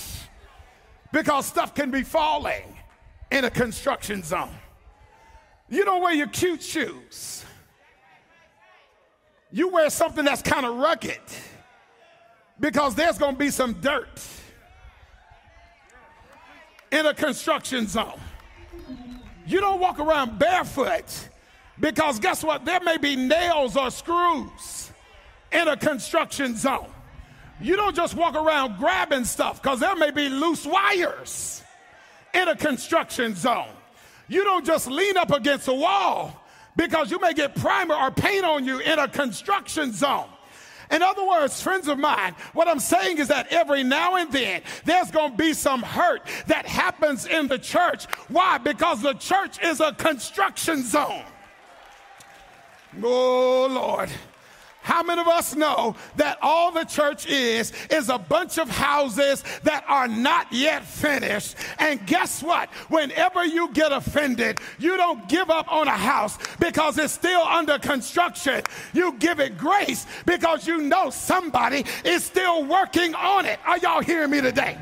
because 1.11 1.45
stuff 1.45 1.75
can 1.75 1.91
be 1.91 2.03
falling 2.03 2.77
in 3.32 3.45
a 3.45 3.49
construction 3.49 4.23
zone. 4.23 4.49
You 5.69 5.86
don't 5.86 6.01
wear 6.01 6.13
your 6.13 6.27
cute 6.27 6.61
shoes. 6.61 7.45
You 9.51 9.69
wear 9.69 9.89
something 9.89 10.23
that's 10.23 10.41
kind 10.41 10.65
of 10.65 10.75
rugged 10.77 11.19
because 12.59 12.95
there's 12.95 13.17
going 13.17 13.36
to 13.36 13.39
be 13.39 13.49
some 13.49 13.73
dirt 13.73 14.21
in 16.91 17.05
a 17.05 17.13
construction 17.13 17.88
zone. 17.88 18.19
You 19.45 19.59
don't 19.59 19.79
walk 19.79 19.99
around 19.99 20.39
barefoot 20.39 21.29
because 21.82 22.19
guess 22.19 22.43
what? 22.43 22.63
There 22.63 22.79
may 22.79 22.97
be 22.97 23.15
nails 23.15 23.75
or 23.75 23.91
screws 23.91 24.91
in 25.51 25.67
a 25.67 25.75
construction 25.75 26.55
zone. 26.55 26.88
You 27.59 27.75
don't 27.75 27.95
just 27.95 28.15
walk 28.15 28.36
around 28.36 28.77
grabbing 28.77 29.25
stuff 29.25 29.61
because 29.61 29.79
there 29.79 29.95
may 29.95 30.11
be 30.11 30.29
loose 30.29 30.65
wires 30.65 31.61
in 32.34 32.47
a 32.47 32.55
construction 32.55 33.36
zone. 33.36 33.73
You 34.27 34.43
don't 34.43 34.65
just 34.65 34.88
lean 34.88 35.17
up 35.17 35.32
against 35.32 35.67
a 35.67 35.73
wall 35.73 36.41
because 36.75 37.11
you 37.11 37.19
may 37.19 37.34
get 37.34 37.55
primer 37.55 37.95
or 37.95 38.11
paint 38.11 38.45
on 38.45 38.65
you 38.65 38.79
in 38.79 38.97
a 38.97 39.07
construction 39.07 39.91
zone. 39.91 40.29
In 40.91 41.01
other 41.01 41.25
words, 41.25 41.61
friends 41.61 41.88
of 41.88 41.97
mine, 41.97 42.36
what 42.53 42.67
I'm 42.67 42.79
saying 42.79 43.17
is 43.17 43.29
that 43.29 43.47
every 43.51 43.84
now 43.84 44.15
and 44.15 44.32
then 44.32 44.61
there's 44.84 45.09
going 45.09 45.32
to 45.32 45.38
be 45.38 45.53
some 45.53 45.82
hurt 45.82 46.21
that 46.47 46.65
happens 46.65 47.25
in 47.25 47.47
the 47.47 47.57
church. 47.57 48.05
Why? 48.27 48.57
Because 48.57 49.01
the 49.01 49.13
church 49.13 49.61
is 49.63 49.79
a 49.79 49.93
construction 49.93 50.84
zone. 50.84 51.23
Oh, 53.01 53.67
Lord. 53.69 54.09
How 54.83 55.03
many 55.03 55.21
of 55.21 55.27
us 55.27 55.55
know 55.55 55.95
that 56.15 56.39
all 56.41 56.71
the 56.71 56.83
church 56.83 57.27
is 57.27 57.71
is 57.91 58.09
a 58.09 58.17
bunch 58.17 58.57
of 58.57 58.67
houses 58.67 59.43
that 59.63 59.85
are 59.87 60.07
not 60.07 60.51
yet 60.51 60.83
finished? 60.83 61.55
And 61.77 62.03
guess 62.07 62.41
what? 62.41 62.69
Whenever 62.89 63.45
you 63.45 63.71
get 63.73 63.91
offended, 63.91 64.57
you 64.79 64.97
don't 64.97 65.29
give 65.29 65.51
up 65.51 65.71
on 65.71 65.87
a 65.87 65.91
house 65.91 66.39
because 66.59 66.97
it's 66.97 67.13
still 67.13 67.41
under 67.41 67.77
construction. 67.77 68.63
You 68.91 69.13
give 69.19 69.39
it 69.39 69.55
grace 69.55 70.07
because 70.25 70.65
you 70.65 70.79
know 70.79 71.11
somebody 71.11 71.85
is 72.03 72.23
still 72.23 72.65
working 72.65 73.13
on 73.13 73.45
it. 73.45 73.59
Are 73.65 73.77
y'all 73.77 74.01
hearing 74.01 74.31
me 74.31 74.41
today? 74.41 74.77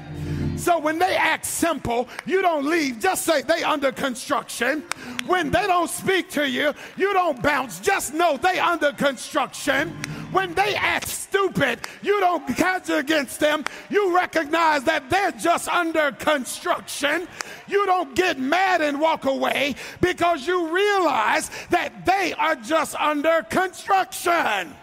So 0.60 0.78
when 0.78 1.00
they 1.00 1.16
act 1.16 1.46
simple, 1.46 2.10
you 2.26 2.42
don't 2.42 2.66
leave. 2.66 3.00
Just 3.00 3.24
say 3.24 3.42
they 3.42 3.64
under 3.64 3.94
construction. 3.94 4.84
When 5.26 5.52
they 5.52 5.66
don't 5.66 5.90
speak 5.90 6.30
to 6.32 6.50
you, 6.50 6.74
you 6.98 7.14
don't 7.14 7.42
bounce. 7.42 7.80
Just 7.80 8.14
know 8.14 8.36
they 8.36 8.60
under 8.60 8.92
construction. 8.92 9.92
When 10.34 10.54
they 10.56 10.76
act 10.76 11.08
stupid, 11.08 11.80
you 12.02 12.20
don't 12.20 12.46
catch 12.58 12.90
against 12.90 13.40
them. 13.40 13.64
You 13.90 14.14
recognize 14.14 14.84
that 14.84 15.10
they're 15.10 15.32
just 15.32 15.70
under 15.70 16.12
construction. 16.12 17.26
You 17.70 17.86
don't 17.86 18.14
get 18.14 18.38
mad 18.38 18.82
and 18.82 19.00
walk 19.00 19.24
away 19.24 19.76
because 20.02 20.46
you 20.46 20.76
realize 20.76 21.50
that 21.70 22.06
they 22.06 22.34
are 22.34 22.56
just 22.56 22.96
under 22.96 23.44
construction. 23.44 24.76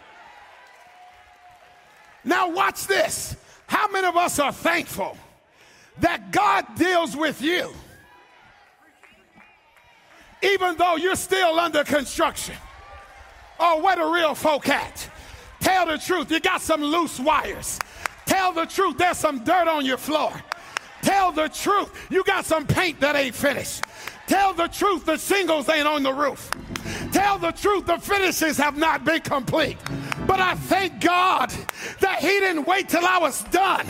Now, 2.25 2.49
watch 2.51 2.87
this. 2.87 3.37
How 3.67 3.89
many 3.89 4.07
of 4.07 4.17
us 4.17 4.39
are 4.39 4.53
thankful 4.53 5.19
that 6.01 6.31
God 6.31 6.67
deals 6.77 7.17
with 7.17 7.41
you, 7.41 7.73
even 10.43 10.77
though 10.77 10.97
you're 10.97 11.17
still 11.17 11.59
under 11.59 11.85
construction. 11.85 12.55
Oh, 13.59 13.83
where 13.83 13.97
the 13.97 14.05
real 14.05 14.35
folk 14.35 14.69
at? 14.69 15.09
Tell 15.61 15.87
the 15.87 15.99
truth. 15.99 16.31
You 16.31 16.41
got 16.41 16.61
some 16.61 16.83
loose 16.83 17.19
wires. 17.19 17.79
Tell 18.27 18.53
the 18.53 18.67
truth. 18.67 18.99
There's 18.99 19.19
some 19.19 19.45
dirt 19.45 19.69
on 19.69 19.85
your 19.85 19.97
floor. 19.97 20.33
Tell 21.03 21.33
the 21.33 21.49
truth. 21.49 21.91
You 22.11 22.23
got 22.25 22.45
some 22.45 22.67
paint 22.67 23.01
that 23.01 23.17
ain't 23.17 23.35
finished. 23.35 23.83
Tell 24.27 24.53
the 24.53 24.67
truth. 24.69 25.07
The 25.07 25.17
shingles 25.17 25.69
ain't 25.69 25.87
on 25.87 26.03
the 26.03 26.13
roof. 26.13 26.51
Tell 27.13 27.39
the 27.39 27.53
truth. 27.53 27.87
The 27.87 27.99
finishes 27.99 28.59
have 28.59 28.77
not 28.77 29.05
been 29.05 29.21
complete. 29.21 29.79
But 30.37 30.49
I 30.49 30.55
thank 30.55 31.01
God 31.01 31.51
that 32.01 32.19
He 32.19 32.29
didn't 32.29 32.67
wait 32.67 32.91
till 32.91 33.07
I 33.07 33.17
was 33.17 33.43
done 33.45 33.87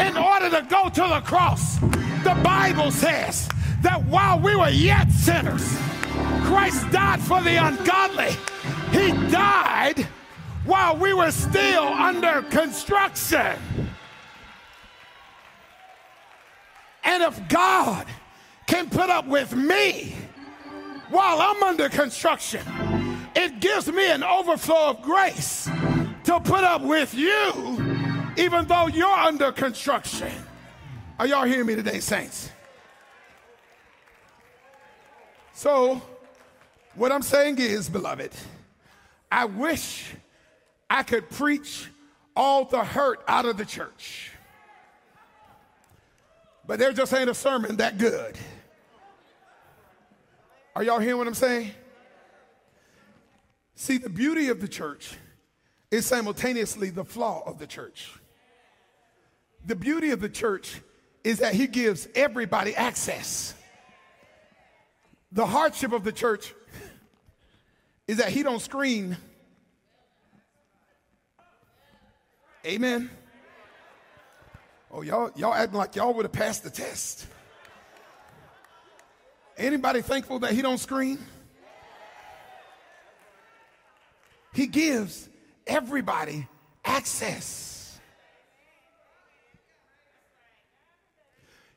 in 0.00 0.16
order 0.16 0.48
to 0.48 0.66
go 0.66 0.88
to 0.88 1.00
the 1.02 1.20
cross. 1.22 1.76
The 1.76 2.40
Bible 2.42 2.90
says 2.90 3.50
that 3.82 4.02
while 4.06 4.40
we 4.40 4.56
were 4.56 4.70
yet 4.70 5.12
sinners, 5.12 5.76
Christ 6.44 6.90
died 6.90 7.20
for 7.20 7.42
the 7.42 7.56
ungodly. 7.56 8.30
He 8.92 9.10
died 9.30 10.08
while 10.64 10.96
we 10.96 11.12
were 11.12 11.30
still 11.30 11.84
under 11.84 12.40
construction. 12.48 13.54
And 17.04 17.22
if 17.22 17.46
God 17.50 18.06
can 18.66 18.88
put 18.88 19.10
up 19.10 19.26
with 19.26 19.54
me 19.54 20.16
while 21.10 21.42
I'm 21.42 21.62
under 21.62 21.90
construction, 21.90 22.62
it 23.34 23.60
gives 23.60 23.90
me 23.90 24.10
an 24.10 24.22
overflow 24.22 24.90
of 24.90 25.02
grace 25.02 25.68
to 26.24 26.40
put 26.40 26.64
up 26.64 26.82
with 26.82 27.14
you 27.14 27.94
even 28.36 28.66
though 28.66 28.86
you're 28.86 29.06
under 29.08 29.52
construction. 29.52 30.32
Are 31.18 31.26
y'all 31.26 31.44
hearing 31.44 31.66
me 31.66 31.74
today, 31.76 32.00
saints? 32.00 32.50
So, 35.52 36.02
what 36.94 37.12
I'm 37.12 37.22
saying 37.22 37.58
is, 37.58 37.88
beloved, 37.88 38.32
I 39.30 39.44
wish 39.44 40.12
I 40.90 41.02
could 41.02 41.30
preach 41.30 41.88
all 42.36 42.64
the 42.64 42.84
hurt 42.84 43.22
out 43.28 43.44
of 43.44 43.56
the 43.56 43.64
church. 43.64 44.32
But 46.66 46.78
there 46.78 46.92
just 46.92 47.12
ain't 47.12 47.30
a 47.30 47.34
sermon 47.34 47.76
that 47.76 47.98
good. 47.98 48.36
Are 50.74 50.82
y'all 50.82 50.98
hearing 50.98 51.18
what 51.18 51.28
I'm 51.28 51.34
saying? 51.34 51.70
See, 53.84 53.98
the 53.98 54.08
beauty 54.08 54.48
of 54.48 54.62
the 54.62 54.66
church 54.66 55.14
is 55.90 56.06
simultaneously 56.06 56.88
the 56.88 57.04
flaw 57.04 57.42
of 57.44 57.58
the 57.58 57.66
church. 57.66 58.10
The 59.66 59.76
beauty 59.76 60.08
of 60.08 60.22
the 60.22 60.28
church 60.30 60.80
is 61.22 61.40
that 61.40 61.52
he 61.52 61.66
gives 61.66 62.08
everybody 62.14 62.74
access. 62.74 63.52
The 65.32 65.44
hardship 65.44 65.92
of 65.92 66.02
the 66.02 66.12
church 66.12 66.54
is 68.08 68.16
that 68.16 68.30
he 68.30 68.42
don't 68.42 68.62
screen. 68.62 69.18
Amen. 72.64 73.10
Oh, 74.90 75.02
y'all, 75.02 75.30
y'all 75.36 75.52
acting 75.52 75.76
like 75.76 75.94
y'all 75.94 76.14
would 76.14 76.24
have 76.24 76.32
passed 76.32 76.64
the 76.64 76.70
test. 76.70 77.26
Anybody 79.58 80.00
thankful 80.00 80.38
that 80.38 80.52
he 80.52 80.62
don't 80.62 80.78
screen? 80.78 81.18
He 84.54 84.68
gives 84.68 85.28
everybody 85.66 86.46
access. 86.84 87.98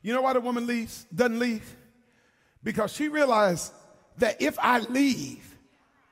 You 0.02 0.14
know 0.14 0.22
why 0.22 0.34
the 0.34 0.42
woman 0.42 0.68
leaves, 0.68 1.06
doesn't 1.14 1.40
leave? 1.40 1.76
Because 2.64 2.94
she 2.94 3.10
realized 3.10 3.74
that 4.20 4.42
if 4.42 4.58
I 4.60 4.80
leave, 4.80 5.58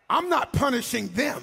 I'm 0.10 0.28
not 0.28 0.54
punishing 0.54 1.08
them. 1.10 1.42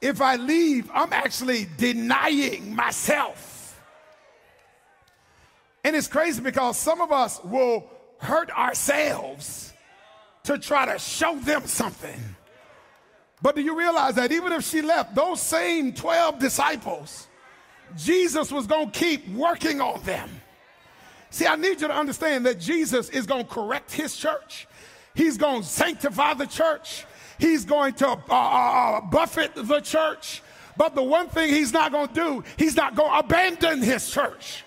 If 0.00 0.20
I 0.20 0.36
leave, 0.36 0.90
I'm 0.92 1.12
actually 1.14 1.66
denying 1.78 2.74
myself. 2.74 3.82
And 5.82 5.96
it's 5.96 6.08
crazy 6.08 6.42
because 6.42 6.78
some 6.78 7.00
of 7.00 7.10
us 7.10 7.42
will 7.42 7.90
hurt 8.18 8.50
ourselves 8.50 9.72
to 10.44 10.58
try 10.58 10.86
to 10.92 10.98
show 10.98 11.36
them 11.36 11.66
something. 11.66 12.20
But 13.42 13.56
do 13.56 13.62
you 13.62 13.78
realize 13.78 14.14
that 14.14 14.32
even 14.32 14.52
if 14.52 14.64
she 14.64 14.82
left, 14.82 15.14
those 15.14 15.40
same 15.40 15.92
12 15.92 16.38
disciples 16.38 17.28
Jesus 17.96 18.50
was 18.50 18.66
going 18.66 18.90
to 18.90 18.98
keep 18.98 19.28
working 19.28 19.80
on 19.80 20.02
them. 20.02 20.28
See, 21.30 21.46
I 21.46 21.56
need 21.56 21.80
you 21.80 21.88
to 21.88 21.94
understand 21.94 22.46
that 22.46 22.60
Jesus 22.60 23.08
is 23.10 23.26
going 23.26 23.44
to 23.44 23.50
correct 23.50 23.92
his 23.92 24.16
church. 24.16 24.68
He's 25.14 25.36
going 25.36 25.62
to 25.62 25.68
sanctify 25.68 26.34
the 26.34 26.46
church. 26.46 27.04
He's 27.38 27.64
going 27.64 27.94
to 27.94 28.08
uh, 28.08 28.16
uh, 28.28 28.34
uh, 28.34 29.00
buffet 29.02 29.54
the 29.54 29.80
church. 29.80 30.42
But 30.76 30.94
the 30.94 31.02
one 31.02 31.28
thing 31.28 31.50
he's 31.50 31.72
not 31.72 31.92
going 31.92 32.08
to 32.08 32.14
do, 32.14 32.44
he's 32.56 32.76
not 32.76 32.96
going 32.96 33.10
to 33.10 33.18
abandon 33.18 33.82
his 33.82 34.10
church. 34.10 34.63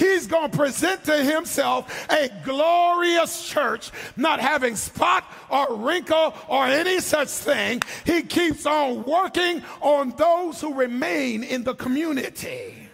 He's 0.00 0.26
going 0.26 0.50
to 0.50 0.56
present 0.56 1.04
to 1.04 1.22
himself 1.22 2.10
a 2.10 2.30
glorious 2.42 3.46
church, 3.46 3.90
not 4.16 4.40
having 4.40 4.74
spot 4.74 5.30
or 5.50 5.76
wrinkle 5.76 6.32
or 6.48 6.64
any 6.64 7.00
such 7.00 7.28
thing. 7.28 7.82
He 8.06 8.22
keeps 8.22 8.64
on 8.64 9.02
working 9.02 9.62
on 9.82 10.14
those 10.16 10.58
who 10.58 10.72
remain 10.72 11.44
in 11.44 11.64
the 11.64 11.74
community. 11.74 12.88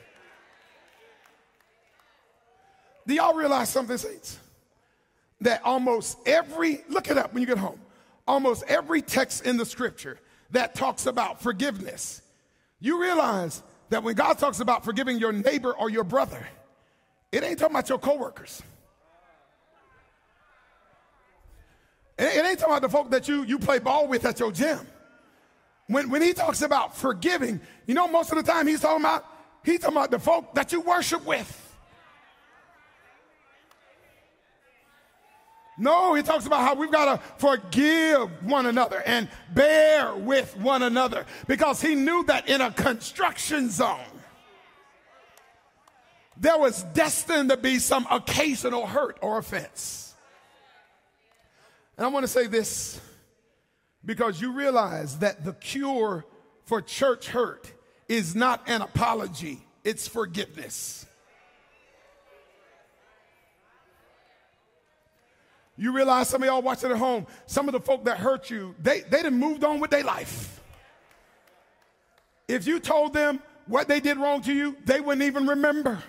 Do 3.07 3.15
y'all 3.15 3.35
realize 3.35 3.69
something, 3.69 3.99
saints? 3.99 4.41
That 5.43 5.63
almost 5.65 6.19
every, 6.27 6.83
look 6.89 7.09
it 7.09 7.17
up 7.17 7.33
when 7.33 7.41
you 7.41 7.47
get 7.47 7.59
home, 7.59 7.79
almost 8.27 8.65
every 8.67 9.01
text 9.01 9.47
in 9.47 9.59
the 9.59 9.65
scripture 9.65 10.19
that 10.51 10.75
talks 10.75 11.07
about 11.07 11.41
forgiveness, 11.41 12.21
you 12.81 13.01
realize 13.01 13.63
that 13.91 14.03
when 14.03 14.17
God 14.17 14.41
talks 14.41 14.59
about 14.59 14.85
forgiving 14.85 15.21
your 15.21 15.33
neighbor 15.33 15.71
or 15.71 15.89
your 15.89 16.03
brother, 16.03 16.45
it 17.37 17.45
ain't 17.45 17.59
talking 17.59 17.75
about 17.75 17.89
your 17.91 17.99
coworkers. 17.99 18.63
It 22.19 22.47
ain't 22.47 22.59
talking 22.59 22.73
about 22.73 22.81
the 22.81 22.89
folk 22.89 23.11
that 23.11 23.29
you, 23.29 23.43
you 23.43 23.59
play 23.59 23.79
ball 23.79 24.09
with 24.09 24.25
at 24.25 24.41
your 24.41 24.51
gym. 24.51 24.81
When, 25.87 26.09
when 26.09 26.23
he 26.23 26.33
talks 26.33 26.63
about 26.63 26.97
forgiving, 26.97 27.61
you 27.87 27.93
know, 27.93 28.09
most 28.09 28.33
of 28.33 28.39
the 28.39 28.43
time 28.43 28.67
he's 28.67 28.81
talking 28.81 29.05
about, 29.05 29.27
he's 29.63 29.81
talking 29.81 29.99
about 29.99 30.11
the 30.11 30.19
folk 30.19 30.55
that 30.55 30.73
you 30.73 30.81
worship 30.81 31.27
with. 31.27 31.63
No, 35.79 36.15
he 36.15 36.23
talks 36.23 36.47
about 36.47 36.63
how 36.63 36.75
we've 36.75 36.91
got 36.91 37.17
to 37.17 37.23
forgive 37.37 38.31
one 38.45 38.65
another 38.65 39.03
and 39.05 39.29
bear 39.53 40.17
with 40.17 40.57
one 40.57 40.83
another 40.83 41.27
because 41.47 41.83
he 41.83 41.95
knew 41.95 42.25
that 42.25 42.49
in 42.49 42.63
a 42.63 42.71
construction 42.71 43.69
zone, 43.69 44.01
there 46.39 46.59
was 46.59 46.83
destined 46.95 47.51
to 47.51 47.57
be 47.57 47.79
some 47.79 48.07
occasional 48.11 48.87
hurt 48.87 49.19
or 49.23 49.39
offense. 49.39 50.15
And 51.97 52.05
I 52.05 52.09
want 52.09 52.25
to 52.25 52.29
say 52.29 52.47
this 52.47 53.01
because 54.05 54.41
you 54.41 54.53
realize 54.53 55.19
that 55.19 55.45
the 55.45 55.55
cure 55.55 56.25
for 56.65 56.83
church 56.83 57.29
hurt 57.29 57.73
is 58.09 58.35
not 58.35 58.69
an 58.69 58.83
apology, 58.83 59.61
it's 59.83 60.07
forgiveness. 60.07 61.07
You 65.79 65.93
realize 65.93 66.29
some 66.29 66.43
of 66.43 66.47
y'all 66.47 66.63
watching 66.63 66.91
at 66.91 66.97
home, 66.97 67.27
some 67.45 67.69
of 67.69 67.73
the 67.73 67.81
folk 67.81 68.05
that 68.05 68.17
hurt 68.17 68.49
you, 68.49 68.75
they, 68.83 69.01
they 69.01 69.23
done 69.23 69.35
moved 69.35 69.63
on 69.63 69.79
with 69.79 69.91
their 69.91 70.05
life. 70.05 70.63
If 72.49 72.67
you 72.67 72.81
told 72.81 73.13
them 73.13 73.43
what 73.67 73.87
they 73.87 74.01
did 74.01 74.17
wrong 74.17 74.41
to 74.43 74.55
you, 74.55 74.77
they 74.87 75.01
wouldn't 75.01 75.27
even 75.27 75.47
remember. 75.47 76.03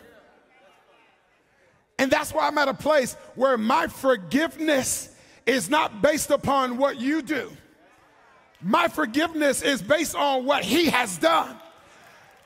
And 2.00 2.12
that's 2.12 2.34
why 2.34 2.48
I'm 2.48 2.58
at 2.58 2.68
a 2.68 2.74
place 2.74 3.16
where 3.36 3.58
my 3.58 3.88
forgiveness 3.88 5.10
is 5.46 5.70
not 5.70 6.02
based 6.02 6.30
upon 6.30 6.78
what 6.78 7.00
you 7.00 7.22
do. 7.22 7.52
My 8.62 8.88
forgiveness 8.88 9.62
is 9.62 9.82
based 9.82 10.16
on 10.16 10.46
what 10.46 10.64
he 10.64 10.90
has 10.90 11.18
done. 11.18 11.56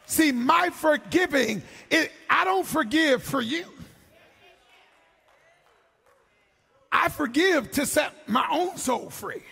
See, 0.05 0.31
my 0.31 0.69
forgiving, 0.69 1.63
it, 1.89 2.11
I 2.29 2.43
don't 2.43 2.65
forgive 2.65 3.23
for 3.23 3.41
you. 3.41 3.65
I 6.91 7.09
forgive 7.09 7.71
to 7.71 7.85
set 7.85 8.27
my 8.27 8.45
own 8.51 8.77
soul 8.77 9.09
free. 9.09 9.43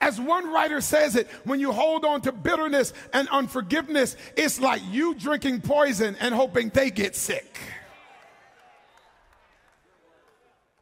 As 0.00 0.20
one 0.20 0.50
writer 0.52 0.80
says 0.80 1.16
it, 1.16 1.28
when 1.44 1.58
you 1.58 1.72
hold 1.72 2.04
on 2.04 2.20
to 2.22 2.32
bitterness 2.32 2.92
and 3.12 3.28
unforgiveness, 3.28 4.16
it's 4.36 4.60
like 4.60 4.80
you 4.90 5.14
drinking 5.14 5.60
poison 5.62 6.16
and 6.20 6.34
hoping 6.34 6.68
they 6.68 6.90
get 6.90 7.16
sick. 7.16 7.58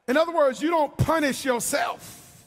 In 0.06 0.16
other 0.16 0.32
words, 0.32 0.62
you 0.62 0.70
don't 0.70 0.96
punish 0.96 1.44
yourself 1.44 2.44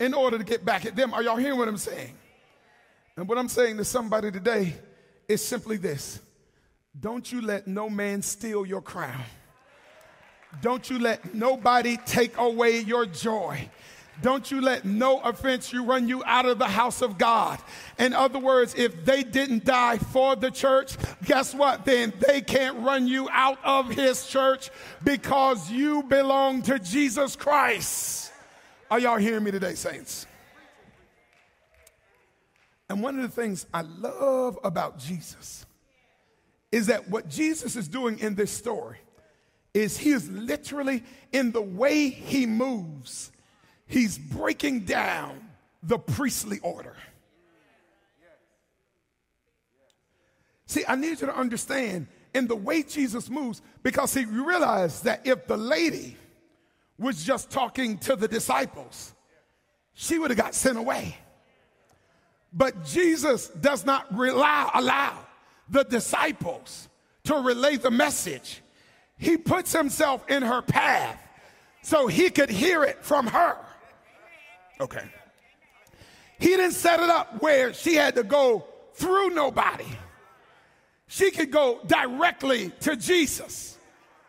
in 0.00 0.14
order 0.14 0.38
to 0.38 0.44
get 0.44 0.64
back 0.64 0.86
at 0.86 0.96
them. 0.96 1.12
Are 1.12 1.22
y'all 1.22 1.36
hearing 1.36 1.58
what 1.58 1.68
I'm 1.68 1.76
saying? 1.76 2.14
And 3.16 3.28
what 3.28 3.38
I'm 3.38 3.48
saying 3.48 3.76
to 3.76 3.84
somebody 3.84 4.30
today 4.30 4.74
is 5.28 5.44
simply 5.44 5.76
this 5.76 6.20
Don't 6.98 7.30
you 7.30 7.40
let 7.42 7.66
no 7.66 7.90
man 7.90 8.22
steal 8.22 8.64
your 8.64 8.82
crown. 8.82 9.22
Don't 10.62 10.88
you 10.88 10.98
let 10.98 11.34
nobody 11.34 11.98
take 12.06 12.36
away 12.38 12.80
your 12.80 13.04
joy. 13.04 13.68
Don't 14.22 14.50
you 14.50 14.60
let 14.60 14.84
no 14.84 15.20
offense 15.20 15.72
you 15.72 15.84
run 15.84 16.08
you 16.08 16.22
out 16.24 16.46
of 16.46 16.58
the 16.58 16.66
house 16.66 17.02
of 17.02 17.18
God. 17.18 17.58
In 17.98 18.12
other 18.12 18.38
words, 18.38 18.74
if 18.76 19.04
they 19.04 19.22
didn't 19.22 19.64
die 19.64 19.98
for 19.98 20.36
the 20.36 20.50
church, 20.50 20.96
guess 21.24 21.54
what? 21.54 21.84
Then 21.84 22.12
they 22.26 22.40
can't 22.40 22.78
run 22.78 23.06
you 23.06 23.28
out 23.30 23.58
of 23.62 23.90
his 23.90 24.26
church 24.26 24.70
because 25.04 25.70
you 25.70 26.02
belong 26.04 26.62
to 26.62 26.78
Jesus 26.78 27.36
Christ. 27.36 28.32
Are 28.90 28.98
y'all 28.98 29.18
hearing 29.18 29.44
me 29.44 29.50
today, 29.50 29.74
saints? 29.74 30.26
And 32.88 33.02
one 33.02 33.16
of 33.16 33.22
the 33.22 33.42
things 33.42 33.66
I 33.74 33.82
love 33.82 34.58
about 34.62 34.98
Jesus 34.98 35.66
is 36.70 36.86
that 36.86 37.08
what 37.08 37.28
Jesus 37.28 37.76
is 37.76 37.88
doing 37.88 38.18
in 38.18 38.34
this 38.34 38.50
story 38.50 38.98
is 39.74 39.98
he 39.98 40.10
is 40.10 40.30
literally 40.30 41.02
in 41.32 41.52
the 41.52 41.60
way 41.60 42.08
he 42.08 42.46
moves, 42.46 43.30
he's 43.86 44.18
breaking 44.18 44.80
down 44.80 45.40
the 45.82 45.98
priestly 45.98 46.58
order. 46.60 46.94
See, 50.66 50.84
I 50.86 50.96
need 50.96 51.20
you 51.20 51.28
to 51.28 51.36
understand 51.36 52.08
in 52.34 52.46
the 52.48 52.56
way 52.56 52.82
Jesus 52.82 53.30
moves, 53.30 53.62
because 53.82 54.12
he 54.12 54.26
realized 54.26 55.04
that 55.04 55.26
if 55.26 55.46
the 55.46 55.56
lady 55.56 56.16
was 56.98 57.24
just 57.24 57.50
talking 57.50 57.96
to 57.96 58.14
the 58.14 58.28
disciples, 58.28 59.14
she 59.94 60.18
would 60.18 60.30
have 60.30 60.38
got 60.38 60.54
sent 60.54 60.76
away. 60.76 61.16
But 62.52 62.84
Jesus 62.84 63.48
does 63.48 63.86
not 63.86 64.14
rely, 64.14 64.70
allow 64.74 65.18
the 65.70 65.84
disciples 65.84 66.90
to 67.24 67.36
relay 67.36 67.76
the 67.76 67.90
message 67.90 68.60
he 69.16 69.38
puts 69.38 69.72
himself 69.72 70.28
in 70.28 70.42
her 70.42 70.60
path 70.60 71.18
so 71.82 72.06
he 72.06 72.28
could 72.28 72.50
hear 72.50 72.84
it 72.84 73.02
from 73.02 73.28
her. 73.28 73.56
Okay. 74.80 75.04
He 76.38 76.48
didn't 76.48 76.72
set 76.72 77.00
it 77.00 77.08
up 77.08 77.42
where 77.42 77.72
she 77.72 77.94
had 77.94 78.14
to 78.16 78.22
go 78.22 78.66
through 78.94 79.30
nobody. 79.30 79.86
She 81.08 81.30
could 81.30 81.50
go 81.50 81.80
directly 81.86 82.70
to 82.80 82.96
Jesus. 82.96 83.78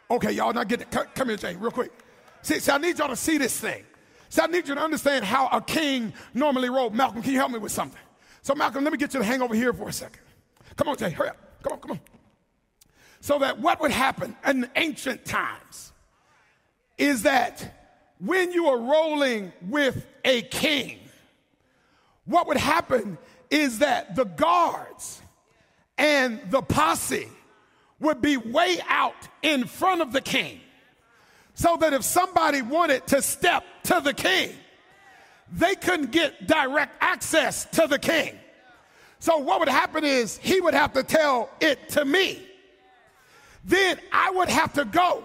Okay, 0.10 0.32
y'all, 0.32 0.54
now 0.54 0.64
get 0.64 0.82
it. 0.82 0.92
Come 0.92 1.28
here, 1.28 1.38
Jay, 1.38 1.56
real 1.56 1.72
quick. 1.72 1.92
See, 2.42 2.60
see, 2.60 2.72
I 2.72 2.78
need 2.78 2.98
y'all 2.98 3.10
to 3.10 3.16
see 3.16 3.38
this 3.38 3.60
thing. 3.60 3.84
See, 4.30 4.42
I 4.42 4.48
need 4.48 4.68
you 4.68 4.76
to 4.76 4.82
understand 4.82 5.26
how 5.26 5.48
a 5.52 5.62
king 5.62 6.14
normally 6.34 6.70
rolled. 6.70 6.94
Malcolm, 6.94 7.22
can 7.22 7.32
you 7.32 7.40
help 7.40 7.52
me 7.52 7.60
with 7.60 7.72
something? 7.72 8.00
So, 8.42 8.56
Malcolm, 8.56 8.84
let 8.84 8.94
me 8.94 9.00
get 9.00 9.14
you 9.14 9.20
to 9.20 9.26
hang 9.26 9.42
over 9.42 9.56
here 9.56 9.74
for 9.74 9.90
a 9.90 9.94
second. 9.94 10.22
Come 10.78 10.90
on, 10.90 10.98
Jay, 10.98 11.10
hurry 11.10 11.30
up. 11.30 11.38
Come 11.64 11.74
on, 11.74 11.80
come 11.80 11.92
on. 11.92 12.00
So 13.20 13.40
that 13.40 13.60
what 13.60 13.82
would 13.82 13.92
happen 13.92 14.36
in 14.46 14.70
ancient 14.76 15.26
times 15.26 15.92
is 16.98 17.24
that 17.24 17.77
when 18.20 18.52
you 18.52 18.68
are 18.68 18.78
rolling 18.78 19.54
with 19.62 20.06
a 20.26 20.42
king, 20.44 21.00
what 22.26 22.48
would 22.48 22.58
happen 22.58 23.18
is 23.50 23.80
that 23.80 24.16
the 24.16 24.26
guards 24.26 25.22
and 25.98 26.40
the 26.50 26.62
posse 26.62 27.30
would 28.00 28.22
be 28.22 28.38
way 28.38 28.80
out 28.88 29.28
in 29.42 29.66
front 29.66 30.02
of 30.02 30.12
the 30.12 30.22
king. 30.22 30.60
So 31.54 31.78
that 31.78 31.94
if 31.94 32.04
somebody 32.04 32.62
wanted 32.62 33.08
to 33.08 33.22
step 33.22 33.64
to 33.86 34.00
the 34.04 34.14
king, 34.14 34.52
they 35.52 35.74
couldn't 35.76 36.12
get 36.12 36.46
direct 36.46 36.96
access 37.02 37.66
to 37.72 37.88
the 37.88 37.98
king. 37.98 38.36
So 39.20 39.38
what 39.38 39.60
would 39.60 39.70
happen 39.70 40.04
is 40.04 40.38
he 40.38 40.62
would 40.62 40.76
have 40.76 40.94
to 40.94 41.04
tell 41.04 41.50
it 41.60 41.90
to 41.90 42.06
me 42.06 42.48
then 43.68 44.00
I 44.14 44.32
would 44.32 44.50
have 44.50 44.74
to 44.74 44.86
go 44.86 45.24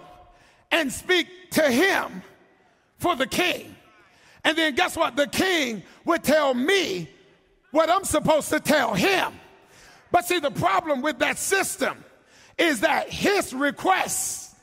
and 0.71 0.91
speak 0.91 1.27
to 1.51 1.71
him 1.71 2.21
for 3.03 3.17
the 3.17 3.27
king. 3.27 3.75
And 4.45 4.57
then 4.57 4.75
guess 4.75 4.95
what? 4.95 5.17
The 5.17 5.27
king 5.27 5.83
would 6.05 6.23
tell 6.23 6.53
me 6.53 7.09
what 7.71 7.89
I'm 7.89 8.05
supposed 8.05 8.49
to 8.49 8.61
tell 8.61 8.93
him. 8.93 9.33
But 10.09 10.25
see, 10.25 10.39
the 10.39 10.51
problem 10.51 11.01
with 11.01 11.19
that 11.19 11.37
system 11.37 12.03
is 12.57 12.79
that 12.79 13.09
his 13.09 13.53
request 13.53 14.55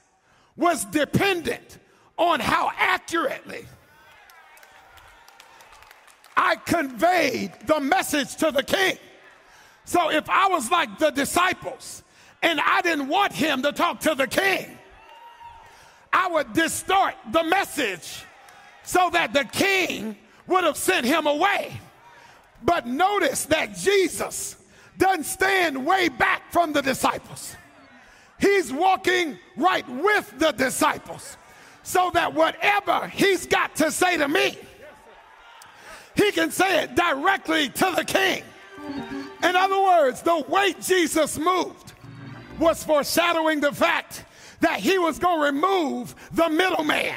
was 0.56 0.86
dependent 0.86 1.78
on 2.16 2.40
how 2.40 2.70
accurately 2.78 3.66
I 6.34 6.56
conveyed 6.56 7.52
the 7.66 7.78
message 7.78 8.36
to 8.36 8.50
the 8.50 8.62
king. 8.62 8.96
So 9.84 10.10
if 10.10 10.30
I 10.30 10.48
was 10.48 10.70
like 10.70 10.98
the 10.98 11.10
disciples 11.10 12.02
and 12.42 12.58
I 12.58 12.80
didn't 12.80 13.08
want 13.08 13.34
him 13.34 13.62
to 13.64 13.72
talk 13.72 14.00
to 14.00 14.14
the 14.14 14.26
king, 14.26 14.78
I 16.10 16.28
would 16.28 16.54
distort 16.54 17.14
the 17.32 17.42
message 17.42 18.24
so 18.84 19.10
that 19.12 19.32
the 19.32 19.44
king 19.44 20.16
would 20.46 20.64
have 20.64 20.76
sent 20.76 21.06
him 21.06 21.26
away. 21.26 21.80
But 22.62 22.86
notice 22.86 23.46
that 23.46 23.76
Jesus 23.76 24.56
doesn't 24.98 25.24
stand 25.24 25.86
way 25.86 26.08
back 26.08 26.52
from 26.52 26.72
the 26.72 26.82
disciples. 26.82 27.56
He's 28.38 28.72
walking 28.72 29.38
right 29.56 29.88
with 29.88 30.38
the 30.38 30.52
disciples 30.52 31.36
so 31.82 32.10
that 32.14 32.34
whatever 32.34 33.08
he's 33.08 33.46
got 33.46 33.76
to 33.76 33.90
say 33.90 34.16
to 34.16 34.28
me, 34.28 34.58
he 36.14 36.32
can 36.32 36.50
say 36.50 36.82
it 36.82 36.94
directly 36.94 37.68
to 37.68 37.92
the 37.96 38.04
king. 38.04 38.42
In 39.42 39.56
other 39.56 39.80
words, 39.80 40.22
the 40.22 40.44
way 40.48 40.74
Jesus 40.80 41.38
moved 41.38 41.92
was 42.58 42.84
foreshadowing 42.84 43.60
the 43.60 43.72
fact 43.72 44.24
that 44.60 44.80
he 44.80 44.98
was 44.98 45.18
going 45.18 45.40
to 45.40 45.46
remove 45.46 46.14
the 46.32 46.48
middleman 46.50 47.14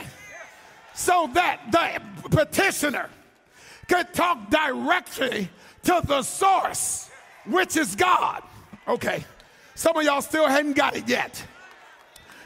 so 0.93 1.29
that 1.33 1.59
the 1.71 2.29
petitioner 2.29 3.09
could 3.87 4.13
talk 4.13 4.49
directly 4.49 5.49
to 5.83 6.01
the 6.05 6.21
source, 6.21 7.09
which 7.45 7.75
is 7.77 7.95
God. 7.95 8.43
Okay, 8.87 9.23
some 9.75 9.97
of 9.97 10.03
y'all 10.03 10.21
still 10.21 10.47
hadn't 10.47 10.73
got 10.73 10.95
it 10.95 11.07
yet. 11.07 11.43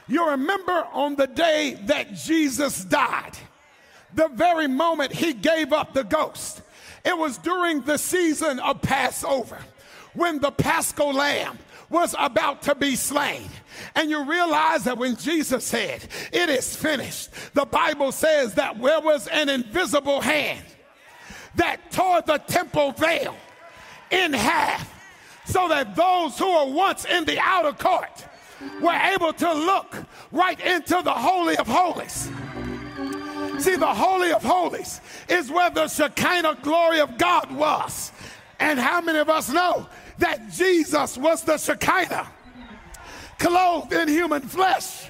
You 0.07 0.29
remember 0.29 0.87
on 0.93 1.15
the 1.15 1.27
day 1.27 1.77
that 1.85 2.13
Jesus 2.13 2.83
died, 2.85 3.37
the 4.13 4.29
very 4.29 4.67
moment 4.67 5.11
he 5.11 5.33
gave 5.33 5.73
up 5.73 5.93
the 5.93 6.03
ghost, 6.03 6.61
it 7.03 7.17
was 7.17 7.37
during 7.37 7.81
the 7.81 7.97
season 7.97 8.59
of 8.59 8.81
Passover 8.81 9.57
when 10.13 10.39
the 10.39 10.51
paschal 10.51 11.13
lamb 11.13 11.57
was 11.89 12.15
about 12.17 12.63
to 12.63 12.75
be 12.75 12.95
slain. 12.95 13.49
And 13.95 14.09
you 14.09 14.29
realize 14.29 14.83
that 14.85 14.97
when 14.97 15.15
Jesus 15.15 15.63
said, 15.63 16.05
It 16.31 16.49
is 16.49 16.75
finished, 16.75 17.29
the 17.53 17.65
Bible 17.65 18.11
says 18.11 18.55
that 18.55 18.81
there 18.81 19.01
was 19.01 19.27
an 19.27 19.49
invisible 19.49 20.21
hand 20.21 20.65
that 21.55 21.91
tore 21.91 22.21
the 22.21 22.37
temple 22.37 22.91
veil 22.91 23.35
in 24.11 24.33
half 24.33 24.93
so 25.45 25.67
that 25.69 25.95
those 25.95 26.37
who 26.37 26.45
were 26.45 26.73
once 26.73 27.05
in 27.05 27.25
the 27.25 27.39
outer 27.39 27.71
court 27.71 28.25
were 28.81 28.91
able 29.13 29.33
to 29.33 29.53
look 29.53 29.95
right 30.31 30.59
into 30.59 31.01
the 31.03 31.13
Holy 31.13 31.55
of 31.57 31.67
Holies. 31.67 32.29
See, 33.59 33.75
the 33.75 33.93
Holy 33.93 34.31
of 34.31 34.43
Holies 34.43 35.01
is 35.29 35.51
where 35.51 35.69
the 35.69 35.87
Shekinah 35.87 36.59
glory 36.61 36.99
of 36.99 37.17
God 37.17 37.51
was. 37.51 38.11
And 38.59 38.79
how 38.79 39.01
many 39.01 39.19
of 39.19 39.29
us 39.29 39.49
know 39.49 39.87
that 40.19 40.51
Jesus 40.51 41.17
was 41.17 41.43
the 41.43 41.57
Shekinah, 41.57 42.27
clothed 43.39 43.93
in 43.93 44.07
human 44.07 44.41
flesh? 44.41 45.09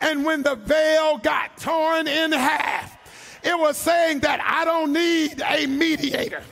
And 0.00 0.24
when 0.24 0.42
the 0.42 0.56
veil 0.56 1.18
got 1.18 1.56
torn 1.56 2.06
in 2.06 2.32
half, 2.32 2.96
it 3.42 3.58
was 3.58 3.76
saying 3.76 4.20
that 4.20 4.40
I 4.40 4.64
don't 4.64 4.92
need 4.92 5.40
a 5.40 5.66
mediator. 5.66 6.42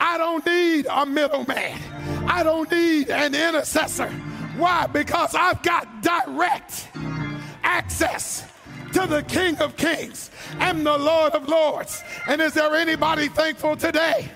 I 0.00 0.18
don't 0.18 0.44
need 0.44 0.86
a 0.90 1.06
middleman. 1.06 1.78
I 2.26 2.42
don't 2.42 2.70
need 2.70 3.10
an 3.10 3.34
intercessor. 3.34 4.08
Why? 4.56 4.86
Because 4.86 5.34
I've 5.34 5.62
got 5.62 6.02
direct 6.02 6.88
access 7.62 8.44
to 8.92 9.06
the 9.06 9.22
King 9.22 9.56
of 9.58 9.76
Kings 9.76 10.30
and 10.58 10.84
the 10.84 10.98
Lord 10.98 11.32
of 11.32 11.48
Lords. 11.48 12.02
And 12.28 12.42
is 12.42 12.54
there 12.54 12.74
anybody 12.74 13.28
thankful 13.28 13.76
today 13.76 14.28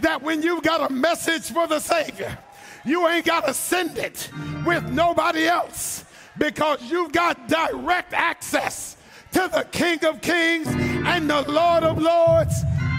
that 0.00 0.22
when 0.22 0.42
you've 0.42 0.62
got 0.62 0.90
a 0.90 0.92
message 0.92 1.50
for 1.50 1.66
the 1.66 1.80
Savior, 1.80 2.36
you 2.84 3.08
ain't 3.08 3.24
got 3.24 3.46
to 3.46 3.54
send 3.54 3.98
it 3.98 4.30
with 4.66 4.88
nobody 4.90 5.46
else 5.46 6.04
because 6.38 6.82
you've 6.82 7.12
got 7.12 7.48
direct 7.48 8.12
access 8.12 8.96
to 9.32 9.48
the 9.52 9.66
King 9.72 10.04
of 10.04 10.20
Kings 10.20 10.68
and 10.68 11.28
the 11.28 11.42
Lord 11.50 11.82
of 11.82 12.00
Lords 12.00 12.54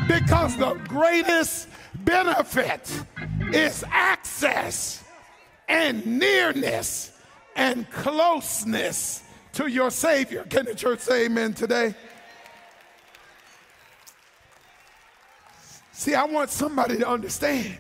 because 0.08 0.58
the 0.58 0.74
greatest 0.88 1.68
benefit 1.96 3.04
is 3.54 3.84
access 3.90 5.04
and 5.68 6.06
nearness 6.20 7.12
and 7.56 7.90
closeness 7.90 9.24
to 9.54 9.68
your 9.68 9.90
Savior. 9.90 10.46
Can 10.50 10.66
the 10.66 10.76
church 10.76 11.00
say 11.00 11.26
amen 11.26 11.54
today? 11.54 11.96
See, 15.94 16.14
I 16.14 16.26
want 16.26 16.50
somebody 16.50 16.98
to 16.98 17.08
understand 17.08 17.78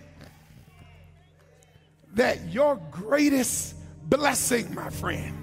that 2.15 2.49
your 2.49 2.79
greatest 2.91 3.75
blessing, 4.09 4.73
my 4.73 4.89
friend, 4.89 5.33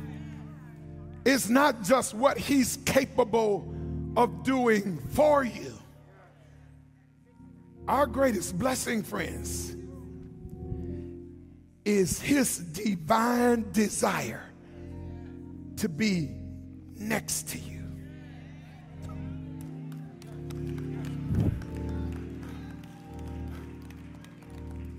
is 1.25 1.49
not 1.49 1.83
just 1.83 2.15
what 2.15 2.37
He's 2.37 2.79
capable 2.85 3.73
of 4.17 4.43
doing 4.43 4.99
for 5.11 5.45
you. 5.45 5.73
Our 7.89 8.07
greatest 8.07 8.59
blessing, 8.59 9.03
friends, 9.03 9.77
is 11.85 12.21
His 12.21 12.59
divine 12.59 13.71
desire 13.73 14.45
to 15.77 15.89
be 15.89 16.31
next 16.97 17.49
to 17.51 17.59
you. 17.59 17.73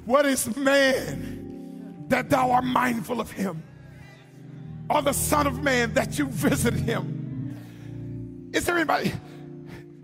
What 0.05 0.25
is 0.25 0.53
man 0.57 1.42
that 2.13 2.29
thou 2.29 2.51
art 2.51 2.63
mindful 2.63 3.19
of 3.19 3.31
him? 3.31 3.63
Or 4.87 5.01
the 5.01 5.13
Son 5.13 5.47
of 5.47 5.63
Man 5.63 5.95
that 5.95 6.19
you 6.19 6.27
visit 6.27 6.75
him? 6.75 7.57
Is 8.53 8.65
there 8.65 8.75
anybody? 8.75 9.11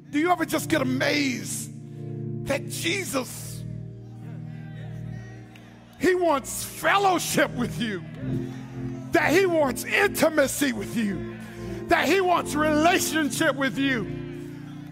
Do 0.10 0.18
you 0.18 0.32
ever 0.32 0.44
just 0.44 0.70
get 0.70 0.82
amazed 0.82 1.70
that 2.48 2.68
Jesus, 2.68 3.64
He 6.00 6.16
wants 6.16 6.64
fellowship 6.64 7.52
with 7.52 7.80
you? 7.80 8.04
that 9.12 9.32
He 9.32 9.46
wants 9.46 9.86
intimacy 9.86 10.72
with 10.72 10.96
you, 10.96 11.36
that 11.88 12.08
He 12.08 12.22
wants 12.22 12.56
relationship 12.56 13.56
with 13.56 13.78
you. 13.78 14.08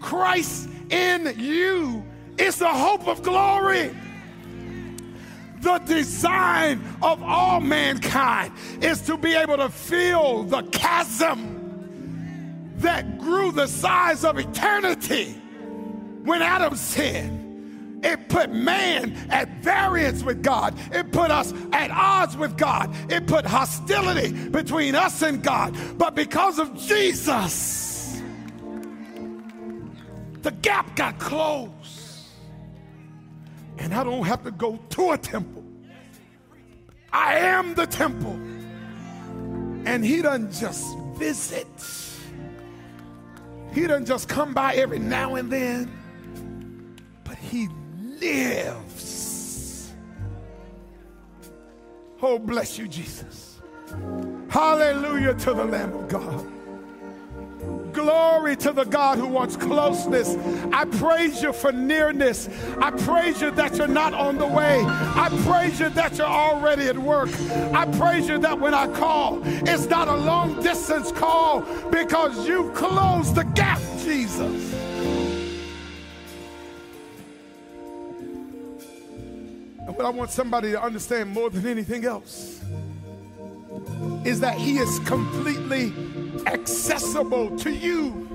Christ 0.00 0.68
in 0.90 1.34
you 1.38 2.04
is 2.36 2.56
the 2.56 2.68
hope 2.68 3.06
of 3.06 3.22
glory. 3.22 3.90
The 5.60 5.78
design 5.78 6.82
of 7.02 7.22
all 7.22 7.60
mankind 7.60 8.52
is 8.80 9.02
to 9.02 9.16
be 9.16 9.34
able 9.34 9.56
to 9.56 9.68
fill 9.68 10.44
the 10.44 10.62
chasm 10.62 11.56
that 12.76 13.18
grew 13.18 13.50
the 13.50 13.66
size 13.66 14.24
of 14.24 14.38
eternity 14.38 15.32
when 16.24 16.42
Adam 16.42 16.76
sinned. 16.76 18.04
It 18.04 18.28
put 18.28 18.50
man 18.50 19.16
at 19.30 19.48
variance 19.62 20.22
with 20.22 20.42
God. 20.42 20.78
It 20.92 21.10
put 21.10 21.32
us 21.32 21.52
at 21.72 21.90
odds 21.90 22.36
with 22.36 22.56
God. 22.56 22.94
It 23.10 23.26
put 23.26 23.44
hostility 23.44 24.48
between 24.50 24.94
us 24.94 25.22
and 25.22 25.42
God. 25.42 25.76
But 25.98 26.14
because 26.14 26.60
of 26.60 26.78
Jesus, 26.78 28.22
the 30.42 30.52
gap 30.52 30.94
got 30.94 31.18
closed. 31.18 31.72
And 33.78 33.94
I 33.94 34.04
don't 34.04 34.24
have 34.24 34.42
to 34.44 34.50
go 34.50 34.78
to 34.90 35.10
a 35.12 35.18
temple. 35.18 35.64
I 37.12 37.38
am 37.38 37.74
the 37.74 37.86
temple. 37.86 38.34
And 39.86 40.04
he 40.04 40.20
doesn't 40.20 40.52
just 40.52 40.96
visit. 41.14 41.66
He 43.72 43.86
doesn't 43.86 44.06
just 44.06 44.28
come 44.28 44.52
by 44.54 44.74
every 44.74 44.98
now 44.98 45.36
and 45.36 45.50
then, 45.50 45.90
but 47.24 47.36
he 47.36 47.68
lives. 48.20 49.92
Oh, 52.20 52.38
bless 52.38 52.76
you, 52.78 52.88
Jesus. 52.88 53.60
Hallelujah 54.48 55.34
to 55.34 55.54
the 55.54 55.64
Lamb 55.64 55.92
of 55.92 56.08
God. 56.08 56.57
Glory 57.98 58.54
to 58.54 58.72
the 58.72 58.84
God 58.84 59.18
who 59.18 59.26
wants 59.26 59.56
closeness. 59.56 60.36
I 60.72 60.84
praise 60.84 61.42
you 61.42 61.52
for 61.52 61.72
nearness. 61.72 62.48
I 62.80 62.92
praise 62.92 63.40
you 63.40 63.50
that 63.50 63.76
you're 63.76 63.88
not 63.88 64.14
on 64.14 64.38
the 64.38 64.46
way. 64.46 64.84
I 64.86 65.28
praise 65.44 65.80
you 65.80 65.88
that 65.90 66.16
you're 66.16 66.26
already 66.28 66.84
at 66.84 66.96
work. 66.96 67.28
I 67.74 67.86
praise 67.98 68.28
you 68.28 68.38
that 68.38 68.60
when 68.60 68.72
I 68.72 68.86
call, 68.86 69.40
it's 69.44 69.86
not 69.86 70.06
a 70.06 70.14
long 70.14 70.62
distance 70.62 71.10
call 71.10 71.62
because 71.90 72.46
you've 72.46 72.72
closed 72.72 73.34
the 73.34 73.42
gap, 73.42 73.80
Jesus. 74.04 74.74
And 79.80 79.96
what 79.96 80.06
I 80.06 80.10
want 80.10 80.30
somebody 80.30 80.70
to 80.70 80.80
understand 80.80 81.30
more 81.30 81.50
than 81.50 81.66
anything 81.66 82.04
else 82.04 82.62
is 84.24 84.38
that 84.38 84.56
He 84.56 84.78
is 84.78 85.00
completely 85.00 85.92
accessible 86.46 87.56
to 87.58 87.70
you. 87.70 88.26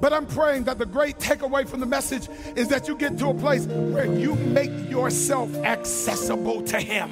But 0.00 0.12
I'm 0.12 0.26
praying 0.26 0.64
that 0.64 0.78
the 0.78 0.86
great 0.86 1.18
takeaway 1.18 1.68
from 1.68 1.80
the 1.80 1.86
message 1.86 2.28
is 2.54 2.68
that 2.68 2.86
you 2.86 2.96
get 2.96 3.18
to 3.18 3.30
a 3.30 3.34
place 3.34 3.66
where 3.66 4.06
you 4.06 4.34
make 4.36 4.70
yourself 4.88 5.52
accessible 5.56 6.62
to 6.62 6.80
Him. 6.80 7.10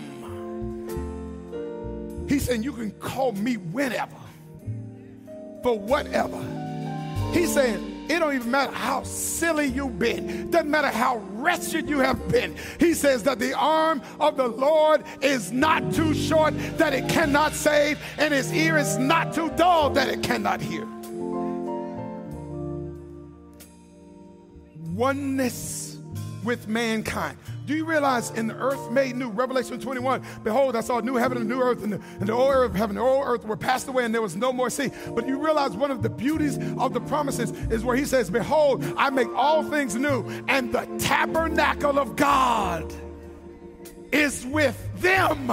He's 2.28 2.44
saying, 2.44 2.62
You 2.62 2.72
can 2.72 2.92
call 2.92 3.32
me 3.32 3.57
whenever, 3.57 4.16
for 5.62 5.78
whatever. 5.78 6.40
He's 7.32 7.53
saying, 7.53 7.95
it 8.09 8.18
don't 8.18 8.34
even 8.34 8.50
matter 8.50 8.72
how 8.72 9.02
silly 9.02 9.66
you've 9.66 9.98
been. 9.98 10.50
Doesn't 10.50 10.70
matter 10.70 10.88
how 10.88 11.18
wretched 11.32 11.88
you 11.88 11.98
have 12.00 12.28
been. 12.28 12.57
He 12.78 12.94
says 12.94 13.22
that 13.24 13.38
the 13.38 13.54
arm 13.54 14.02
of 14.20 14.36
the 14.36 14.48
Lord 14.48 15.04
is 15.20 15.52
not 15.52 15.92
too 15.92 16.14
short 16.14 16.54
that 16.78 16.92
it 16.92 17.09
cannot 17.09 17.52
save, 17.52 17.98
and 18.18 18.32
his 18.32 18.52
ear 18.52 18.76
is 18.78 18.96
not 18.98 19.34
too 19.34 19.50
dull 19.50 19.90
that 19.90 20.09
it 20.09 20.22
cannot 20.22 20.61
hear. 20.61 20.86
Oneness 24.94 25.98
with 26.44 26.68
mankind. 26.68 27.36
Do 27.66 27.74
you 27.74 27.84
realize 27.84 28.30
in 28.30 28.46
the 28.46 28.54
earth 28.54 28.92
made 28.92 29.16
new, 29.16 29.28
Revelation 29.28 29.80
21, 29.80 30.22
behold, 30.44 30.76
I 30.76 30.80
saw 30.82 30.98
a 30.98 31.02
new 31.02 31.16
heaven 31.16 31.38
and 31.38 31.50
a 31.50 31.54
new 31.54 31.60
earth, 31.60 31.82
and 31.82 31.94
the, 31.94 32.00
and 32.20 32.28
the 32.28 32.32
old 32.32 32.54
earth, 32.54 32.72
heaven 32.74 32.96
and 32.96 33.04
the 33.04 33.10
old 33.10 33.26
earth 33.26 33.44
were 33.44 33.56
passed 33.56 33.88
away, 33.88 34.04
and 34.04 34.14
there 34.14 34.22
was 34.22 34.36
no 34.36 34.52
more 34.52 34.70
sea. 34.70 34.92
But 35.08 35.26
you 35.26 35.44
realize 35.44 35.72
one 35.72 35.90
of 35.90 36.00
the 36.00 36.08
beauties 36.08 36.58
of 36.78 36.94
the 36.94 37.00
promises 37.00 37.50
is 37.68 37.84
where 37.84 37.96
he 37.96 38.04
says, 38.04 38.30
Behold, 38.30 38.84
I 38.96 39.10
make 39.10 39.28
all 39.34 39.64
things 39.64 39.96
new, 39.96 40.24
and 40.46 40.72
the 40.72 40.86
tabernacle 41.00 41.98
of 41.98 42.14
God 42.14 42.94
is 44.12 44.46
with 44.46 44.78
them. 45.00 45.48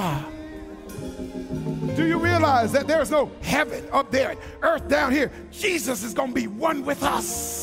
Do 1.95 2.05
you 2.05 2.19
realize 2.19 2.71
that 2.73 2.85
there's 2.87 3.09
no 3.09 3.31
heaven 3.41 3.83
up 3.91 4.11
there, 4.11 4.35
earth 4.61 4.87
down 4.87 5.11
here? 5.11 5.31
Jesus 5.51 6.03
is 6.03 6.13
going 6.13 6.29
to 6.29 6.35
be 6.35 6.45
one 6.45 6.85
with 6.85 7.01
us. 7.01 7.62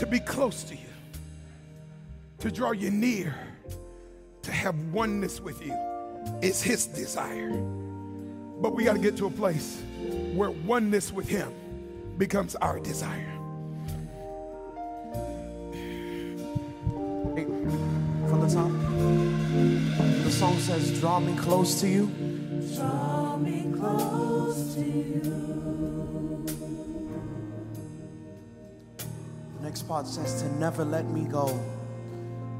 To 0.00 0.06
be 0.06 0.18
close 0.18 0.64
to 0.64 0.74
you, 0.74 0.88
to 2.38 2.50
draw 2.50 2.70
you 2.70 2.90
near, 2.90 3.34
to 4.40 4.50
have 4.50 4.74
oneness 4.94 5.40
with 5.40 5.62
you 5.62 5.76
is 6.40 6.62
his 6.62 6.86
desire. 6.86 7.50
But 7.50 8.74
we 8.74 8.84
got 8.84 8.94
to 8.94 8.98
get 8.98 9.18
to 9.18 9.26
a 9.26 9.30
place 9.30 9.82
where 10.32 10.50
oneness 10.50 11.12
with 11.12 11.28
him 11.28 11.52
becomes 12.16 12.56
our 12.56 12.80
desire. 12.80 13.30
From 17.34 18.40
the 18.40 18.54
top, 18.54 18.70
the 20.24 20.30
song 20.30 20.58
says, 20.60 20.98
Draw 20.98 21.20
me 21.20 21.36
close 21.36 21.78
to 21.82 21.86
you. 21.86 22.06
Draw 22.74 23.36
me 23.36 23.70
close 23.78 24.76
to 24.76 24.80
you. 24.80 25.49
Next 29.70 29.86
part 29.86 30.04
says 30.04 30.42
to 30.42 30.48
never 30.58 30.84
let 30.84 31.08
me 31.10 31.22
go. 31.26 31.46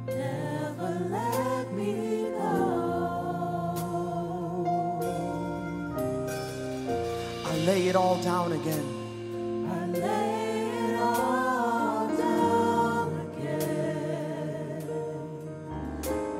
Never 0.07 0.91
let 1.11 1.73
me 1.73 2.31
go. 2.39 2.63
I 7.47 7.57
lay 7.67 7.89
it 7.89 7.97
all 7.97 8.23
down 8.23 8.53
again. 8.53 8.87
I 9.73 9.87
lay 9.87 10.69
it 10.87 11.01
all 11.01 12.07
down 12.17 13.33
again. 13.33 14.85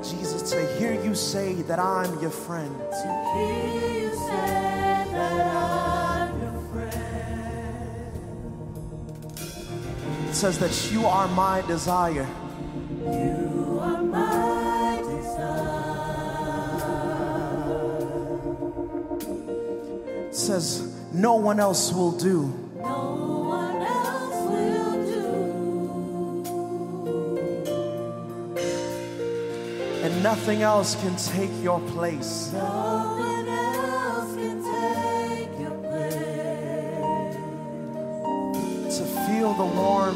Jesus, 0.05 0.51
to 0.53 0.65
hear 0.79 0.93
you 1.03 1.17
say 1.17 1.55
that 1.63 1.81
I'm 1.81 2.17
your 2.23 2.31
friend. 2.31 2.77
To 2.79 3.09
hear 3.35 4.03
you 4.03 4.11
say 4.15 5.05
that 5.19 5.47
I'm 5.57 5.80
says 10.41 10.59
that 10.59 10.91
you 10.91 11.05
are 11.05 11.29
my 11.29 11.61
desire. 11.67 12.27
You 13.05 13.79
are 13.83 14.03
my 14.03 15.03
desire. 15.05 15.91
Says 20.33 20.97
no 21.13 21.35
one 21.35 21.61
else 21.61 21.93
will 21.93 22.13
do. 22.13 22.57
Nothing 30.23 30.63
else 30.63 30.95
can 30.97 31.17
take 31.17 31.51
your 31.63 31.81
place. 31.81 32.53
No 32.53 33.20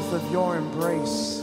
warmth 0.05 0.25
of 0.25 0.31
your 0.31 0.57
embrace. 0.57 1.41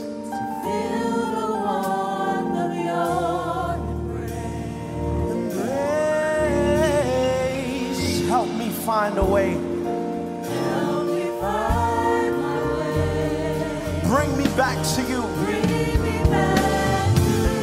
Help 8.27 8.49
me 8.49 8.69
find 8.69 9.17
a 9.17 9.23
way. 9.23 9.51
Help 9.51 11.05
me 11.07 11.25
find 11.39 12.41
my 12.41 12.59
way. 12.79 14.01
Bring 14.05 14.37
me 14.37 14.45
back 14.55 14.77
to 14.95 15.01
you. 15.03 15.21
Back 16.29 17.15
to 17.15 17.21
you. 17.21 17.59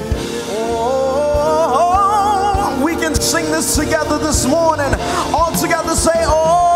Oh, 1.73 2.83
we 2.85 2.95
can 2.95 3.15
sing 3.15 3.47
this 3.47 3.77
together 3.77 4.19
this 4.19 4.47
morning. 4.47 4.95
All 5.35 5.53
together 5.53 5.95
say, 5.95 6.25
oh. 6.27 6.70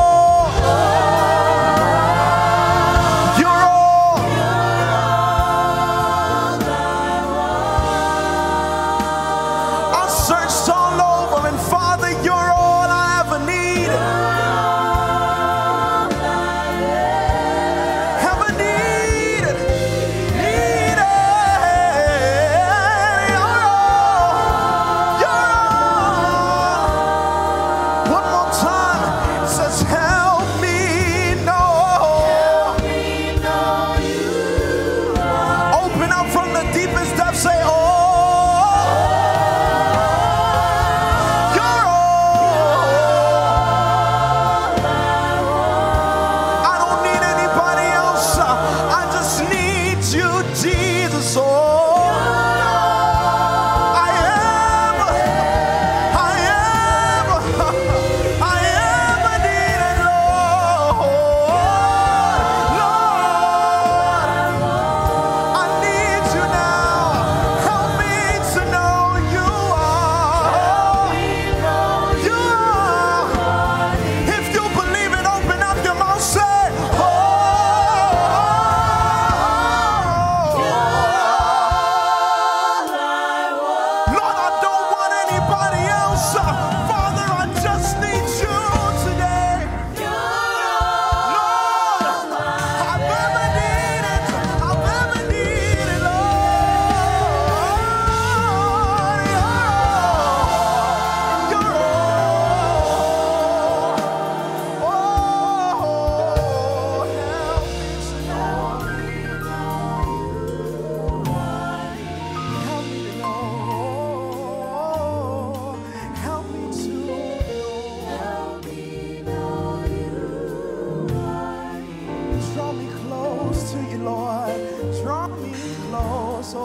Some 126.45 126.61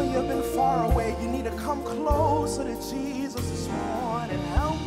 of 0.00 0.06
you 0.06 0.12
have 0.12 0.28
been 0.28 0.42
far 0.54 0.90
away. 0.90 1.14
You 1.20 1.28
need 1.28 1.44
to 1.44 1.50
come 1.50 1.82
closer 1.84 2.64
to 2.64 2.74
Jesus 2.90 3.50
this 3.50 3.68
morning. 3.68 4.38
Help 4.54 4.79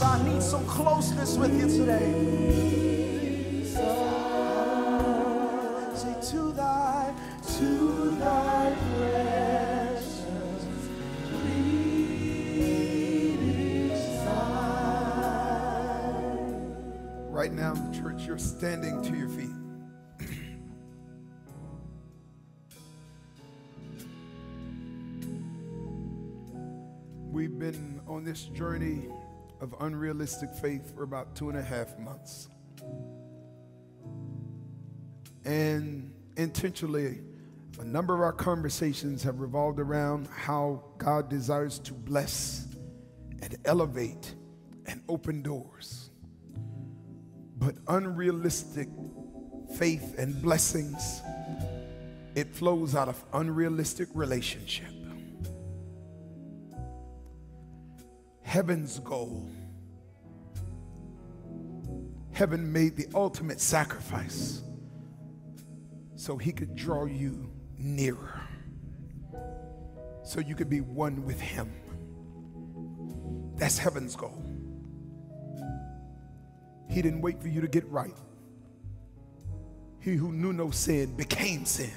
Father, 0.00 0.22
I 0.22 0.32
need 0.32 0.42
some 0.42 0.66
closeness 0.66 1.36
with 1.36 1.52
you 1.60 1.68
today. 1.68 2.12
Say 5.94 6.14
to 6.30 6.52
thy, 6.52 7.12
to 7.58 8.10
thy 8.18 8.74
bleeding. 11.28 12.00
Right 17.28 17.52
now, 17.52 17.74
church, 17.92 18.22
you're 18.26 18.38
standing 18.38 19.02
to 19.02 19.14
your 19.14 19.28
feet. 19.28 19.50
We've 27.30 27.58
been 27.58 28.00
on 28.06 28.24
this 28.24 28.44
journey 28.44 29.10
of 29.60 29.74
unrealistic 29.80 30.50
faith 30.54 30.94
for 30.94 31.02
about 31.02 31.34
two 31.34 31.48
and 31.48 31.58
a 31.58 31.62
half 31.62 31.98
months. 31.98 32.48
And 35.44 36.12
intentionally, 36.36 37.20
a 37.78 37.84
number 37.84 38.14
of 38.14 38.20
our 38.20 38.32
conversations 38.32 39.22
have 39.22 39.40
revolved 39.40 39.80
around 39.80 40.28
how 40.28 40.82
God 40.98 41.28
desires 41.28 41.78
to 41.80 41.94
bless 41.94 42.66
and 43.42 43.56
elevate 43.64 44.34
and 44.86 45.02
open 45.08 45.42
doors. 45.42 46.10
But 47.56 47.76
unrealistic 47.88 48.88
faith 49.76 50.14
and 50.18 50.40
blessings, 50.42 51.22
it 52.34 52.54
flows 52.54 52.94
out 52.94 53.08
of 53.08 53.22
unrealistic 53.32 54.08
relationship. 54.14 54.99
Heaven's 58.50 58.98
goal. 58.98 59.48
Heaven 62.32 62.72
made 62.72 62.96
the 62.96 63.06
ultimate 63.14 63.60
sacrifice 63.60 64.62
so 66.16 66.36
he 66.36 66.50
could 66.50 66.74
draw 66.74 67.04
you 67.04 67.48
nearer, 67.78 68.40
so 70.24 70.40
you 70.40 70.56
could 70.56 70.68
be 70.68 70.80
one 70.80 71.24
with 71.24 71.40
him. 71.40 71.72
That's 73.54 73.78
heaven's 73.78 74.16
goal. 74.16 74.42
He 76.88 77.02
didn't 77.02 77.20
wait 77.20 77.40
for 77.40 77.46
you 77.46 77.60
to 77.60 77.68
get 77.68 77.88
right. 77.88 78.16
He 80.00 80.16
who 80.16 80.32
knew 80.32 80.52
no 80.52 80.72
sin 80.72 81.14
became 81.14 81.64
sin, 81.66 81.92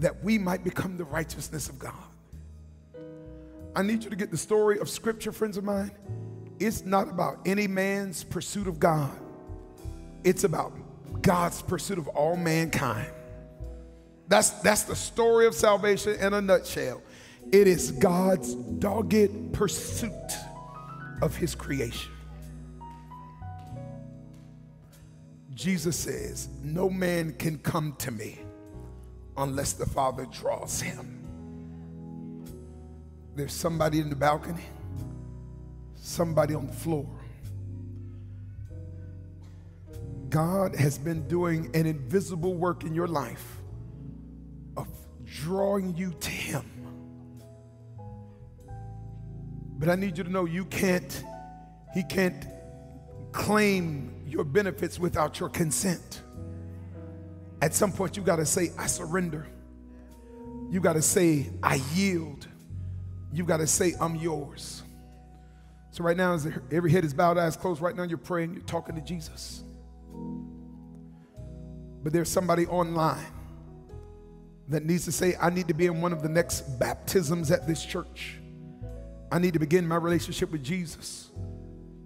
that 0.00 0.24
we 0.24 0.38
might 0.38 0.64
become 0.64 0.96
the 0.96 1.04
righteousness 1.04 1.68
of 1.68 1.78
God. 1.78 2.13
I 3.76 3.82
need 3.82 4.04
you 4.04 4.10
to 4.10 4.16
get 4.16 4.30
the 4.30 4.36
story 4.36 4.78
of 4.78 4.88
Scripture, 4.88 5.32
friends 5.32 5.56
of 5.56 5.64
mine. 5.64 5.90
It's 6.60 6.84
not 6.84 7.08
about 7.08 7.40
any 7.44 7.66
man's 7.66 8.22
pursuit 8.22 8.68
of 8.68 8.78
God, 8.78 9.12
it's 10.22 10.44
about 10.44 10.72
God's 11.22 11.62
pursuit 11.62 11.98
of 11.98 12.08
all 12.08 12.36
mankind. 12.36 13.10
That's, 14.28 14.50
that's 14.50 14.84
the 14.84 14.96
story 14.96 15.46
of 15.46 15.54
salvation 15.54 16.14
in 16.14 16.32
a 16.32 16.40
nutshell. 16.40 17.02
It 17.52 17.66
is 17.66 17.90
God's 17.92 18.54
dogged 18.54 19.52
pursuit 19.52 20.12
of 21.20 21.36
his 21.36 21.54
creation. 21.54 22.10
Jesus 25.52 25.96
says, 25.96 26.48
No 26.62 26.90
man 26.90 27.32
can 27.34 27.58
come 27.58 27.94
to 27.98 28.10
me 28.10 28.40
unless 29.36 29.74
the 29.74 29.86
Father 29.86 30.26
draws 30.26 30.80
him. 30.80 31.23
There's 33.36 33.52
somebody 33.52 33.98
in 33.98 34.10
the 34.10 34.16
balcony, 34.16 34.64
somebody 35.96 36.54
on 36.54 36.66
the 36.68 36.72
floor. 36.72 37.08
God 40.28 40.74
has 40.76 40.98
been 40.98 41.26
doing 41.26 41.70
an 41.74 41.86
invisible 41.86 42.54
work 42.54 42.84
in 42.84 42.94
your 42.94 43.08
life 43.08 43.60
of 44.76 44.88
drawing 45.24 45.96
you 45.96 46.12
to 46.12 46.30
Him. 46.30 46.64
But 49.78 49.88
I 49.88 49.96
need 49.96 50.16
you 50.16 50.24
to 50.24 50.30
know 50.30 50.44
you 50.44 50.64
can't, 50.66 51.24
He 51.92 52.04
can't 52.04 52.46
claim 53.32 54.22
your 54.26 54.44
benefits 54.44 54.98
without 54.98 55.40
your 55.40 55.48
consent. 55.48 56.22
At 57.60 57.74
some 57.74 57.92
point, 57.92 58.16
you 58.16 58.22
got 58.22 58.36
to 58.36 58.46
say, 58.46 58.70
I 58.78 58.86
surrender. 58.86 59.46
You 60.70 60.80
got 60.80 60.94
to 60.94 61.02
say, 61.02 61.50
I 61.62 61.80
yield. 61.94 62.46
You 63.34 63.44
got 63.44 63.56
to 63.56 63.66
say, 63.66 63.94
I'm 64.00 64.14
yours. 64.14 64.84
So, 65.90 66.04
right 66.04 66.16
now, 66.16 66.34
as 66.34 66.46
every 66.70 66.92
head 66.92 67.04
is 67.04 67.12
bowed, 67.12 67.36
eyes 67.36 67.56
closed, 67.56 67.82
right 67.82 67.94
now 67.94 68.04
you're 68.04 68.16
praying, 68.16 68.54
you're 68.54 68.62
talking 68.62 68.94
to 68.94 69.00
Jesus. 69.00 69.64
But 72.02 72.12
there's 72.12 72.28
somebody 72.28 72.66
online 72.66 73.26
that 74.68 74.84
needs 74.84 75.04
to 75.06 75.12
say, 75.12 75.34
I 75.40 75.50
need 75.50 75.68
to 75.68 75.74
be 75.74 75.86
in 75.86 76.00
one 76.00 76.12
of 76.12 76.22
the 76.22 76.28
next 76.28 76.78
baptisms 76.78 77.50
at 77.50 77.66
this 77.66 77.84
church. 77.84 78.38
I 79.32 79.40
need 79.40 79.54
to 79.54 79.58
begin 79.58 79.86
my 79.86 79.96
relationship 79.96 80.52
with 80.52 80.62
Jesus. 80.62 81.30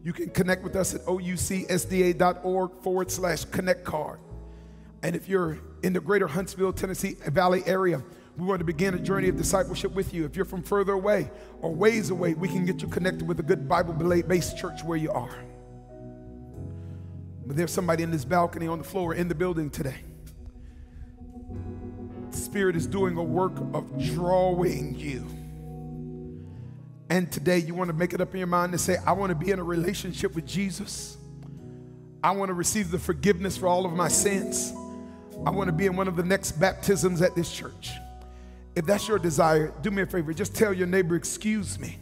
You 0.03 0.15
can 0.15 0.31
connect 0.31 0.63
with 0.63 0.77
us 0.77 0.95
at 0.95 1.03
oucsda.org 1.03 2.71
forward 2.83 3.11
slash 3.11 3.45
connect 3.45 3.85
card. 3.85 4.21
And 5.03 5.15
if 5.15 5.29
you're 5.29 5.59
in 5.83 5.93
the 5.93 6.01
greater 6.01 6.27
Huntsville, 6.27 6.73
Tennessee 6.73 7.17
Valley 7.27 7.63
area, 7.67 8.03
we 8.39 8.47
want 8.47 8.61
to 8.61 8.65
begin 8.65 8.95
a 8.95 8.99
journey 9.01 9.29
of 9.29 9.37
discipleship 9.37 9.93
with 9.93 10.15
you. 10.15 10.25
If 10.25 10.37
you're 10.37 10.45
from 10.45 10.63
further 10.63 10.93
away 10.93 11.29
or 11.61 11.75
ways 11.75 12.11
away, 12.11 12.35
we 12.35 12.47
can 12.47 12.65
get 12.65 12.81
you 12.81 12.87
connected 12.87 13.27
with 13.27 13.41
a 13.41 13.43
good 13.43 13.69
Bible 13.69 13.93
based 14.23 14.57
church 14.57 14.85
where 14.85 14.97
you 14.97 15.11
are. 15.11 15.37
But 17.45 17.57
there's 17.57 17.73
somebody 17.73 18.05
in 18.05 18.13
this 18.13 18.25
balcony 18.25 18.69
on 18.69 18.79
the 18.79 18.85
floor 18.85 19.13
in 19.13 19.27
the 19.27 19.35
building 19.35 19.71
today. 19.71 19.97
Spirit 22.31 22.77
is 22.77 22.87
doing 22.87 23.17
a 23.17 23.23
work 23.23 23.59
of 23.75 24.01
drawing 24.15 24.95
you. 24.95 25.27
And 27.11 27.33
today 27.33 27.59
you 27.59 27.75
want 27.75 27.89
to 27.89 27.95
make 27.95 28.13
it 28.13 28.21
up 28.21 28.33
in 28.35 28.39
your 28.39 28.47
mind 28.47 28.71
to 28.71 28.79
say, 28.79 28.99
I 29.05 29.13
want 29.13 29.31
to 29.31 29.35
be 29.35 29.51
in 29.51 29.59
a 29.59 29.65
relationship 29.65 30.37
with 30.37 30.47
Jesus. 30.47 31.17
I 32.23 32.31
want 32.31 32.51
to 32.51 32.55
receive 32.55 32.93
the 32.93 33.01
forgiveness 33.01 33.57
for 33.57 33.67
all 33.67 33.85
of 33.85 33.93
my 33.93 34.09
sins. 34.09 34.73
I 35.45 35.51
want 35.51 35.67
to 35.67 35.73
be 35.73 35.87
in 35.87 35.97
one 35.97 36.07
of 36.07 36.15
the 36.15 36.23
next 36.23 36.53
baptisms 36.53 37.21
at 37.21 37.35
this 37.35 37.51
church. 37.51 37.91
If 38.79 38.87
that's 38.87 39.09
your 39.09 39.19
desire, 39.19 39.75
do 39.83 39.91
me 39.91 40.03
a 40.03 40.07
favor. 40.07 40.33
Just 40.33 40.55
tell 40.55 40.73
your 40.73 40.87
neighbor, 40.87 41.17
excuse 41.17 41.81
me. 41.81 41.99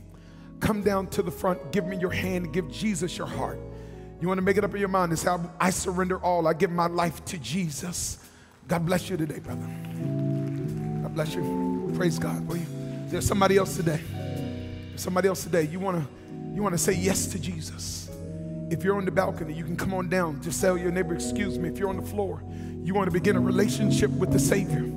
Come 0.60 0.82
down 0.82 1.06
to 1.06 1.22
the 1.22 1.30
front, 1.30 1.72
give 1.72 1.86
me 1.86 1.96
your 1.96 2.10
hand, 2.10 2.52
give 2.52 2.70
Jesus 2.70 3.16
your 3.16 3.26
heart. 3.26 3.58
You 4.20 4.28
want 4.28 4.36
to 4.36 4.42
make 4.42 4.58
it 4.58 4.64
up 4.64 4.74
in 4.74 4.80
your 4.80 4.90
mind 4.90 5.10
and 5.10 5.18
say, 5.18 5.34
I 5.58 5.70
surrender 5.70 6.18
all. 6.18 6.46
I 6.46 6.52
give 6.52 6.70
my 6.70 6.86
life 6.86 7.24
to 7.26 7.38
Jesus. 7.38 8.18
God 8.68 8.84
bless 8.84 9.08
you 9.08 9.16
today, 9.16 9.38
brother. 9.38 9.66
God 11.02 11.14
bless 11.14 11.34
you. 11.34 11.94
Praise 11.96 12.18
God 12.18 12.46
for 12.46 12.58
you. 12.58 12.66
There's 13.06 13.26
somebody 13.26 13.56
else 13.56 13.74
today. 13.74 14.02
There's 14.90 15.00
somebody 15.00 15.28
else 15.28 15.44
today. 15.44 15.62
You 15.62 15.80
want 15.80 16.04
to 16.04 16.54
you 16.54 16.62
want 16.62 16.74
to 16.74 16.78
say 16.78 16.92
yes 16.92 17.26
to 17.28 17.38
Jesus. 17.38 18.10
If 18.68 18.84
you're 18.84 18.98
on 18.98 19.06
the 19.06 19.10
balcony, 19.10 19.54
you 19.54 19.64
can 19.64 19.78
come 19.78 19.94
on 19.94 20.10
down. 20.10 20.42
Just 20.42 20.60
tell 20.60 20.76
your 20.76 20.92
neighbor, 20.92 21.14
excuse 21.14 21.58
me. 21.58 21.70
If 21.70 21.78
you're 21.78 21.88
on 21.88 21.96
the 21.96 22.06
floor, 22.06 22.42
you 22.82 22.92
want 22.92 23.06
to 23.06 23.12
begin 23.12 23.36
a 23.36 23.40
relationship 23.40 24.10
with 24.10 24.30
the 24.30 24.38
Savior 24.38 24.92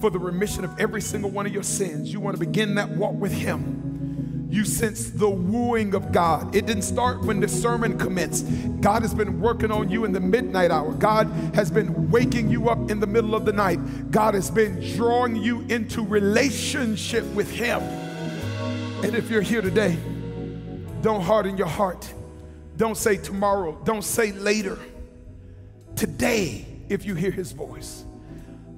for 0.00 0.10
the 0.10 0.18
remission 0.18 0.64
of 0.64 0.78
every 0.78 1.00
single 1.00 1.30
one 1.30 1.46
of 1.46 1.52
your 1.52 1.62
sins. 1.62 2.12
You 2.12 2.20
want 2.20 2.36
to 2.36 2.40
begin 2.40 2.74
that 2.76 2.88
walk 2.90 3.14
with 3.14 3.32
Him. 3.32 4.46
You 4.50 4.64
sense 4.64 5.10
the 5.10 5.28
wooing 5.28 5.94
of 5.94 6.10
God. 6.10 6.54
It 6.54 6.64
didn't 6.64 6.82
start 6.82 7.22
when 7.22 7.38
the 7.40 7.48
sermon 7.48 7.98
commenced. 7.98 8.46
God 8.80 9.02
has 9.02 9.12
been 9.12 9.40
working 9.40 9.70
on 9.70 9.90
you 9.90 10.06
in 10.06 10.12
the 10.12 10.20
midnight 10.20 10.70
hour. 10.70 10.92
God 10.92 11.26
has 11.54 11.70
been 11.70 12.10
waking 12.10 12.48
you 12.48 12.70
up 12.70 12.90
in 12.90 12.98
the 12.98 13.06
middle 13.06 13.34
of 13.34 13.44
the 13.44 13.52
night. 13.52 14.10
God 14.10 14.32
has 14.32 14.50
been 14.50 14.80
drawing 14.96 15.36
you 15.36 15.60
into 15.68 16.02
relationship 16.02 17.24
with 17.34 17.50
Him. 17.50 17.82
And 19.02 19.14
if 19.14 19.28
you're 19.30 19.42
here 19.42 19.60
today, 19.60 19.98
don't 21.02 21.20
harden 21.20 21.58
your 21.58 21.66
heart. 21.66 22.10
Don't 22.78 22.96
say 22.96 23.18
tomorrow. 23.18 23.78
Don't 23.84 24.02
say 24.02 24.32
later. 24.32 24.78
Today, 25.94 26.64
if 26.88 27.04
you 27.04 27.14
hear 27.14 27.30
His 27.30 27.52
voice 27.52 28.04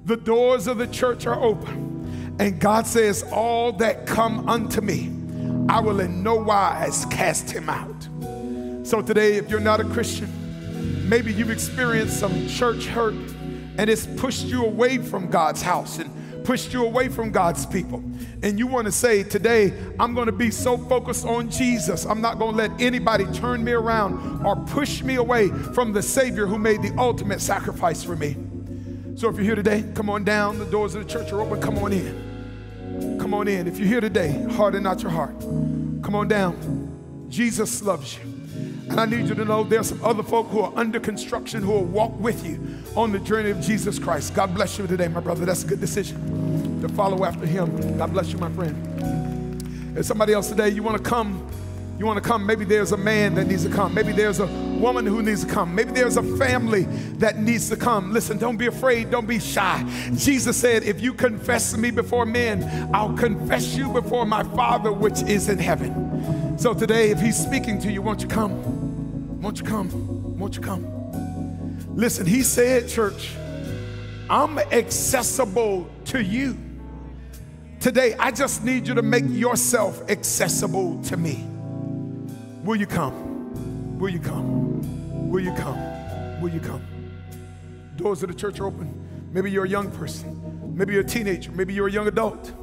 the 0.05 0.17
doors 0.17 0.67
of 0.67 0.77
the 0.77 0.87
church 0.87 1.25
are 1.25 1.41
open. 1.41 2.35
And 2.39 2.59
God 2.59 2.87
says, 2.87 3.23
All 3.31 3.71
that 3.73 4.05
come 4.05 4.49
unto 4.49 4.81
me, 4.81 5.11
I 5.69 5.79
will 5.79 5.99
in 5.99 6.23
no 6.23 6.35
wise 6.35 7.05
cast 7.05 7.51
him 7.51 7.69
out. 7.69 8.07
So 8.85 9.01
today, 9.01 9.35
if 9.35 9.49
you're 9.49 9.59
not 9.59 9.79
a 9.79 9.85
Christian, 9.85 10.29
maybe 11.07 11.31
you've 11.31 11.51
experienced 11.51 12.19
some 12.19 12.47
church 12.47 12.85
hurt 12.85 13.13
and 13.77 13.89
it's 13.89 14.05
pushed 14.05 14.45
you 14.45 14.65
away 14.65 14.97
from 14.97 15.29
God's 15.29 15.61
house 15.61 15.99
and 15.99 16.43
pushed 16.43 16.73
you 16.73 16.83
away 16.83 17.07
from 17.07 17.31
God's 17.31 17.65
people. 17.65 18.03
And 18.41 18.57
you 18.57 18.65
want 18.65 18.85
to 18.85 18.91
say, 18.91 19.23
Today, 19.23 19.73
I'm 19.99 20.15
going 20.15 20.25
to 20.25 20.31
be 20.31 20.49
so 20.49 20.77
focused 20.77 21.25
on 21.25 21.49
Jesus, 21.49 22.05
I'm 22.05 22.21
not 22.21 22.39
going 22.39 22.51
to 22.51 22.57
let 22.57 22.81
anybody 22.81 23.25
turn 23.33 23.63
me 23.63 23.71
around 23.71 24.45
or 24.45 24.55
push 24.55 25.03
me 25.03 25.15
away 25.15 25.49
from 25.49 25.93
the 25.93 26.01
Savior 26.01 26.47
who 26.47 26.57
made 26.57 26.81
the 26.81 26.93
ultimate 26.97 27.39
sacrifice 27.39 28.03
for 28.03 28.15
me. 28.15 28.35
So 29.15 29.29
if 29.29 29.35
you're 29.35 29.45
here 29.45 29.55
today, 29.55 29.83
come 29.93 30.09
on 30.09 30.23
down. 30.23 30.57
The 30.57 30.65
doors 30.65 30.95
of 30.95 31.05
the 31.05 31.09
church 31.09 31.31
are 31.31 31.41
open. 31.41 31.61
Come 31.61 31.77
on 31.77 31.93
in. 31.93 33.17
Come 33.19 33.33
on 33.33 33.47
in. 33.47 33.67
If 33.67 33.77
you're 33.77 33.87
here 33.87 34.01
today, 34.01 34.43
harden 34.51 34.83
not 34.83 35.01
your 35.01 35.11
heart. 35.11 35.39
Come 35.39 36.15
on 36.15 36.27
down. 36.27 37.27
Jesus 37.29 37.81
loves 37.83 38.17
you. 38.17 38.21
And 38.89 38.99
I 38.99 39.05
need 39.05 39.27
you 39.27 39.35
to 39.35 39.45
know 39.45 39.63
there's 39.63 39.89
some 39.89 40.03
other 40.03 40.23
folk 40.23 40.47
who 40.47 40.59
are 40.59 40.73
under 40.75 40.99
construction 40.99 41.61
who 41.61 41.71
will 41.71 41.85
walk 41.85 42.19
with 42.19 42.45
you 42.45 42.59
on 42.95 43.11
the 43.11 43.19
journey 43.19 43.49
of 43.51 43.61
Jesus 43.61 43.99
Christ. 43.99 44.33
God 44.33 44.53
bless 44.53 44.77
you 44.77 44.87
today, 44.87 45.07
my 45.07 45.19
brother. 45.19 45.45
That's 45.45 45.63
a 45.63 45.67
good 45.67 45.79
decision 45.79 46.81
to 46.81 46.89
follow 46.89 47.23
after 47.23 47.45
him. 47.45 47.97
God 47.97 48.11
bless 48.11 48.31
you, 48.31 48.37
my 48.37 48.51
friend. 48.51 48.75
There's 49.93 50.07
somebody 50.07 50.33
else 50.33 50.49
today, 50.49 50.69
you 50.69 50.83
want 50.83 50.97
to 50.97 51.03
come 51.09 51.47
you 52.01 52.07
want 52.07 52.17
to 52.17 52.27
come, 52.27 52.47
maybe 52.47 52.65
there's 52.65 52.93
a 52.93 52.97
man 52.97 53.35
that 53.35 53.45
needs 53.45 53.63
to 53.63 53.69
come. 53.69 53.93
Maybe 53.93 54.11
there's 54.11 54.39
a 54.39 54.47
woman 54.47 55.05
who 55.05 55.21
needs 55.21 55.45
to 55.45 55.53
come. 55.53 55.75
Maybe 55.75 55.91
there's 55.91 56.17
a 56.17 56.23
family 56.35 56.85
that 57.19 57.37
needs 57.37 57.69
to 57.69 57.75
come. 57.75 58.11
Listen, 58.11 58.39
don't 58.39 58.57
be 58.57 58.65
afraid, 58.65 59.11
don't 59.11 59.27
be 59.27 59.37
shy. 59.37 59.87
Jesus 60.15 60.57
said, 60.57 60.81
If 60.81 60.99
you 60.99 61.13
confess 61.13 61.77
me 61.77 61.91
before 61.91 62.25
men, 62.25 62.89
I'll 62.91 63.15
confess 63.15 63.75
you 63.75 63.87
before 63.93 64.25
my 64.25 64.41
Father 64.41 64.91
which 64.91 65.21
is 65.21 65.47
in 65.47 65.59
heaven. 65.59 66.57
So 66.57 66.73
today, 66.73 67.11
if 67.11 67.19
He's 67.19 67.37
speaking 67.37 67.79
to 67.81 67.91
you, 67.91 68.01
won't 68.01 68.23
you 68.23 68.27
come? 68.27 69.39
Won't 69.39 69.59
you 69.59 69.65
come? 69.65 70.39
Won't 70.39 70.55
you 70.55 70.61
come? 70.63 71.85
Listen, 71.95 72.25
He 72.25 72.41
said, 72.41 72.89
church, 72.89 73.35
I'm 74.27 74.57
accessible 74.57 75.87
to 76.05 76.23
you. 76.23 76.57
Today, 77.79 78.15
I 78.17 78.31
just 78.31 78.63
need 78.63 78.87
you 78.87 78.95
to 78.95 79.03
make 79.03 79.25
yourself 79.27 80.01
accessible 80.09 80.99
to 81.03 81.15
me. 81.15 81.50
Will 82.63 82.75
you 82.75 82.85
come? 82.85 83.97
Will 83.97 84.09
you 84.09 84.19
come? 84.19 85.29
Will 85.29 85.39
you 85.39 85.53
come? 85.53 86.41
Will 86.41 86.49
you 86.49 86.59
come? 86.59 86.85
Doors 87.95 88.21
of 88.21 88.29
the 88.29 88.35
church 88.35 88.59
are 88.59 88.67
open. 88.67 89.29
Maybe 89.31 89.49
you're 89.49 89.65
a 89.65 89.69
young 89.69 89.91
person. 89.91 90.75
Maybe 90.75 90.93
you're 90.93 91.01
a 91.01 91.05
teenager. 91.05 91.51
Maybe 91.51 91.73
you're 91.73 91.87
a 91.87 91.91
young 91.91 92.07
adult. 92.07 92.53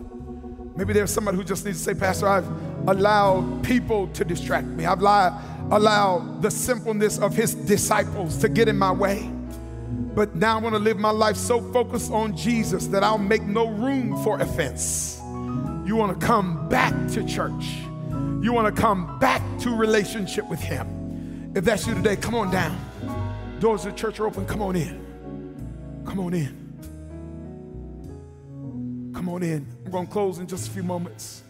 Maybe 0.77 0.93
there's 0.93 1.11
somebody 1.11 1.37
who 1.37 1.43
just 1.43 1.65
needs 1.65 1.79
to 1.79 1.85
say, 1.85 1.99
Pastor, 1.99 2.29
I've 2.29 2.47
allowed 2.87 3.65
people 3.65 4.07
to 4.09 4.25
distract 4.25 4.69
me. 4.69 4.87
I've 4.87 5.03
allowed 5.03 6.43
the 6.43 6.51
simpleness 6.51 7.19
of 7.19 7.35
his 7.35 7.57
disciples 7.57 8.37
to 8.39 8.49
get 8.49 8.69
in 8.69 8.79
my 8.79 8.93
way. 8.93 9.29
But 10.15 10.37
now 10.37 10.59
I 10.59 10.61
want 10.61 10.77
to 10.77 10.79
live 10.79 10.99
my 10.99 11.11
life 11.11 11.37
so 11.37 11.61
focused 11.73 12.13
on 12.13 12.37
Jesus 12.37 12.87
that 12.89 13.03
I'll 13.03 13.19
make 13.19 13.43
no 13.43 13.69
room 13.69 14.23
for 14.23 14.39
offense. 14.41 15.19
You 15.85 15.97
want 15.97 16.21
to 16.21 16.27
come 16.27 16.69
back 16.69 16.95
to 17.13 17.25
church 17.25 17.79
you 18.41 18.53
want 18.53 18.75
to 18.75 18.81
come 18.81 19.19
back 19.19 19.43
to 19.61 19.75
relationship 19.75 20.49
with 20.49 20.61
Him. 20.61 21.53
If 21.55 21.65
that's 21.65 21.87
you 21.87 21.95
today, 21.95 22.17
come 22.17 22.35
on 22.35 22.51
down. 22.51 22.79
Doors 23.59 23.85
of 23.85 23.93
the 23.93 23.99
church 23.99 24.21
are 24.21 24.27
open. 24.27 24.47
Come 24.47 24.63
on 24.63 24.77
in. 24.77 26.03
Come 26.07 26.21
on 26.21 26.35
in. 26.35 26.69
Come 29.15 29.29
on 29.29 29.43
in. 29.43 29.67
I'm 29.85 29.91
going 29.91 30.07
to 30.07 30.13
close 30.13 30.39
in 30.39 30.47
just 30.47 30.69
a 30.69 30.71
few 30.71 30.85
moments. 30.85 31.43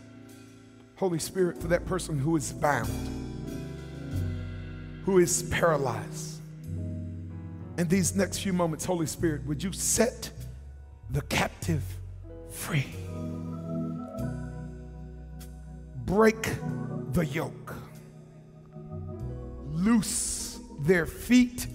Holy 0.96 1.18
Spirit, 1.18 1.60
for 1.60 1.68
that 1.68 1.84
person 1.84 2.18
who 2.18 2.34
is 2.36 2.52
bound, 2.52 2.88
who 5.04 5.18
is 5.18 5.42
paralyzed. 5.44 6.40
In 7.76 7.86
these 7.88 8.16
next 8.16 8.38
few 8.38 8.52
moments, 8.52 8.84
Holy 8.84 9.06
Spirit, 9.06 9.46
would 9.46 9.62
you 9.62 9.72
set 9.72 10.30
the 11.10 11.20
captive 11.22 11.82
free? 12.50 12.86
Break 16.08 16.50
the 17.12 17.26
yoke, 17.26 17.74
loose 19.70 20.58
their 20.80 21.04
feet 21.04 21.66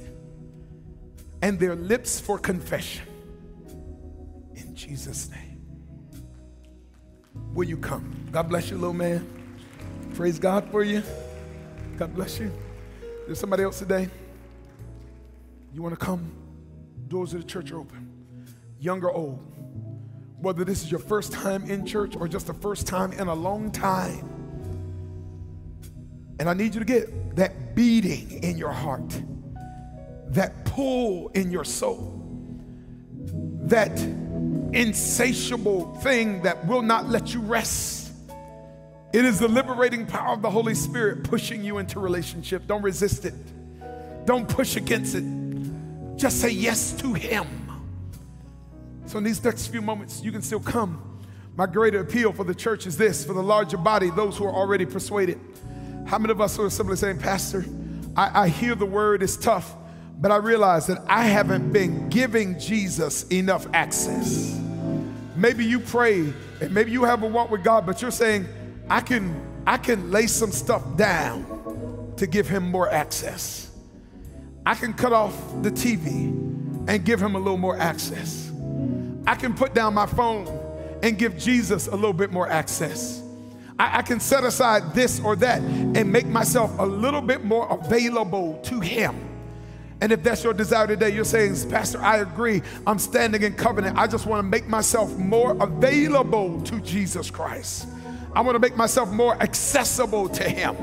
and 1.44 1.60
their 1.60 1.76
lips 1.76 2.20
for 2.20 2.40
confession. 2.40 3.06
In 4.56 4.74
Jesus' 4.76 5.30
name. 5.30 5.62
Will 7.54 7.70
you 7.70 7.78
come? 7.78 8.12
God 8.32 8.50
bless 8.50 8.72
you, 8.72 8.78
little 8.78 8.92
man. 8.92 9.24
Praise 10.16 10.40
God 10.40 10.68
for 10.72 10.84
you. 10.84 11.04
God 11.98 12.16
bless 12.16 12.40
you. 12.40 12.52
There's 13.28 13.40
somebody 13.40 13.62
else 13.62 13.78
today. 13.78 14.10
You 15.76 15.84
want 15.84 15.94
to 15.94 16.04
come? 16.04 16.32
Doors 17.08 17.36
of 17.36 17.42
the 17.42 17.48
church 17.48 17.72
are 17.72 17.78
open. 17.78 18.10
Young 18.80 19.04
or 19.04 19.12
old 19.12 19.40
whether 20.44 20.64
this 20.64 20.84
is 20.84 20.92
your 20.92 21.00
first 21.00 21.32
time 21.32 21.64
in 21.70 21.86
church 21.86 22.16
or 22.16 22.28
just 22.28 22.48
the 22.48 22.54
first 22.54 22.86
time 22.86 23.14
in 23.14 23.28
a 23.28 23.34
long 23.34 23.72
time. 23.72 24.30
And 26.40 26.50
I 26.50 26.54
need 26.54 26.74
you 26.74 26.80
to 26.80 26.86
get 26.86 27.36
that 27.38 27.76
beating 27.76 28.44
in 28.44 28.58
your 28.58 28.72
heart, 28.72 29.22
that 30.28 30.66
pull 30.66 31.30
in 31.30 31.50
your 31.50 31.64
soul, 31.64 32.20
that 33.64 33.98
insatiable 34.74 35.96
thing 35.96 36.42
that 36.44 36.68
will 36.68 36.82
not 36.82 37.08
let 37.08 37.34
you 37.34 37.40
rest. 37.40 38.12
It 39.14 39.26
is 39.26 39.40
the 39.40 39.48
liberating 39.48 40.06
power 40.06 40.34
of 40.34 40.42
the 40.42 40.50
Holy 40.50 40.76
Spirit 40.76 41.24
pushing 41.24 41.64
you 41.64 41.78
into 41.78 42.00
relationship. 42.00 42.68
Don't 42.68 42.82
resist 42.82 43.26
it. 43.26 43.36
Don't 44.26 44.50
push 44.50 44.76
against 44.76 45.16
it. 45.16 45.24
Just 46.18 46.42
say 46.42 46.50
yes 46.50 46.94
to 46.94 47.14
Him. 47.14 47.63
So, 49.14 49.20
in 49.20 49.26
these 49.26 49.44
next 49.44 49.68
few 49.68 49.84
moments, 49.84 50.24
you 50.24 50.32
can 50.32 50.42
still 50.42 50.60
come. 50.60 51.20
My 51.56 51.68
greater 51.68 52.00
appeal 52.00 52.34
for 52.34 52.44
the 52.44 52.56
church 52.56 52.88
is 52.88 52.98
this 52.98 53.24
for 53.24 53.34
the 53.34 53.44
larger 53.44 53.78
body, 53.78 54.10
those 54.10 54.36
who 54.38 54.46
are 54.46 54.52
already 54.52 54.88
persuaded. 54.88 55.40
How 56.08 56.18
many 56.18 56.32
of 56.32 56.42
us 56.42 56.58
are 56.58 56.68
simply 56.72 56.96
saying, 56.96 57.20
Pastor, 57.20 57.64
I, 58.18 58.46
I 58.46 58.48
hear 58.48 58.74
the 58.74 58.88
word, 58.88 59.22
it's 59.22 59.38
tough, 59.38 59.76
but 60.20 60.32
I 60.32 60.38
realize 60.38 60.88
that 60.88 61.04
I 61.06 61.26
haven't 61.26 61.72
been 61.72 62.10
giving 62.10 62.58
Jesus 62.58 63.28
enough 63.28 63.68
access. 63.72 64.60
Maybe 65.36 65.64
you 65.64 65.80
pray 65.80 66.34
and 66.60 66.72
maybe 66.72 66.90
you 66.90 67.04
have 67.04 67.22
a 67.22 67.28
walk 67.28 67.52
with 67.52 67.64
God, 67.64 67.86
but 67.86 68.02
you're 68.02 68.10
saying, 68.10 68.48
I 68.90 69.02
can, 69.02 69.40
I 69.68 69.78
can 69.78 70.10
lay 70.10 70.26
some 70.26 70.52
stuff 70.52 70.98
down 70.98 72.16
to 72.18 72.26
give 72.26 72.50
him 72.50 72.72
more 72.72 72.90
access. 72.90 73.70
I 74.66 74.74
can 74.74 74.92
cut 74.92 75.14
off 75.14 75.40
the 75.62 75.70
TV 75.70 76.30
and 76.88 77.06
give 77.06 77.22
him 77.22 77.36
a 77.36 77.38
little 77.38 77.58
more 77.58 77.78
access. 77.78 78.43
I 79.26 79.36
can 79.36 79.54
put 79.54 79.74
down 79.74 79.94
my 79.94 80.06
phone 80.06 80.48
and 81.02 81.18
give 81.18 81.38
Jesus 81.38 81.88
a 81.88 81.96
little 81.96 82.14
bit 82.14 82.32
more 82.32 82.50
access. 82.50 83.22
I, 83.80 84.00
I, 84.00 84.02
can 84.02 84.20
set 84.20 84.44
aside 84.44 84.94
this 84.94 85.20
or 85.20 85.36
that 85.38 85.62
and 85.62 86.12
make 86.12 86.28
myself 86.28 86.78
a 86.80 86.86
little 86.86 87.22
bit 87.22 87.44
more 87.44 87.68
available 87.70 88.60
to 88.66 88.80
him. 88.80 89.30
And 90.02 90.12
if 90.12 90.22
that's 90.22 90.44
your 90.44 90.54
desire 90.54 90.88
today, 90.88 91.10
you're 91.10 91.24
saying, 91.24 91.70
Pastor, 91.70 92.02
I 92.02 92.18
agree. 92.18 92.62
I'm 92.86 93.00
standing 93.00 93.42
in 93.42 93.54
covenant. 93.54 93.98
I 93.98 94.08
just 94.08 94.26
want 94.26 94.40
to 94.40 94.44
make 94.44 94.68
myself 94.68 95.16
more 95.18 95.56
available 95.62 96.62
to 96.64 96.80
Jesus 96.82 97.32
Christ. 97.32 97.88
I 98.36 98.42
want 98.42 98.56
to 98.56 98.60
make 98.60 98.76
myself 98.76 99.10
more 99.12 99.42
accessible 99.42 100.28
to 100.30 100.44
him. 100.44 100.76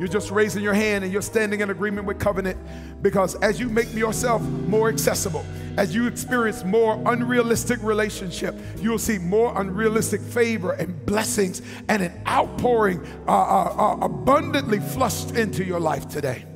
You're 0.00 0.08
just 0.08 0.30
raising 0.30 0.62
your 0.62 0.72
hand 0.72 1.04
and 1.04 1.12
you're 1.12 1.20
standing 1.20 1.60
in 1.60 1.68
agreement 1.68 2.06
with 2.06 2.18
covenant 2.18 2.58
because 3.02 3.34
as 3.42 3.60
you 3.60 3.68
make 3.68 3.92
yourself 3.92 4.40
more 4.40 4.88
accessible, 4.88 5.44
as 5.76 5.94
you 5.94 6.06
experience 6.06 6.64
more 6.64 6.98
unrealistic 7.04 7.82
relationship, 7.82 8.54
you'll 8.78 8.98
see 8.98 9.18
more 9.18 9.52
unrealistic 9.60 10.22
favor 10.22 10.72
and 10.72 11.04
blessings 11.04 11.60
and 11.90 12.02
an 12.02 12.18
outpouring 12.26 13.06
uh, 13.28 13.30
uh, 13.30 13.74
uh, 13.76 13.98
abundantly 14.00 14.80
flushed 14.80 15.32
into 15.32 15.64
your 15.64 15.78
life 15.78 16.08
today. 16.08 16.46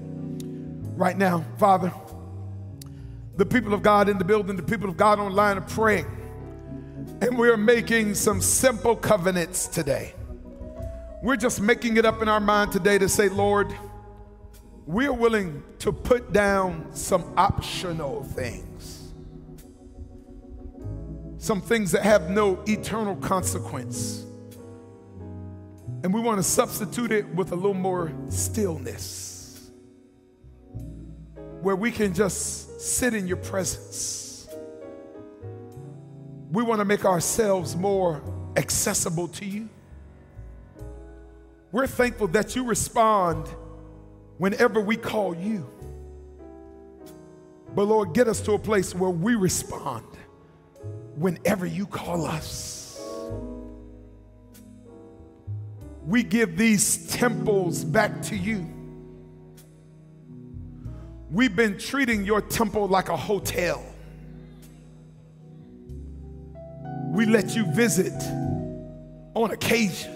Right 0.96 1.18
now, 1.18 1.44
Father, 1.58 1.92
the 3.36 3.44
people 3.44 3.74
of 3.74 3.82
God 3.82 4.08
in 4.08 4.16
the 4.16 4.24
building, 4.24 4.56
the 4.56 4.62
people 4.62 4.88
of 4.88 4.96
God 4.96 5.18
online 5.18 5.58
are 5.58 5.60
praying, 5.68 6.06
and 7.20 7.36
we're 7.36 7.58
making 7.58 8.14
some 8.14 8.40
simple 8.40 8.96
covenants 8.96 9.66
today. 9.66 10.14
We're 11.24 11.36
just 11.36 11.58
making 11.62 11.96
it 11.96 12.04
up 12.04 12.20
in 12.20 12.28
our 12.28 12.38
mind 12.38 12.70
today 12.70 12.98
to 12.98 13.08
say, 13.08 13.30
Lord, 13.30 13.74
we're 14.84 15.10
willing 15.10 15.62
to 15.78 15.90
put 15.90 16.34
down 16.34 16.94
some 16.94 17.32
optional 17.38 18.24
things, 18.24 19.14
some 21.38 21.62
things 21.62 21.92
that 21.92 22.02
have 22.02 22.28
no 22.28 22.62
eternal 22.66 23.16
consequence. 23.16 24.22
And 26.02 26.12
we 26.12 26.20
want 26.20 26.40
to 26.40 26.42
substitute 26.42 27.10
it 27.10 27.26
with 27.34 27.52
a 27.52 27.56
little 27.56 27.72
more 27.72 28.12
stillness, 28.28 29.70
where 31.62 31.74
we 31.74 31.90
can 31.90 32.12
just 32.12 32.82
sit 32.82 33.14
in 33.14 33.26
your 33.26 33.38
presence. 33.38 34.46
We 36.50 36.62
want 36.62 36.80
to 36.80 36.84
make 36.84 37.06
ourselves 37.06 37.74
more 37.74 38.22
accessible 38.58 39.28
to 39.28 39.46
you. 39.46 39.70
We're 41.74 41.88
thankful 41.88 42.28
that 42.28 42.54
you 42.54 42.62
respond 42.62 43.48
whenever 44.38 44.80
we 44.80 44.96
call 44.96 45.34
you. 45.34 45.68
But 47.74 47.86
Lord, 47.86 48.14
get 48.14 48.28
us 48.28 48.40
to 48.42 48.52
a 48.52 48.60
place 48.60 48.94
where 48.94 49.10
we 49.10 49.34
respond 49.34 50.06
whenever 51.16 51.66
you 51.66 51.88
call 51.88 52.26
us. 52.26 53.04
We 56.06 56.22
give 56.22 56.56
these 56.56 57.08
temples 57.08 57.82
back 57.82 58.22
to 58.22 58.36
you. 58.36 58.64
We've 61.28 61.56
been 61.56 61.76
treating 61.76 62.24
your 62.24 62.40
temple 62.40 62.86
like 62.86 63.08
a 63.08 63.16
hotel. 63.16 63.84
We 67.08 67.26
let 67.26 67.56
you 67.56 67.66
visit 67.72 68.14
on 69.34 69.50
occasion. 69.50 70.13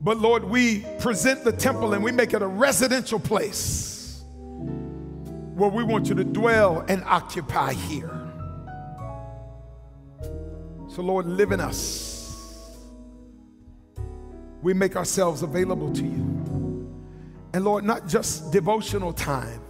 But 0.00 0.18
Lord, 0.18 0.44
we 0.44 0.80
present 1.00 1.44
the 1.44 1.52
temple 1.52 1.92
and 1.92 2.04
we 2.04 2.12
make 2.12 2.32
it 2.32 2.42
a 2.42 2.46
residential 2.46 3.18
place 3.18 4.22
where 5.54 5.70
we 5.70 5.82
want 5.82 6.08
you 6.08 6.14
to 6.14 6.24
dwell 6.24 6.84
and 6.88 7.02
occupy 7.04 7.72
here. 7.72 8.14
So, 10.88 11.02
Lord, 11.02 11.26
live 11.26 11.52
in 11.52 11.60
us. 11.60 12.76
We 14.62 14.72
make 14.72 14.96
ourselves 14.96 15.42
available 15.42 15.92
to 15.92 16.02
you. 16.02 16.38
And 17.52 17.64
Lord, 17.64 17.84
not 17.84 18.06
just 18.06 18.52
devotional 18.52 19.12
time, 19.12 19.60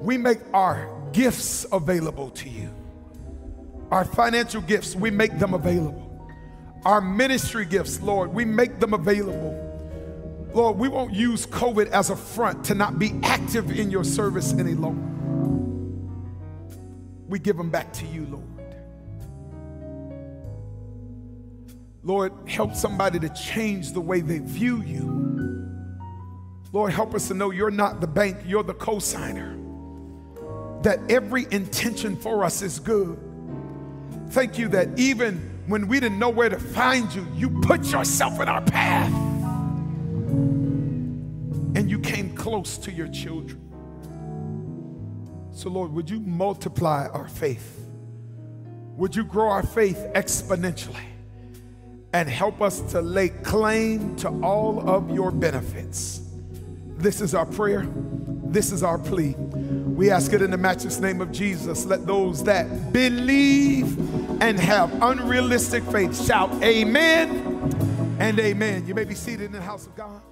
we 0.00 0.16
make 0.16 0.38
our 0.54 0.88
gifts 1.12 1.66
available 1.72 2.30
to 2.30 2.48
you. 2.48 2.70
Our 3.90 4.04
financial 4.04 4.60
gifts, 4.62 4.94
we 4.94 5.10
make 5.10 5.38
them 5.38 5.54
available. 5.54 6.07
Our 6.84 7.00
ministry 7.00 7.64
gifts, 7.64 8.00
Lord, 8.00 8.32
we 8.32 8.44
make 8.44 8.78
them 8.78 8.94
available. 8.94 9.64
Lord, 10.54 10.78
we 10.78 10.88
won't 10.88 11.12
use 11.12 11.46
COVID 11.46 11.90
as 11.90 12.10
a 12.10 12.16
front 12.16 12.64
to 12.66 12.74
not 12.74 12.98
be 12.98 13.18
active 13.22 13.78
in 13.78 13.90
your 13.90 14.04
service 14.04 14.52
any 14.52 14.74
longer. 14.74 15.04
We 17.28 17.38
give 17.38 17.56
them 17.56 17.70
back 17.70 17.92
to 17.94 18.06
you, 18.06 18.26
Lord. 18.26 18.44
Lord, 22.02 22.32
help 22.48 22.74
somebody 22.74 23.18
to 23.18 23.28
change 23.28 23.92
the 23.92 24.00
way 24.00 24.20
they 24.20 24.38
view 24.38 24.82
you. 24.82 25.18
Lord, 26.72 26.92
help 26.92 27.14
us 27.14 27.28
to 27.28 27.34
know 27.34 27.50
you're 27.50 27.70
not 27.70 28.00
the 28.00 28.06
bank, 28.06 28.38
you're 28.46 28.62
the 28.62 28.74
cosigner. 28.74 29.54
That 30.82 31.00
every 31.10 31.46
intention 31.50 32.16
for 32.16 32.44
us 32.44 32.62
is 32.62 32.78
good. 32.78 33.18
Thank 34.30 34.58
you 34.58 34.68
that 34.68 34.98
even 34.98 35.57
when 35.68 35.86
we 35.86 36.00
didn't 36.00 36.18
know 36.18 36.30
where 36.30 36.48
to 36.48 36.58
find 36.58 37.14
you, 37.14 37.26
you 37.34 37.50
put 37.60 37.92
yourself 37.92 38.40
in 38.40 38.48
our 38.48 38.62
path. 38.62 39.12
And 41.76 41.90
you 41.90 41.98
came 41.98 42.34
close 42.34 42.78
to 42.78 42.90
your 42.90 43.08
children. 43.08 43.60
So, 45.52 45.68
Lord, 45.68 45.92
would 45.92 46.08
you 46.08 46.20
multiply 46.20 47.06
our 47.08 47.28
faith? 47.28 47.86
Would 48.96 49.14
you 49.14 49.24
grow 49.24 49.48
our 49.48 49.62
faith 49.62 49.98
exponentially 50.14 51.04
and 52.14 52.28
help 52.28 52.62
us 52.62 52.80
to 52.92 53.02
lay 53.02 53.28
claim 53.28 54.16
to 54.16 54.28
all 54.42 54.88
of 54.88 55.10
your 55.10 55.30
benefits? 55.30 56.22
This 56.96 57.20
is 57.20 57.34
our 57.34 57.46
prayer. 57.46 57.82
This 58.50 58.72
is 58.72 58.82
our 58.82 58.98
plea. 58.98 59.34
We 59.34 60.10
ask 60.10 60.32
it 60.32 60.40
in 60.40 60.50
the 60.50 60.56
matchless 60.56 61.00
name 61.00 61.20
of 61.20 61.30
Jesus. 61.32 61.84
Let 61.84 62.06
those 62.06 62.44
that 62.44 62.92
believe 62.92 63.98
and 64.40 64.58
have 64.58 64.90
unrealistic 65.02 65.82
faith 65.84 66.24
shout 66.24 66.50
amen 66.62 68.16
and 68.18 68.38
amen. 68.38 68.86
You 68.86 68.94
may 68.94 69.04
be 69.04 69.14
seated 69.14 69.46
in 69.46 69.52
the 69.52 69.60
house 69.60 69.86
of 69.86 69.94
God. 69.96 70.22